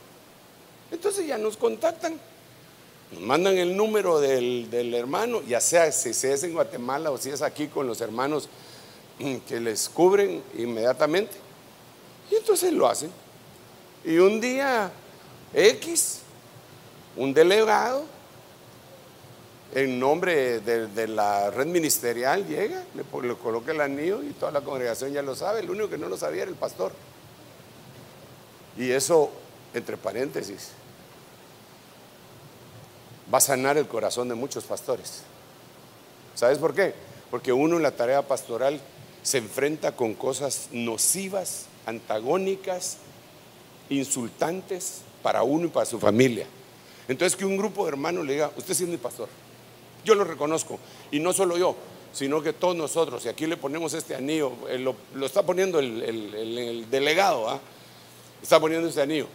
Entonces 0.92 1.28
ya 1.28 1.38
nos 1.38 1.58
contactan, 1.58 2.20
nos 3.12 3.22
mandan 3.22 3.58
el 3.58 3.76
número 3.76 4.20
del, 4.20 4.70
del 4.70 4.94
hermano, 4.94 5.42
ya 5.44 5.60
sea 5.60 5.92
si 5.92 6.10
es 6.10 6.44
en 6.44 6.54
Guatemala 6.54 7.12
o 7.12 7.18
si 7.18 7.30
es 7.30 7.42
aquí 7.42 7.68
con 7.68 7.88
los 7.88 8.02
hermanos 8.02 8.50
que 9.48 9.60
les 9.60 9.90
cubren 9.90 10.44
inmediatamente. 10.58 11.36
Y 12.32 12.36
entonces 12.36 12.72
lo 12.74 12.88
hacen. 12.88 13.10
Y 14.04 14.18
un 14.18 14.40
día 14.40 14.92
X, 15.54 16.20
un 17.16 17.34
delegado, 17.34 18.04
en 19.74 20.00
nombre 20.00 20.60
de, 20.60 21.08
la 21.08 21.52
red 21.52 21.68
ministerial, 21.68 22.48
llega, 22.48 22.84
le, 22.96 23.28
le, 23.28 23.36
coloca 23.36 23.72
el 23.72 23.82
anillo 23.82 24.24
y 24.24 24.32
toda 24.32 24.52
la 24.52 24.62
congregación 24.62 25.12
ya 25.12 25.22
lo 25.22 25.36
sabe. 25.36 25.60
El 25.60 25.70
único 25.70 25.90
que 25.90 25.98
no 25.98 26.08
lo 26.08 26.18
sabía 26.18 26.44
era 26.44 26.52
el 26.52 26.58
pastor. 26.58 26.94
Y 28.78 28.92
eso, 28.92 29.32
entre 29.74 29.98
paréntesis, 29.98 30.70
va 33.34 33.40
a 33.40 33.42
sanar 33.42 33.78
el 33.78 33.88
corazón 33.88 34.30
de 34.30 34.36
muchos 34.36 34.64
pastores. 34.64 35.24
¿Sabes 36.36 36.58
por 36.58 36.74
qué? 36.74 36.94
Porque 37.32 37.52
uno 37.52 37.78
en 37.78 37.84
la 37.84 37.92
tarea 37.92 38.28
pastoral 38.28 38.80
se 39.24 39.40
enfrenta 39.40 39.96
con 39.96 40.14
cosas 40.14 40.70
nocivas, 40.72 41.66
antagónicas, 41.86 42.98
insultantes 43.90 45.02
para 45.22 45.44
uno 45.44 45.66
y 45.66 45.70
para 45.70 45.86
su 45.86 46.00
familia. 46.00 46.46
Entonces 47.08 47.36
que 47.36 47.46
un 47.46 47.58
grupo 47.58 47.84
de 47.84 47.90
hermanos 47.90 48.26
le 48.26 48.34
diga, 48.34 48.52
usted 48.56 48.72
es 48.72 48.82
mi 48.82 48.98
pastor, 48.98 49.28
yo 50.06 50.16
lo 50.16 50.24
reconozco, 50.24 50.80
y 51.12 51.20
no 51.20 51.34
solo 51.34 51.58
yo, 51.58 51.76
sino 52.14 52.42
que 52.42 52.54
todos 52.54 52.76
nosotros, 52.76 53.26
y 53.26 53.30
aquí 53.30 53.46
le 53.46 53.58
ponemos 53.58 53.94
este 53.94 54.16
anillo, 54.16 54.54
eh, 54.70 54.78
lo, 54.80 54.96
está 55.26 55.44
poniendo 55.44 55.80
el, 55.80 56.88
delegado, 56.90 57.50
¿ah? 57.50 57.60
está 58.42 58.60
poniendo 58.60 58.88
este 58.88 59.02
anillo. 59.02 59.28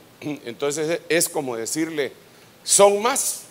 Entonces 0.45 1.01
es 1.09 1.29
como 1.29 1.57
decirle, 1.57 2.13
son 2.65 3.03
más 3.03 3.43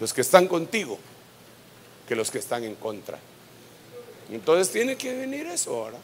los 0.00 0.12
que 0.12 0.20
están 0.20 0.46
contigo 0.46 0.98
que 2.06 2.16
los 2.16 2.30
que 2.30 2.38
están 2.38 2.64
en 2.64 2.74
contra. 2.74 3.18
Entonces 4.30 4.70
tiene 4.72 4.96
que 4.96 5.14
venir 5.14 5.46
eso 5.46 5.76
ahora. 5.76 5.98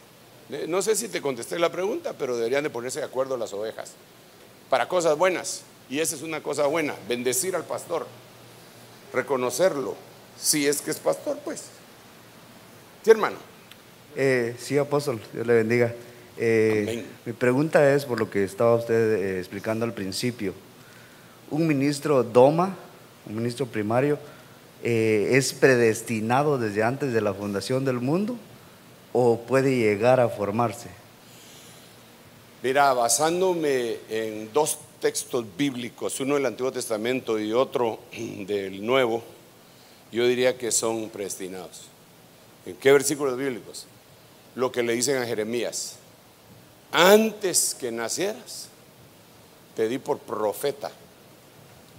No 0.69 0.83
sé 0.83 0.95
si 0.97 1.09
te 1.09 1.23
contesté 1.23 1.59
la 1.59 1.73
pregunta, 1.73 2.15
pero 2.19 2.37
deberían 2.37 2.63
de 2.63 2.71
ponerse 2.71 3.01
de 3.01 3.07
acuerdo 3.07 3.37
las 3.37 3.53
ovejas 3.53 3.93
para 4.69 4.89
cosas 4.89 5.17
buenas. 5.17 5.63
Y 5.89 6.01
esa 6.01 6.17
es 6.17 6.23
una 6.23 6.43
cosa 6.43 6.67
buena, 6.67 6.95
bendecir 7.09 7.57
al 7.57 7.65
pastor, 7.65 8.07
reconocerlo, 9.13 9.95
si 10.41 10.67
es 10.67 10.81
que 10.81 10.91
es 10.91 10.99
pastor, 10.99 11.39
pues. 11.45 11.65
Sí, 13.05 13.11
hermano. 13.11 13.37
Eh, 14.17 14.57
sí, 14.59 14.79
apóstol, 14.79 15.21
Dios 15.33 15.47
le 15.47 15.55
bendiga. 15.55 15.95
Eh, 16.37 17.05
mi 17.25 17.33
pregunta 17.33 17.95
es, 17.95 18.05
por 18.05 18.19
lo 18.19 18.31
que 18.31 18.45
estaba 18.45 18.75
usted 18.75 19.13
eh, 19.15 19.39
explicando 19.39 19.85
al 19.85 19.93
principio, 19.93 20.55
un 21.51 21.67
ministro 21.67 22.23
Doma, 22.23 22.77
un 23.27 23.37
ministro 23.37 23.67
primario, 23.67 24.19
¿es 24.83 25.55
predestinado 25.55 26.59
desde 26.59 26.83
antes 26.83 27.13
de 27.15 27.23
la 27.23 27.33
fundación 27.33 27.87
del 27.87 28.01
mundo 28.01 28.37
o 29.15 29.41
puede 29.41 29.77
llegar 29.77 30.21
a 30.21 30.29
formarse? 30.29 30.91
Mira, 32.63 32.93
basándome 32.95 33.99
en 34.09 34.51
dos 34.53 34.79
textos 34.99 35.45
bíblicos, 35.55 36.19
uno 36.21 36.37
del 36.37 36.47
Antiguo 36.47 36.73
Testamento 36.73 37.39
y 37.39 37.53
otro 37.53 37.99
del 38.47 38.85
Nuevo, 38.87 39.23
yo 40.11 40.27
diría 40.27 40.57
que 40.57 40.73
son 40.73 41.11
predestinados. 41.11 41.83
¿En 42.65 42.75
qué 42.77 42.91
versículos 42.91 43.37
bíblicos? 43.37 43.87
Lo 44.55 44.73
que 44.73 44.83
le 44.83 44.95
dicen 44.95 45.19
a 45.19 45.27
Jeremías. 45.27 45.99
Antes 46.97 47.75
que 47.75 47.91
nacieras, 47.91 48.69
te 49.75 49.89
di 49.89 49.99
por 49.99 50.21
profeta 50.21 50.93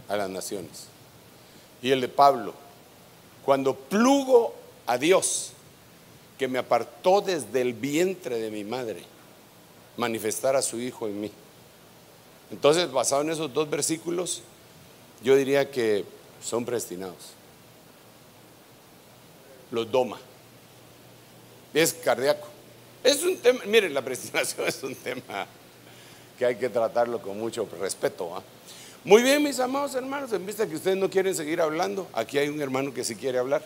a 0.07 0.15
las 0.15 0.29
naciones. 0.29 0.85
Y 1.81 1.91
el 1.91 1.99
de 1.99 2.07
Pablo, 2.07 2.53
cuando 3.43 3.75
plugo 3.75 4.55
a 4.87 4.97
Dios, 4.97 5.51
que 6.37 6.47
me 6.47 6.59
apartó 6.59 7.19
desde 7.19 7.59
el 7.59 7.73
vientre 7.73 8.39
de 8.39 8.49
mi 8.49 8.63
madre, 8.63 9.03
manifestar 9.97 10.55
a 10.55 10.61
su 10.61 10.79
Hijo 10.79 11.07
en 11.07 11.19
mí. 11.19 11.31
Entonces, 12.49 12.89
basado 12.89 13.21
en 13.21 13.31
esos 13.31 13.53
dos 13.53 13.69
versículos, 13.69 14.43
yo 15.21 15.35
diría 15.35 15.69
que 15.69 16.05
son 16.41 16.63
predestinados. 16.63 17.33
Los 19.71 19.91
doma. 19.91 20.19
Es 21.73 21.93
cardíaco. 21.93 22.54
Es 23.05 23.21
un 23.21 23.37
tema, 23.37 23.59
miren, 23.67 23.93
la 23.93 24.01
predestinación 24.01 24.65
es 24.67 24.81
un 24.81 24.95
tema 24.95 25.45
que 26.39 26.45
hay 26.45 26.55
que 26.55 26.69
tratarlo 26.69 27.21
con 27.21 27.39
mucho 27.39 27.69
respeto. 27.79 28.43
Muy 29.03 29.21
bien, 29.21 29.43
mis 29.43 29.59
amados 29.59 29.93
hermanos, 29.93 30.33
en 30.33 30.43
vista 30.43 30.65
que 30.65 30.75
ustedes 30.75 30.97
no 30.97 31.07
quieren 31.07 31.35
seguir 31.35 31.61
hablando, 31.61 32.07
aquí 32.13 32.39
hay 32.39 32.49
un 32.49 32.59
hermano 32.59 32.91
que 32.91 33.03
sí 33.03 33.15
quiere 33.15 33.37
hablar. 33.37 33.63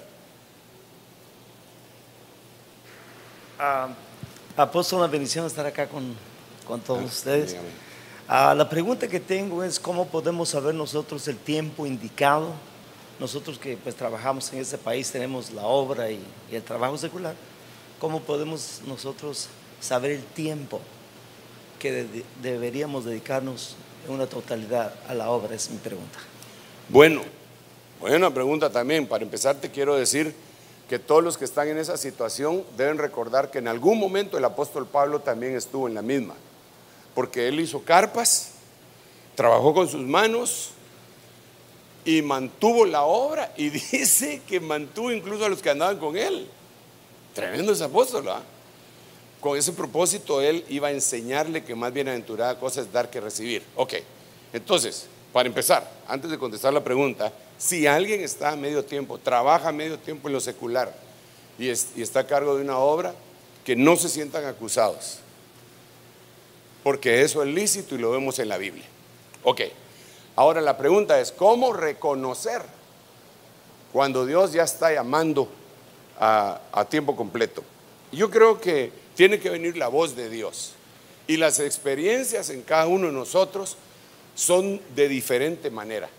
Ah, 3.57 3.87
apóstol, 4.57 4.99
una 4.99 5.07
bendición 5.07 5.45
estar 5.45 5.65
acá 5.65 5.87
con, 5.87 6.13
con 6.67 6.81
todos 6.81 7.01
ah, 7.01 7.05
ustedes. 7.05 7.55
Ah, 8.27 8.53
la 8.53 8.69
pregunta 8.69 9.07
que 9.07 9.21
tengo 9.21 9.63
es 9.63 9.79
cómo 9.79 10.05
podemos 10.05 10.49
saber 10.49 10.75
nosotros 10.75 11.25
el 11.29 11.37
tiempo 11.37 11.85
indicado. 11.85 12.51
Nosotros 13.21 13.57
que 13.57 13.77
pues 13.77 13.95
trabajamos 13.95 14.51
en 14.51 14.59
este 14.59 14.77
país 14.77 15.09
tenemos 15.09 15.51
la 15.51 15.63
obra 15.63 16.11
y, 16.11 16.21
el 16.51 16.61
trabajo 16.61 16.97
secular. 16.97 17.35
¿Cómo 17.99 18.21
podemos 18.21 18.81
nosotros 18.87 19.49
saber 19.81 20.11
el 20.11 20.23
tiempo 20.23 20.79
que 21.79 22.07
deberíamos 22.41 23.03
dedicarnos 23.03 23.75
en 24.07 24.13
una 24.13 24.25
totalidad 24.25 24.93
a 25.09 25.13
la 25.13 25.29
obra? 25.29 25.53
Es 25.53 25.69
mi 25.69 25.77
pregunta. 25.77 26.17
Bueno, 26.87 27.21
buena 27.99 28.33
pregunta 28.33 28.71
también. 28.71 29.05
Para 29.05 29.25
empezar 29.25 29.57
te 29.57 29.69
quiero 29.69 29.97
decir 29.97 30.33
que 30.87 30.97
todos 30.97 31.21
los 31.21 31.37
que 31.37 31.43
están 31.43 31.67
en 31.67 31.77
esa 31.77 31.97
situación 31.97 32.63
deben 32.77 32.97
recordar 32.97 33.51
que 33.51 33.59
en 33.59 33.67
algún 33.67 33.99
momento 33.99 34.37
el 34.37 34.45
apóstol 34.45 34.87
Pablo 34.87 35.19
también 35.19 35.57
estuvo 35.57 35.87
en 35.89 35.93
la 35.93 36.01
misma, 36.01 36.35
porque 37.13 37.49
él 37.49 37.59
hizo 37.59 37.83
carpas, 37.83 38.51
trabajó 39.35 39.73
con 39.73 39.89
sus 39.89 40.01
manos 40.01 40.71
y 42.05 42.21
mantuvo 42.21 42.85
la 42.85 43.03
obra 43.03 43.51
y 43.57 43.69
dice 43.91 44.41
que 44.47 44.61
mantuvo 44.61 45.11
incluso 45.11 45.43
a 45.43 45.49
los 45.49 45.61
que 45.61 45.69
andaban 45.69 45.97
con 45.97 46.15
él. 46.15 46.49
Tremendo 47.39 47.71
ese 47.71 47.83
apóstol, 47.83 48.27
¿ah? 48.29 48.41
Con 49.39 49.57
ese 49.57 49.71
propósito 49.71 50.41
él 50.41 50.65
iba 50.67 50.89
a 50.89 50.91
enseñarle 50.91 51.63
que 51.63 51.73
más 51.73 51.93
bienaventurada 51.93 52.59
cosa 52.59 52.81
es 52.81 52.91
dar 52.91 53.09
que 53.09 53.21
recibir. 53.21 53.63
Ok, 53.75 53.93
entonces, 54.51 55.07
para 55.31 55.47
empezar, 55.47 55.89
antes 56.07 56.29
de 56.29 56.37
contestar 56.37 56.73
la 56.73 56.83
pregunta, 56.83 57.31
si 57.57 57.87
alguien 57.87 58.21
está 58.21 58.51
a 58.51 58.55
medio 58.55 58.83
tiempo, 58.83 59.17
trabaja 59.17 59.69
a 59.69 59.71
medio 59.71 59.97
tiempo 59.97 60.27
en 60.27 60.33
lo 60.33 60.39
secular 60.41 60.93
y, 61.57 61.69
está 61.69 62.21
a 62.21 62.27
cargo 62.27 62.55
de 62.55 62.63
una 62.63 62.77
obra, 62.77 63.13
que 63.63 63.75
no 63.75 63.95
se 63.95 64.09
sientan 64.09 64.45
acusados, 64.45 65.19
porque 66.83 67.21
eso 67.21 67.43
es 67.43 67.49
lícito 67.49 67.95
y 67.95 67.99
lo 67.99 68.11
vemos 68.11 68.39
en 68.39 68.49
la 68.49 68.57
Biblia. 68.57 68.85
Ok, 69.43 69.61
ahora 70.35 70.59
la 70.59 70.77
pregunta 70.77 71.19
es, 71.19 71.31
¿cómo 71.31 71.71
reconocer 71.71 72.61
cuando 73.93 74.25
Dios 74.25 74.51
ya 74.51 74.63
está 74.63 74.93
llamando 74.93 75.47
a, 76.19 76.85
tiempo 76.89 77.15
completo? 77.15 77.63
Yo 78.11 78.29
creo 78.29 78.59
que 78.59 78.91
tiene 79.15 79.39
que 79.39 79.49
venir 79.49 79.77
la 79.77 79.87
voz 79.87 80.15
de 80.15 80.29
Dios 80.29 80.73
y 81.27 81.37
las 81.37 81.59
experiencias 81.59 82.49
en 82.49 82.63
cada 82.63 82.87
uno 82.87 83.07
de 83.07 83.13
nosotros 83.13 83.77
son 84.35 84.81
de 84.95 85.07
diferente 85.07 85.69
manera 85.69 86.09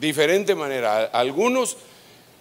diferente 0.00 0.54
manera. 0.54 1.04
Algunos, 1.04 1.76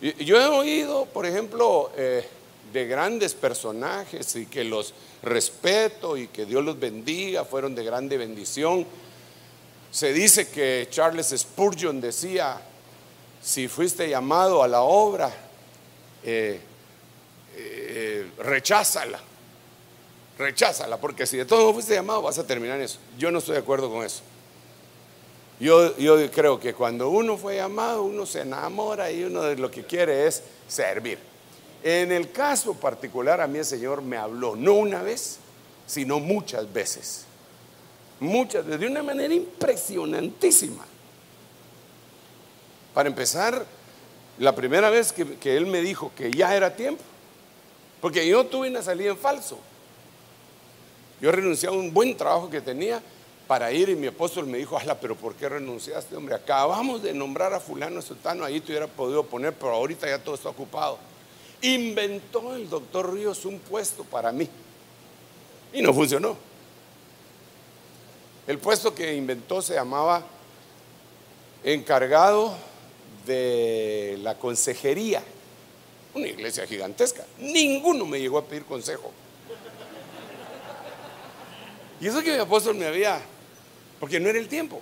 yo 0.02 0.40
he 0.40 0.48
oído, 0.48 1.06
por 1.06 1.26
ejemplo, 1.26 1.92
eh, 1.96 2.26
de 2.74 2.88
grandes 2.88 3.34
personajes 3.34 4.36
y 4.36 4.46
que 4.46 4.64
los 4.64 4.94
respeto 5.24 6.18
y 6.18 6.28
que 6.28 6.46
Dios 6.46 6.64
los 6.64 6.80
bendiga, 6.80 7.46
fueron 7.46 7.76
de 7.76 7.84
grande 7.84 8.18
bendición. 8.18 8.86
Se 9.92 10.12
dice 10.12 10.50
que 10.50 10.88
Charles 10.90 11.34
Spurgeon 11.36 12.02
decía, 12.02 12.60
si 13.42 13.68
fuiste 13.68 14.10
llamado 14.10 14.62
a 14.62 14.68
la 14.68 14.82
obra, 14.82 15.32
eh, 16.26 16.60
eh, 17.56 18.32
recházala. 18.40 19.20
recházala, 20.38 20.98
porque 20.98 21.26
si 21.26 21.38
de 21.38 21.46
todo 21.46 21.72
fuiste 21.74 21.94
llamado 21.94 22.24
vas 22.24 22.38
a 22.40 22.46
terminar 22.46 22.78
en 22.78 22.84
eso. 22.84 23.00
Yo 23.18 23.32
no 23.32 23.40
estoy 23.40 23.54
de 23.54 23.62
acuerdo 23.62 23.90
con 23.90 24.04
eso. 24.04 24.22
Yo, 25.60 25.96
yo 25.98 26.30
creo 26.32 26.60
que 26.60 26.74
cuando 26.74 27.10
uno 27.10 27.38
fue 27.38 27.56
llamado, 27.56 28.04
uno 28.04 28.26
se 28.26 28.42
enamora 28.42 29.10
y 29.12 29.24
uno 29.24 29.44
de 29.44 29.56
lo 29.56 29.72
que 29.72 29.86
quiere 29.86 30.28
es 30.28 30.44
servir. 30.68 31.18
En 31.82 32.12
el 32.12 32.32
caso 32.32 32.74
particular, 32.74 33.40
a 33.40 33.48
mí 33.48 33.60
el 33.60 33.66
Señor 33.66 34.02
me 34.02 34.18
habló, 34.18 34.56
no 34.56 34.74
una 34.74 35.04
vez, 35.04 35.38
sino 35.86 36.20
muchas 36.20 36.74
veces. 36.74 37.26
Muchas 38.20 38.66
veces, 38.66 38.82
de 38.82 38.88
una 38.88 39.04
manera 39.04 39.34
impresionantísima. 39.34 40.84
Para 42.94 43.08
empezar, 43.08 43.66
la 44.38 44.54
primera 44.54 44.90
vez 44.90 45.14
que, 45.14 45.58
Él 45.58 45.66
me 45.66 45.82
dijo 45.82 46.12
que 46.16 46.32
ya 46.32 46.56
era 46.56 46.76
tiempo, 46.76 47.04
porque 48.02 48.28
yo 48.28 48.46
tuve 48.46 48.70
una 48.70 48.82
salida 48.82 49.12
en 49.12 49.18
falso. 49.18 49.58
Yo 51.22 51.32
renuncié 51.32 51.70
a 51.70 51.72
un 51.72 51.94
buen 51.94 52.16
trabajo 52.18 52.50
que 52.50 52.62
tenía 52.62 53.02
para 53.48 53.72
ir 53.72 53.90
y 53.90 53.96
mi 53.96 54.08
apóstol 54.08 54.48
me 54.48 54.58
dijo, 54.58 54.78
ala, 54.78 55.00
pero 55.00 55.16
¿por 55.16 55.36
qué 55.36 55.48
renunciaste, 55.48 56.16
hombre? 56.16 56.36
Acabamos 56.36 57.02
de 57.02 57.14
nombrar 57.14 57.54
a 57.54 57.60
fulano 57.60 58.02
sultano, 58.02 58.44
ahí 58.44 58.60
te 58.60 58.72
hubiera 58.72 58.88
podido 58.88 59.24
poner, 59.24 59.54
pero 59.54 59.72
ahorita 59.72 60.08
ya 60.08 60.20
todo 60.20 60.36
está 60.36 60.50
ocupado. 60.50 60.98
Inventó 61.62 62.56
el 62.56 62.70
doctor 62.70 63.14
Ríos 63.14 63.46
un 63.46 63.60
puesto 63.60 64.04
para 64.04 64.32
mí 64.32 64.50
y 65.72 65.82
no 65.82 65.94
funcionó. 65.94 66.36
El 68.48 68.60
puesto 68.60 68.94
que 68.94 69.16
inventó 69.16 69.62
se 69.62 69.74
llamaba 69.74 70.24
encargado 71.64 72.56
de 73.26 74.18
la 74.22 74.38
consejería, 74.38 75.24
una 76.14 76.28
iglesia 76.28 76.66
gigantesca. 76.66 77.26
Ninguno 77.40 78.06
me 78.06 78.20
llegó 78.20 78.38
a 78.38 78.46
pedir 78.46 78.66
consejo. 78.66 79.12
Y 82.00 82.08
eso 82.08 82.22
que 82.22 82.34
mi 82.34 82.40
apóstol 82.40 82.76
me 82.76 82.86
había 82.86 83.22
porque 84.00 84.20
no 84.20 84.30
era 84.30 84.40
el 84.40 84.48
tiempo. 84.48 84.82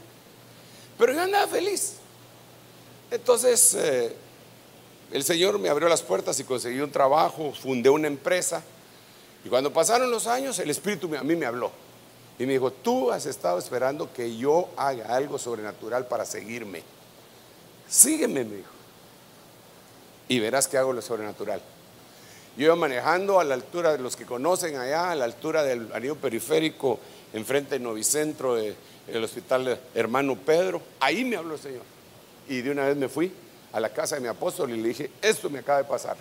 Pero 0.97 1.13
yo 1.13 1.21
andaba 1.21 1.47
feliz. 1.47 1.95
Entonces, 3.11 3.75
eh, 3.75 4.15
el 5.11 5.23
Señor 5.23 5.59
me 5.59 5.69
abrió 5.69 5.87
las 5.87 6.01
puertas 6.01 6.39
y 6.39 6.43
conseguí 6.43 6.79
un 6.79 6.91
trabajo, 6.91 7.53
fundé 7.53 7.89
una 7.89 8.07
empresa. 8.07 8.63
Y 9.45 9.49
cuando 9.49 9.71
pasaron 9.71 10.09
los 10.09 10.27
años, 10.27 10.57
el 10.59 10.69
Espíritu 10.69 11.09
a 11.15 11.23
mí 11.23 11.35
me 11.35 11.45
habló. 11.45 11.71
Y 12.39 12.45
me 12.45 12.53
dijo, 12.53 12.71
tú 12.71 13.11
has 13.11 13.25
estado 13.25 13.59
esperando 13.59 14.11
que 14.11 14.35
yo 14.35 14.69
haga 14.75 15.15
algo 15.15 15.37
sobrenatural 15.37 16.07
para 16.07 16.25
seguirme. 16.25 16.83
Sígueme, 17.87 18.43
me 18.43 18.55
dijo. 18.57 18.69
Y 20.27 20.39
verás 20.39 20.67
que 20.67 20.77
hago 20.77 20.93
lo 20.93 21.01
sobrenatural. 21.01 21.61
Yo 22.55 22.65
iba 22.65 22.75
manejando 22.75 23.39
a 23.39 23.43
la 23.43 23.55
altura 23.55 23.91
de 23.91 23.97
los 23.97 24.15
que 24.15 24.25
conocen 24.25 24.77
allá, 24.77 25.11
a 25.11 25.15
la 25.15 25.25
altura 25.25 25.63
del 25.63 25.91
anillo 25.93 26.15
periférico, 26.15 26.99
enfrente 27.33 27.75
del 27.75 27.83
Novicentro 27.83 28.55
de 28.55 28.75
el 29.07 29.23
hospital 29.23 29.79
hermano 29.93 30.37
Pedro. 30.37 30.81
Ahí 30.99 31.25
me 31.25 31.35
habló 31.35 31.55
el 31.55 31.59
Señor. 31.59 31.83
Y 32.47 32.61
de 32.61 32.71
una 32.71 32.85
vez 32.85 32.95
me 32.95 33.09
fui 33.09 33.31
a 33.71 33.79
la 33.79 33.91
casa 33.91 34.15
de 34.15 34.21
mi 34.21 34.27
apóstol 34.27 34.71
y 34.71 34.77
le 34.77 34.89
dije, 34.89 35.11
esto 35.21 35.49
me 35.49 35.59
acaba 35.59 35.79
de 35.79 35.85
pasar. 35.85 36.15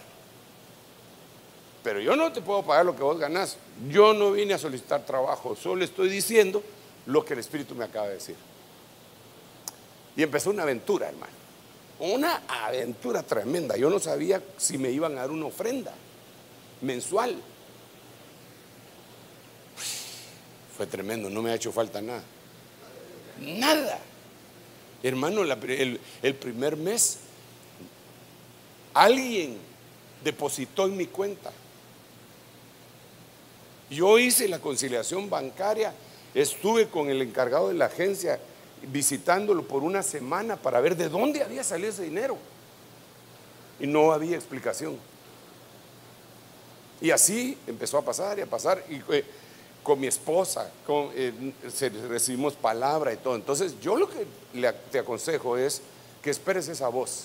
Pero 1.83 2.01
yo 2.01 2.17
no 2.17 2.33
te 2.33 2.41
puedo 2.41 2.63
pagar 2.63 2.87
lo 2.87 2.97
que 2.97 3.03
vos 3.03 3.19
ganás. 3.19 3.57
Yo 3.89 4.15
no 4.15 4.33
vine 4.33 4.55
a 4.55 4.59
solicitar 4.59 5.05
trabajo, 5.05 5.57
solo 5.57 5.85
estoy 5.85 6.09
diciendo 6.09 6.63
lo 7.07 7.25
que 7.25 7.35
el 7.35 7.41
Espíritu 7.41 7.75
me 7.75 7.85
acaba 7.85 8.09
de 8.09 8.15
decir. 8.15 8.37
Y 10.17 10.23
empezó 10.23 10.51
una 10.51 10.63
aventura, 10.63 11.09
hermano. 11.09 11.42
Una 11.99 12.43
aventura 12.49 13.23
tremenda. 13.23 13.77
Yo 13.77 13.89
no 13.91 14.01
sabía 14.01 14.43
si 14.57 14.79
me 14.79 14.91
iban 14.91 15.13
a 15.13 15.23
dar 15.23 15.31
una 15.31 15.47
ofrenda 15.47 15.93
mensual. 16.81 17.37
Fue 20.77 20.87
tremendo, 20.87 21.31
no 21.31 21.43
me 21.43 21.51
ha 21.51 21.55
hecho 21.55 21.73
falta 21.73 22.01
nada. 22.01 22.23
Nada. 23.41 23.99
Hermano, 25.03 25.43
el, 25.43 26.35
primer 26.35 26.77
mes 26.77 27.19
alguien 28.95 29.57
depositó 30.23 30.87
en 30.87 30.97
mi 30.97 31.07
cuenta. 31.07 31.51
Yo 33.91 34.19
hice 34.19 34.49
la 34.49 34.61
conciliación 34.61 35.29
bancaria, 35.29 35.93
estuve 36.35 36.89
con 36.89 37.11
el 37.11 37.21
encargado 37.21 37.69
de 37.69 37.75
la 37.75 37.87
agencia 37.87 38.39
visitándolo 38.91 39.67
por 39.67 39.83
una 39.83 40.03
semana 40.03 40.57
para 40.57 40.81
ver 40.81 40.97
de 40.97 41.09
dónde 41.09 41.43
había 41.43 41.65
salido 41.65 41.91
ese 41.91 42.05
dinero. 42.05 42.37
Y 43.81 43.87
no 43.87 44.13
había 44.13 44.37
explicación. 44.37 44.97
Y 47.01 47.11
así 47.11 47.59
empezó 47.67 47.99
a 47.99 48.03
pasar 48.03 48.39
y 48.39 48.43
a 48.43 48.47
pasar. 48.47 48.85
Y 48.89 49.03
eh, 49.13 49.25
con 49.83 49.99
mi 49.99 50.07
esposa, 50.07 50.71
con, 50.87 51.11
eh, 51.15 51.53
recibimos 52.09 52.55
palabra 52.55 53.13
y 53.13 53.17
todo. 53.17 53.35
Entonces 53.35 53.81
yo 53.81 53.97
lo 53.97 54.09
que 54.09 54.27
te 54.91 54.99
aconsejo 54.99 55.57
es 55.57 55.83
que 56.23 56.31
esperes 56.31 56.69
esa 56.69 56.89
voz. 56.89 57.25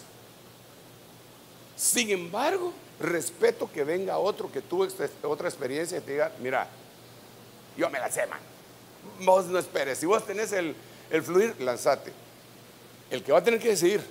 Sin 1.76 2.10
embargo, 2.10 2.74
respeto 3.00 3.70
que 3.72 3.84
venga 3.84 4.18
otro 4.18 4.52
que 4.52 4.62
tuvo 4.62 4.88
otra 5.24 5.48
experiencia 5.48 6.00
y 6.00 6.02
te 6.02 6.14
diga, 6.14 6.32
mira, 6.42 6.68
yo 7.78 7.90
me 7.92 8.00
la 8.00 8.12
sé, 8.12 8.26
man. 8.26 8.40
Vos 9.24 9.46
no 9.46 9.60
esperes. 9.60 10.00
Si 10.00 10.08
vos 10.08 10.26
tenés 10.26 10.52
el, 10.52 10.76
el 11.10 11.24
fluir, 11.24 11.56
lanzate. 11.60 12.12
El 13.10 13.24
que 13.24 13.32
va 13.32 13.40
a 13.40 13.44
tener 13.44 13.60
que 13.60 13.70
decidir 13.70 14.02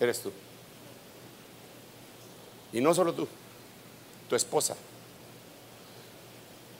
eres 0.00 0.20
tú. 0.20 0.32
Y 2.72 2.80
no 2.80 2.92
solo 2.92 3.12
tú, 3.12 3.26
tu 4.28 4.36
esposa, 4.36 4.76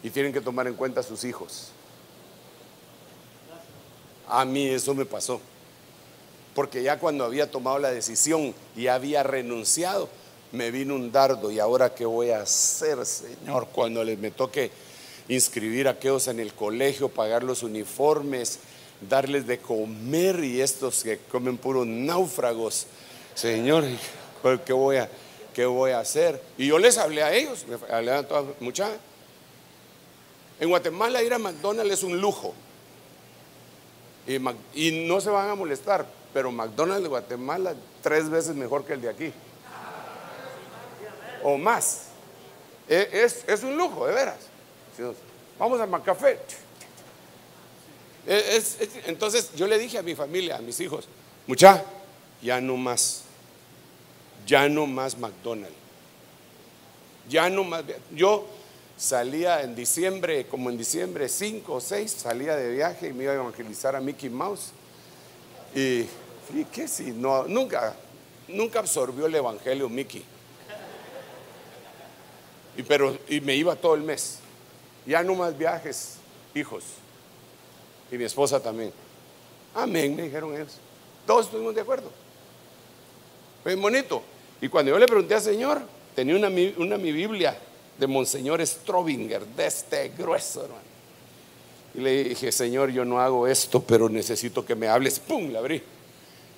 y 0.02 0.10
tienen 0.10 0.32
que 0.32 0.40
tomar 0.40 0.66
en 0.66 0.74
cuenta 0.74 1.00
a 1.00 1.02
sus 1.02 1.24
hijos. 1.24 1.68
A 4.28 4.44
mí 4.44 4.66
eso 4.68 4.94
me 4.94 5.04
pasó. 5.04 5.40
Porque 6.54 6.82
ya 6.82 6.98
cuando 6.98 7.24
había 7.24 7.50
tomado 7.50 7.78
la 7.78 7.90
decisión 7.90 8.54
y 8.76 8.86
había 8.86 9.22
renunciado, 9.22 10.08
me 10.52 10.70
vino 10.70 10.94
un 10.94 11.12
dardo. 11.12 11.50
¿Y 11.50 11.58
ahora 11.58 11.94
qué 11.94 12.06
voy 12.06 12.30
a 12.30 12.42
hacer, 12.42 13.04
Señor? 13.04 13.68
Cuando 13.72 14.02
les 14.04 14.18
me 14.18 14.30
toque 14.30 14.70
inscribir 15.28 15.88
a 15.88 15.92
aquellos 15.92 16.28
en 16.28 16.40
el 16.40 16.54
colegio, 16.54 17.08
pagar 17.08 17.42
los 17.42 17.62
uniformes, 17.62 18.60
darles 19.00 19.46
de 19.46 19.58
comer 19.58 20.42
y 20.42 20.60
estos 20.60 21.02
que 21.02 21.18
comen 21.18 21.58
puros 21.58 21.86
náufragos. 21.86 22.86
Señor, 23.34 23.84
¿qué 24.64 24.72
voy 24.72 24.96
a, 24.96 25.10
qué 25.54 25.66
voy 25.66 25.90
a 25.90 26.00
hacer? 26.00 26.42
Y 26.56 26.68
yo 26.68 26.78
les 26.78 26.98
hablé 26.98 27.22
a 27.22 27.34
ellos, 27.34 27.66
me 27.68 27.94
hablé 27.94 28.12
a 28.12 28.26
todas 28.26 28.44
muchachas. 28.60 28.98
En 30.58 30.68
Guatemala 30.70 31.22
ir 31.22 31.34
a 31.34 31.38
McDonald's 31.38 31.92
es 31.92 32.02
un 32.02 32.20
lujo. 32.20 32.54
Y, 34.74 35.06
no 35.06 35.20
se 35.20 35.30
van 35.30 35.50
a 35.50 35.54
molestar, 35.54 36.04
pero 36.32 36.50
McDonald's 36.50 37.04
de 37.04 37.08
Guatemala 37.08 37.74
tres 38.02 38.28
veces 38.28 38.56
mejor 38.56 38.84
que 38.84 38.94
el 38.94 39.00
de 39.00 39.08
aquí. 39.08 39.32
O 41.44 41.56
más. 41.58 42.06
E, 42.88 43.08
es, 43.46 43.62
un 43.62 43.76
lujo, 43.76 44.06
de 44.06 44.14
veras. 44.14 44.38
Vamos 45.58 45.80
a 45.80 45.86
McCafé. 45.86 46.38
E, 48.26 48.62
entonces 49.06 49.50
yo 49.54 49.66
le 49.66 49.78
dije 49.78 49.98
a 49.98 50.02
mi 50.02 50.14
familia, 50.14 50.56
a 50.56 50.60
mis 50.60 50.80
hijos, 50.80 51.06
mucha, 51.46 51.84
ya 52.42 52.60
no 52.60 52.76
más. 52.76 53.22
Ya 54.46 54.68
no 54.68 54.86
más 54.86 55.18
McDonald's. 55.18 55.74
Ya 57.28 57.50
no 57.50 57.64
más. 57.64 57.84
Yo 58.14 58.46
salía 58.96 59.62
en 59.62 59.74
diciembre, 59.74 60.46
como 60.46 60.70
en 60.70 60.78
diciembre 60.78 61.28
5 61.28 61.72
o 61.72 61.80
6, 61.80 62.10
salía 62.10 62.56
de 62.56 62.72
viaje 62.72 63.08
y 63.08 63.12
me 63.12 63.24
iba 63.24 63.32
a 63.32 63.36
evangelizar 63.36 63.96
a 63.96 64.00
Mickey 64.00 64.30
Mouse. 64.30 64.70
Y, 65.74 66.06
y 66.54 66.64
que 66.72 66.86
si 66.86 67.10
no, 67.10 67.44
nunca, 67.44 67.94
nunca 68.48 68.78
absorbió 68.78 69.26
el 69.26 69.34
evangelio 69.34 69.88
Mickey. 69.88 70.24
Y, 72.76 72.82
pero, 72.82 73.18
y 73.28 73.40
me 73.40 73.56
iba 73.56 73.74
todo 73.74 73.94
el 73.94 74.02
mes. 74.02 74.38
Ya 75.06 75.22
no 75.22 75.34
más 75.34 75.56
viajes, 75.56 76.16
hijos. 76.54 76.84
Y 78.10 78.16
mi 78.16 78.24
esposa 78.24 78.60
también. 78.60 78.92
Amén, 79.74 80.14
me 80.16 80.22
dijeron 80.22 80.54
ellos. 80.54 80.78
Todos 81.26 81.46
estuvimos 81.46 81.74
de 81.74 81.80
acuerdo. 81.80 82.10
Fue 83.62 83.74
bonito. 83.74 84.22
Y 84.60 84.68
cuando 84.68 84.92
yo 84.92 84.98
le 84.98 85.06
pregunté 85.06 85.34
al 85.34 85.42
Señor, 85.42 85.82
tenía 86.14 86.36
una, 86.36 86.48
una 86.78 86.96
mi 86.96 87.12
Biblia 87.12 87.58
de 87.98 88.06
Monseñor 88.06 88.64
Strobinger, 88.66 89.44
de 89.44 89.66
este 89.66 90.08
grueso, 90.16 90.64
hermano. 90.64 90.86
Y 91.94 92.00
le 92.00 92.24
dije, 92.24 92.52
Señor, 92.52 92.90
yo 92.90 93.04
no 93.04 93.20
hago 93.20 93.46
esto, 93.46 93.82
pero 93.82 94.08
necesito 94.08 94.64
que 94.64 94.74
me 94.74 94.88
hables. 94.88 95.18
¡Pum! 95.18 95.50
La 95.50 95.60
abrí. 95.60 95.82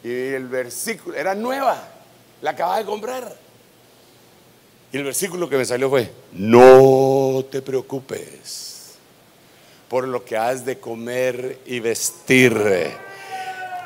Y 0.02 0.10
el 0.10 0.46
versículo, 0.46 1.16
era 1.16 1.34
nueva, 1.34 1.88
la 2.42 2.50
acababa 2.50 2.78
de 2.78 2.84
comprar. 2.84 3.36
Y 4.92 4.96
el 4.96 5.04
versículo 5.04 5.48
que 5.48 5.56
me 5.56 5.64
salió 5.64 5.90
fue, 5.90 6.10
no 6.32 7.44
te 7.50 7.62
preocupes 7.62 8.77
por 9.88 10.06
lo 10.06 10.24
que 10.24 10.36
has 10.36 10.64
de 10.64 10.78
comer 10.78 11.60
y 11.66 11.80
vestir. 11.80 12.54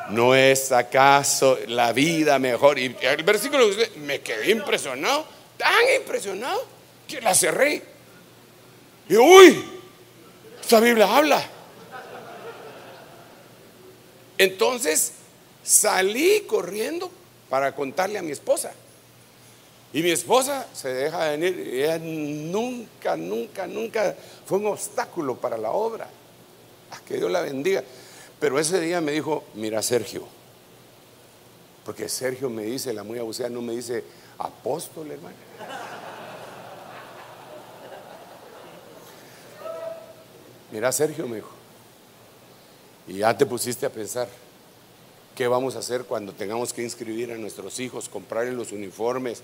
¿No 0.09 0.35
es 0.35 0.71
acaso 0.71 1.57
la 1.67 1.93
vida 1.93 2.37
mejor? 2.39 2.77
Y 2.77 2.95
el 3.01 3.23
versículo 3.23 3.67
me 3.97 4.21
quedé 4.21 4.51
impresionado, 4.51 5.25
tan 5.57 5.83
impresionado, 5.97 6.65
que 7.07 7.21
la 7.21 7.33
cerré. 7.33 7.81
Y 9.07 9.15
uy, 9.15 9.63
esta 10.61 10.79
Biblia 10.79 11.15
habla. 11.15 11.43
Entonces 14.37 15.13
salí 15.63 16.41
corriendo 16.47 17.09
para 17.49 17.73
contarle 17.73 18.19
a 18.19 18.21
mi 18.21 18.31
esposa. 18.31 18.73
Y 19.93 20.01
mi 20.01 20.09
esposa 20.09 20.67
se 20.73 20.91
deja 20.91 21.29
venir. 21.29 21.59
ella 21.71 21.99
nunca, 21.99 23.15
nunca, 23.15 23.67
nunca 23.67 24.15
fue 24.45 24.57
un 24.57 24.65
obstáculo 24.65 25.35
para 25.35 25.55
la 25.55 25.71
obra. 25.71 26.09
Ah, 26.91 26.99
que 27.07 27.17
Dios 27.17 27.29
la 27.31 27.41
bendiga. 27.41 27.83
Pero 28.39 28.59
ese 28.59 28.81
día 28.81 28.99
me 29.01 29.11
dijo, 29.11 29.43
mira 29.53 29.81
Sergio, 29.83 30.27
porque 31.85 32.09
Sergio 32.09 32.49
me 32.49 32.63
dice, 32.63 32.91
la 32.91 33.03
muy 33.03 33.19
abusada 33.19 33.49
no 33.49 33.61
me 33.61 33.73
dice 33.73 34.03
apóstol, 34.37 35.11
hermano. 35.11 35.35
Mira 40.71 40.91
Sergio, 40.91 41.27
me 41.27 41.35
dijo, 41.35 41.51
y 43.07 43.19
ya 43.19 43.37
te 43.37 43.45
pusiste 43.45 43.85
a 43.85 43.91
pensar, 43.91 44.27
¿qué 45.35 45.47
vamos 45.47 45.75
a 45.75 45.79
hacer 45.79 46.05
cuando 46.05 46.33
tengamos 46.33 46.73
que 46.73 46.81
inscribir 46.81 47.31
a 47.31 47.37
nuestros 47.37 47.79
hijos, 47.79 48.09
comprarles 48.09 48.55
los 48.55 48.71
uniformes, 48.71 49.43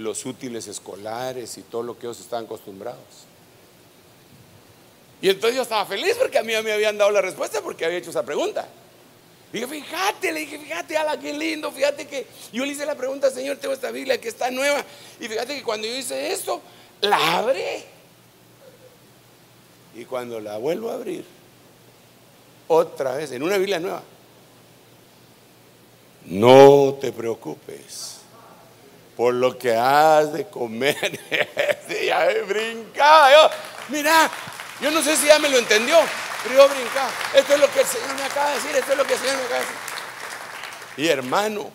los 0.00 0.24
útiles 0.26 0.66
escolares 0.66 1.56
y 1.58 1.62
todo 1.62 1.82
lo 1.82 1.98
que 1.98 2.06
ellos 2.06 2.20
están 2.20 2.44
acostumbrados? 2.44 3.26
Y 5.22 5.28
entonces 5.28 5.56
yo 5.56 5.62
estaba 5.62 5.84
feliz 5.84 6.16
porque 6.18 6.38
a 6.38 6.42
mí 6.42 6.52
me 6.62 6.72
habían 6.72 6.96
dado 6.96 7.10
la 7.10 7.20
respuesta 7.20 7.60
porque 7.60 7.84
había 7.84 7.98
hecho 7.98 8.10
esa 8.10 8.24
pregunta. 8.24 8.66
Y 9.52 9.56
dije, 9.56 9.66
fíjate, 9.66 10.32
le 10.32 10.40
dije, 10.40 10.58
fíjate, 10.58 10.96
ala, 10.96 11.18
qué 11.18 11.32
lindo, 11.32 11.70
fíjate 11.72 12.06
que 12.06 12.26
yo 12.52 12.64
le 12.64 12.72
hice 12.72 12.86
la 12.86 12.94
pregunta, 12.94 13.30
Señor, 13.30 13.56
tengo 13.58 13.74
esta 13.74 13.90
Biblia 13.90 14.20
que 14.20 14.28
está 14.28 14.50
nueva. 14.50 14.84
Y 15.18 15.28
fíjate 15.28 15.56
que 15.56 15.62
cuando 15.62 15.86
yo 15.86 15.94
hice 15.94 16.32
esto, 16.32 16.62
la 17.00 17.38
abrí. 17.38 17.84
Y 19.96 20.04
cuando 20.04 20.40
la 20.40 20.56
vuelvo 20.56 20.90
a 20.90 20.94
abrir, 20.94 21.24
otra 22.68 23.16
vez, 23.16 23.32
en 23.32 23.42
una 23.42 23.58
Biblia 23.58 23.80
nueva, 23.80 24.02
no 26.26 26.96
te 27.00 27.10
preocupes 27.10 28.19
por 29.20 29.34
lo 29.34 29.58
que 29.58 29.74
has 29.76 30.32
de 30.32 30.48
comer. 30.48 30.96
ya 32.06 32.30
he 32.30 32.40
brincado. 32.40 33.30
Yo, 33.30 33.50
mira, 33.90 34.30
yo 34.80 34.90
no 34.90 35.02
sé 35.02 35.14
si 35.14 35.26
ya 35.26 35.38
me 35.38 35.50
lo 35.50 35.58
entendió, 35.58 35.98
pero 36.42 36.54
yo 36.54 36.74
brincaba. 36.74 37.10
Esto 37.34 37.52
es 37.52 37.60
lo 37.60 37.70
que 37.70 37.80
el 37.80 37.86
Señor 37.86 38.14
me 38.14 38.22
acaba 38.22 38.48
de 38.48 38.54
decir, 38.54 38.74
esto 38.74 38.92
es 38.92 38.96
lo 38.96 39.04
que 39.04 39.12
el 39.12 39.18
Señor 39.18 39.36
me 39.36 39.42
acaba 39.42 39.58
de 39.58 39.66
decir. 39.66 39.76
Y 40.96 41.08
hermano, 41.08 41.70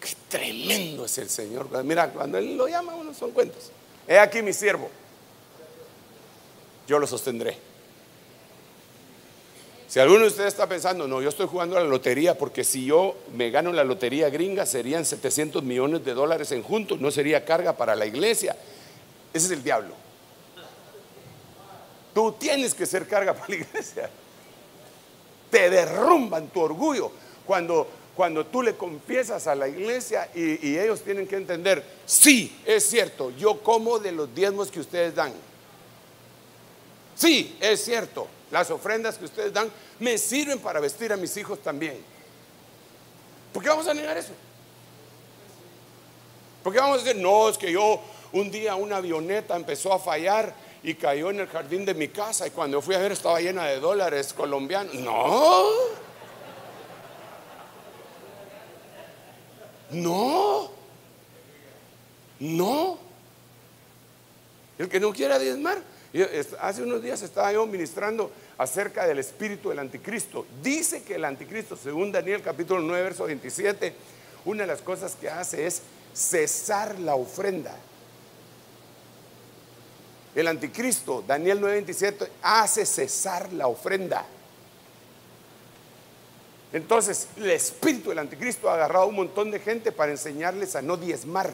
qué 0.00 0.08
tremendo 0.28 1.04
es 1.04 1.16
el 1.18 1.30
Señor. 1.30 1.68
Mira, 1.84 2.08
cuando 2.08 2.38
Él 2.38 2.56
lo 2.56 2.66
llama, 2.66 2.96
uno 2.96 3.14
son 3.14 3.30
cuentos. 3.30 3.70
He 4.08 4.18
aquí 4.18 4.42
mi 4.42 4.52
siervo. 4.52 4.90
Yo 6.88 6.98
lo 6.98 7.06
sostendré. 7.06 7.56
Si 9.86 10.00
alguno 10.00 10.20
de 10.20 10.28
ustedes 10.28 10.48
está 10.48 10.66
pensando, 10.66 11.06
no, 11.06 11.20
yo 11.20 11.28
estoy 11.28 11.46
jugando 11.46 11.76
a 11.76 11.80
la 11.80 11.88
lotería 11.88 12.36
porque 12.38 12.64
si 12.64 12.86
yo 12.86 13.16
me 13.34 13.50
gano 13.50 13.72
la 13.72 13.84
lotería 13.84 14.30
gringa 14.30 14.66
serían 14.66 15.04
700 15.04 15.62
millones 15.62 16.04
de 16.04 16.14
dólares 16.14 16.52
en 16.52 16.62
juntos, 16.62 17.00
no 17.00 17.10
sería 17.10 17.44
carga 17.44 17.76
para 17.76 17.94
la 17.94 18.06
iglesia. 18.06 18.56
Ese 19.32 19.46
es 19.46 19.52
el 19.52 19.62
diablo. 19.62 19.94
Tú 22.14 22.32
tienes 22.32 22.74
que 22.74 22.86
ser 22.86 23.06
carga 23.06 23.34
para 23.34 23.48
la 23.48 23.56
iglesia. 23.56 24.08
Te 25.50 25.68
derrumban 25.68 26.48
tu 26.48 26.60
orgullo 26.60 27.12
cuando, 27.44 27.86
cuando 28.16 28.46
tú 28.46 28.62
le 28.62 28.76
confiesas 28.76 29.46
a 29.46 29.54
la 29.54 29.68
iglesia 29.68 30.30
y, 30.34 30.66
y 30.66 30.78
ellos 30.78 31.02
tienen 31.02 31.26
que 31.26 31.36
entender, 31.36 31.84
sí, 32.06 32.56
es 32.64 32.88
cierto, 32.88 33.30
yo 33.32 33.60
como 33.60 33.98
de 33.98 34.12
los 34.12 34.34
diezmos 34.34 34.70
que 34.70 34.80
ustedes 34.80 35.14
dan. 35.14 35.32
Sí, 37.14 37.56
es 37.60 37.84
cierto, 37.84 38.26
las 38.54 38.70
ofrendas 38.70 39.18
que 39.18 39.24
ustedes 39.24 39.52
dan 39.52 39.68
me 39.98 40.16
sirven 40.16 40.60
para 40.60 40.78
vestir 40.78 41.12
a 41.12 41.16
mis 41.16 41.36
hijos 41.36 41.60
también. 41.60 41.98
¿Por 43.52 43.60
qué 43.60 43.68
vamos 43.68 43.88
a 43.88 43.92
negar 43.92 44.16
eso? 44.16 44.32
¿Por 46.62 46.72
qué 46.72 46.78
vamos 46.78 47.00
a 47.00 47.04
decir, 47.04 47.20
no, 47.20 47.48
es 47.48 47.58
que 47.58 47.72
yo 47.72 48.00
un 48.32 48.52
día 48.52 48.76
una 48.76 48.98
avioneta 48.98 49.56
empezó 49.56 49.92
a 49.92 49.98
fallar 49.98 50.54
y 50.84 50.94
cayó 50.94 51.30
en 51.30 51.40
el 51.40 51.48
jardín 51.48 51.84
de 51.84 51.94
mi 51.94 52.06
casa 52.06 52.46
y 52.46 52.52
cuando 52.52 52.80
fui 52.80 52.94
a 52.94 52.98
ver 52.98 53.10
estaba 53.10 53.40
llena 53.40 53.64
de 53.64 53.80
dólares 53.80 54.32
colombianos? 54.32 54.94
No. 54.94 55.64
No. 59.90 60.70
No. 62.38 62.98
El 64.78 64.88
que 64.88 65.00
no 65.00 65.12
quiera 65.12 65.40
diezmar. 65.40 65.93
Hace 66.60 66.84
unos 66.84 67.02
días 67.02 67.22
estaba 67.22 67.52
yo 67.52 67.66
ministrando 67.66 68.30
acerca 68.56 69.04
del 69.04 69.18
espíritu 69.18 69.70
del 69.70 69.80
anticristo. 69.80 70.46
Dice 70.62 71.02
que 71.02 71.16
el 71.16 71.24
anticristo, 71.24 71.76
según 71.76 72.12
Daniel 72.12 72.40
capítulo 72.40 72.80
9, 72.82 73.02
verso 73.02 73.24
27, 73.24 73.92
una 74.44 74.62
de 74.62 74.68
las 74.68 74.80
cosas 74.80 75.16
que 75.16 75.28
hace 75.28 75.66
es 75.66 75.82
cesar 76.12 77.00
la 77.00 77.16
ofrenda. 77.16 77.74
El 80.36 80.46
anticristo, 80.46 81.24
Daniel 81.26 81.60
9:27, 81.60 82.28
hace 82.42 82.86
cesar 82.86 83.52
la 83.52 83.66
ofrenda. 83.66 84.24
Entonces, 86.72 87.26
el 87.36 87.50
espíritu 87.50 88.10
del 88.10 88.20
anticristo 88.20 88.70
ha 88.70 88.74
agarrado 88.74 89.04
a 89.04 89.08
un 89.08 89.16
montón 89.16 89.50
de 89.50 89.58
gente 89.58 89.90
para 89.90 90.12
enseñarles 90.12 90.76
a 90.76 90.82
no 90.82 90.96
diezmar. 90.96 91.52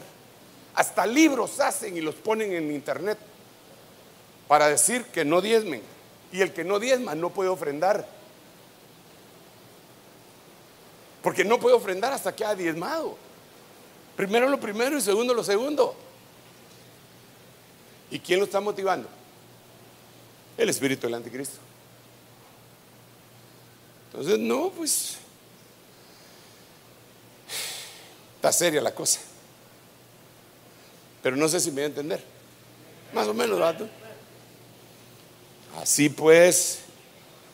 Hasta 0.75 1.05
libros 1.07 1.59
hacen 1.59 1.97
y 1.97 2.01
los 2.01 2.15
ponen 2.15 2.53
en 2.53 2.71
internet 2.71 3.17
para 4.51 4.67
decir 4.67 5.05
que 5.05 5.23
no 5.23 5.39
diezmen. 5.39 5.81
Y 6.33 6.41
el 6.41 6.51
que 6.51 6.65
no 6.65 6.77
diezma 6.77 7.15
no 7.15 7.29
puede 7.29 7.47
ofrendar. 7.47 8.05
Porque 11.23 11.45
no 11.45 11.57
puede 11.57 11.73
ofrendar 11.73 12.11
hasta 12.11 12.35
que 12.35 12.43
ha 12.43 12.53
diezmado. 12.53 13.15
Primero 14.17 14.49
lo 14.49 14.59
primero 14.59 14.97
y 14.97 15.01
segundo 15.01 15.33
lo 15.33 15.41
segundo. 15.41 15.95
¿Y 18.09 18.19
quién 18.19 18.39
lo 18.39 18.45
está 18.45 18.59
motivando? 18.59 19.07
El 20.57 20.67
espíritu 20.67 21.07
del 21.07 21.13
anticristo. 21.13 21.59
Entonces, 24.07 24.37
no, 24.37 24.69
pues 24.71 25.15
está 28.35 28.51
seria 28.51 28.81
la 28.81 28.93
cosa. 28.93 29.21
Pero 31.23 31.37
no 31.37 31.47
sé 31.47 31.61
si 31.61 31.69
me 31.69 31.75
voy 31.75 31.83
a 31.83 31.85
entender. 31.85 32.23
Más 33.13 33.29
o 33.29 33.33
menos, 33.33 33.57
¿verdad? 33.57 33.89
Así 35.79 36.09
pues, 36.09 36.79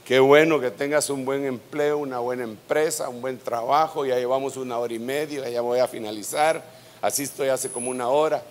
qué 0.06 0.20
bueno 0.20 0.60
que 0.60 0.72
tengas 0.72 1.10
un 1.10 1.26
buen 1.26 1.46
empleo, 1.46 1.98
una 1.98 2.20
buena 2.20 2.44
empresa, 2.44 3.10
un 3.10 3.22
buen 3.22 3.38
trabajo. 3.38 4.06
Ya 4.06 4.16
llevamos 4.16 4.58
una 4.58 4.78
hora 4.78 4.94
y 4.94 5.00
media, 5.00 5.48
ya 5.50 5.62
voy 5.62 5.80
a 5.80 5.88
finalizar. 5.88 6.64
Así 7.02 7.24
estoy 7.24 7.50
hace 7.50 7.70
como 7.70 7.90
una 7.90 8.08
hora. 8.10 8.44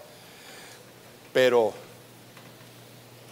Pero 1.33 1.75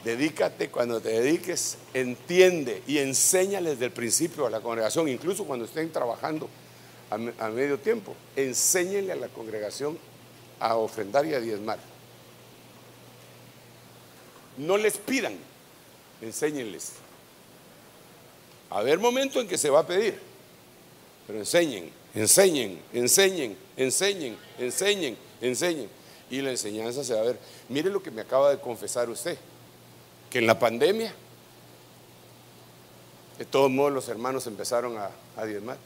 Dedícate 0.05 0.69
cuando 0.69 1.01
te 1.01 1.09
dediques, 1.09 1.78
entiende 1.94 2.82
y 2.86 2.98
enséñales 2.98 3.73
desde 3.73 3.86
el 3.86 3.90
principio 3.90 4.47
a 4.47 4.51
la 4.51 4.61
congregación, 4.61 5.09
incluso 5.09 5.47
cuando 5.47 5.65
estén 5.65 5.90
trabajando 5.90 6.51
a, 7.11 7.48
medio 7.48 7.78
tiempo, 7.78 8.15
enséñenle 8.36 9.12
a 9.12 9.16
la 9.16 9.28
congregación 9.28 9.98
a 10.61 10.77
ofrendar 10.77 11.24
y 11.24 11.32
a 11.32 11.40
diezmar. 11.40 11.78
No 14.59 14.77
les 14.77 14.98
pidan, 14.98 15.39
enséñenles. 16.20 16.92
A 18.70 18.82
ver 18.82 18.98
momento 18.98 19.40
en 19.40 19.48
que 19.48 19.58
se 19.58 19.70
va 19.70 19.80
a 19.80 19.86
pedir, 19.86 20.18
pero 21.26 21.38
enseñen, 21.38 21.90
enseñen, 22.14 22.80
enseñen, 22.92 23.56
enseñen, 23.76 24.36
enseñen, 24.58 25.16
enseñen. 25.40 25.88
Y 26.30 26.40
la 26.40 26.50
enseñanza 26.50 27.04
se 27.04 27.14
va 27.14 27.20
a 27.20 27.24
ver. 27.24 27.38
Mire 27.68 27.90
lo 27.90 28.02
que 28.02 28.10
me 28.10 28.22
acaba 28.22 28.50
de 28.50 28.58
confesar 28.58 29.08
usted 29.10 29.38
que 30.34 30.40
en 30.40 30.48
la 30.48 30.58
pandemia, 30.58 31.14
de 33.38 33.44
todos 33.44 33.70
modos 33.70 33.92
los 33.92 34.08
hermanos 34.08 34.48
empezaron 34.48 34.98
a, 34.98 35.10
a 35.36 35.44
diezmar. 35.44 35.76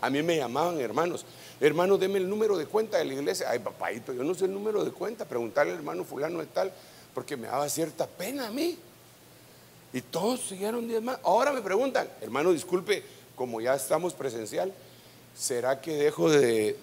A 0.00 0.10
mí 0.10 0.22
me 0.24 0.36
llamaban 0.36 0.80
hermanos, 0.80 1.24
hermano, 1.60 1.96
deme 1.96 2.18
el 2.18 2.28
número 2.28 2.56
de 2.56 2.66
cuenta 2.66 2.98
de 2.98 3.04
la 3.04 3.14
iglesia. 3.14 3.48
Ay, 3.48 3.60
papadito, 3.60 4.12
yo 4.12 4.24
no 4.24 4.34
sé 4.34 4.46
el 4.46 4.52
número 4.52 4.84
de 4.84 4.90
cuenta, 4.90 5.24
preguntarle 5.24 5.70
al 5.72 5.78
hermano 5.78 6.02
fulano 6.04 6.40
de 6.40 6.46
tal, 6.46 6.72
porque 7.14 7.36
me 7.36 7.46
daba 7.46 7.68
cierta 7.68 8.08
pena 8.08 8.48
a 8.48 8.50
mí. 8.50 8.76
Y 9.96 10.02
todos 10.02 10.40
siguieron 10.40 10.86
diezmar. 10.86 11.18
Ahora 11.24 11.52
me 11.52 11.62
preguntan, 11.62 12.06
hermano, 12.20 12.52
disculpe, 12.52 13.02
como 13.34 13.62
ya 13.62 13.74
estamos 13.74 14.12
presencial, 14.12 14.70
¿será 15.34 15.80
que 15.80 15.94
dejo 15.94 16.30
de, 16.30 16.76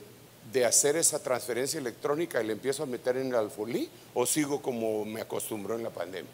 de 0.52 0.65
hacer 0.65 0.95
esa 0.95 1.22
transferencia 1.22 1.80
electrónica 1.80 2.41
y 2.41 2.48
le 2.48 2.53
empiezo 2.53 2.81
a 2.81 2.88
meter 2.88 3.18
en 3.18 3.27
el 3.27 3.35
alfolí? 3.35 3.88
¿O 4.15 4.26
sigo 4.26 4.64
como 4.64 5.06
me 5.06 5.22
acostumbró 5.22 5.76
en 5.76 5.84
la 5.84 5.91
pandemia? 5.91 6.31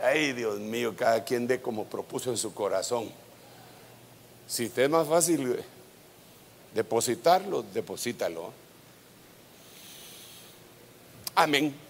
Ay, 0.00 0.34
Dios 0.34 0.60
mío, 0.60 0.94
cada 0.96 1.24
quien 1.24 1.48
dé 1.48 1.60
como 1.60 1.86
propuso 1.86 2.30
en 2.30 2.36
su 2.36 2.54
corazón. 2.54 3.10
Si 4.46 4.68
te 4.68 4.84
es 4.84 4.88
más 4.88 5.08
fácil 5.08 5.56
depositarlo, 6.72 7.64
deposítalo. 7.74 8.52
Amén. 11.34 11.85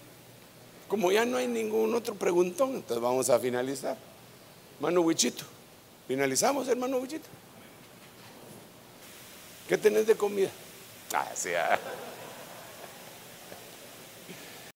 Como 0.87 1.11
ya 1.11 1.25
no 1.25 1.37
hay 1.37 1.47
ningún 1.47 1.93
otro 1.93 2.15
preguntón, 2.15 2.75
entonces 2.75 3.01
vamos 3.01 3.29
a 3.29 3.39
finalizar. 3.39 3.97
Mano 4.79 5.01
Huichito. 5.01 5.43
Finalizamos, 6.07 6.67
hermano 6.67 6.97
Huichito. 6.97 7.27
¿Qué 9.67 9.77
tenés 9.77 10.07
de 10.07 10.15
comida? 10.15 10.49
Ah, 11.13 11.29
sí, 11.35 11.49
ah. 11.53 11.77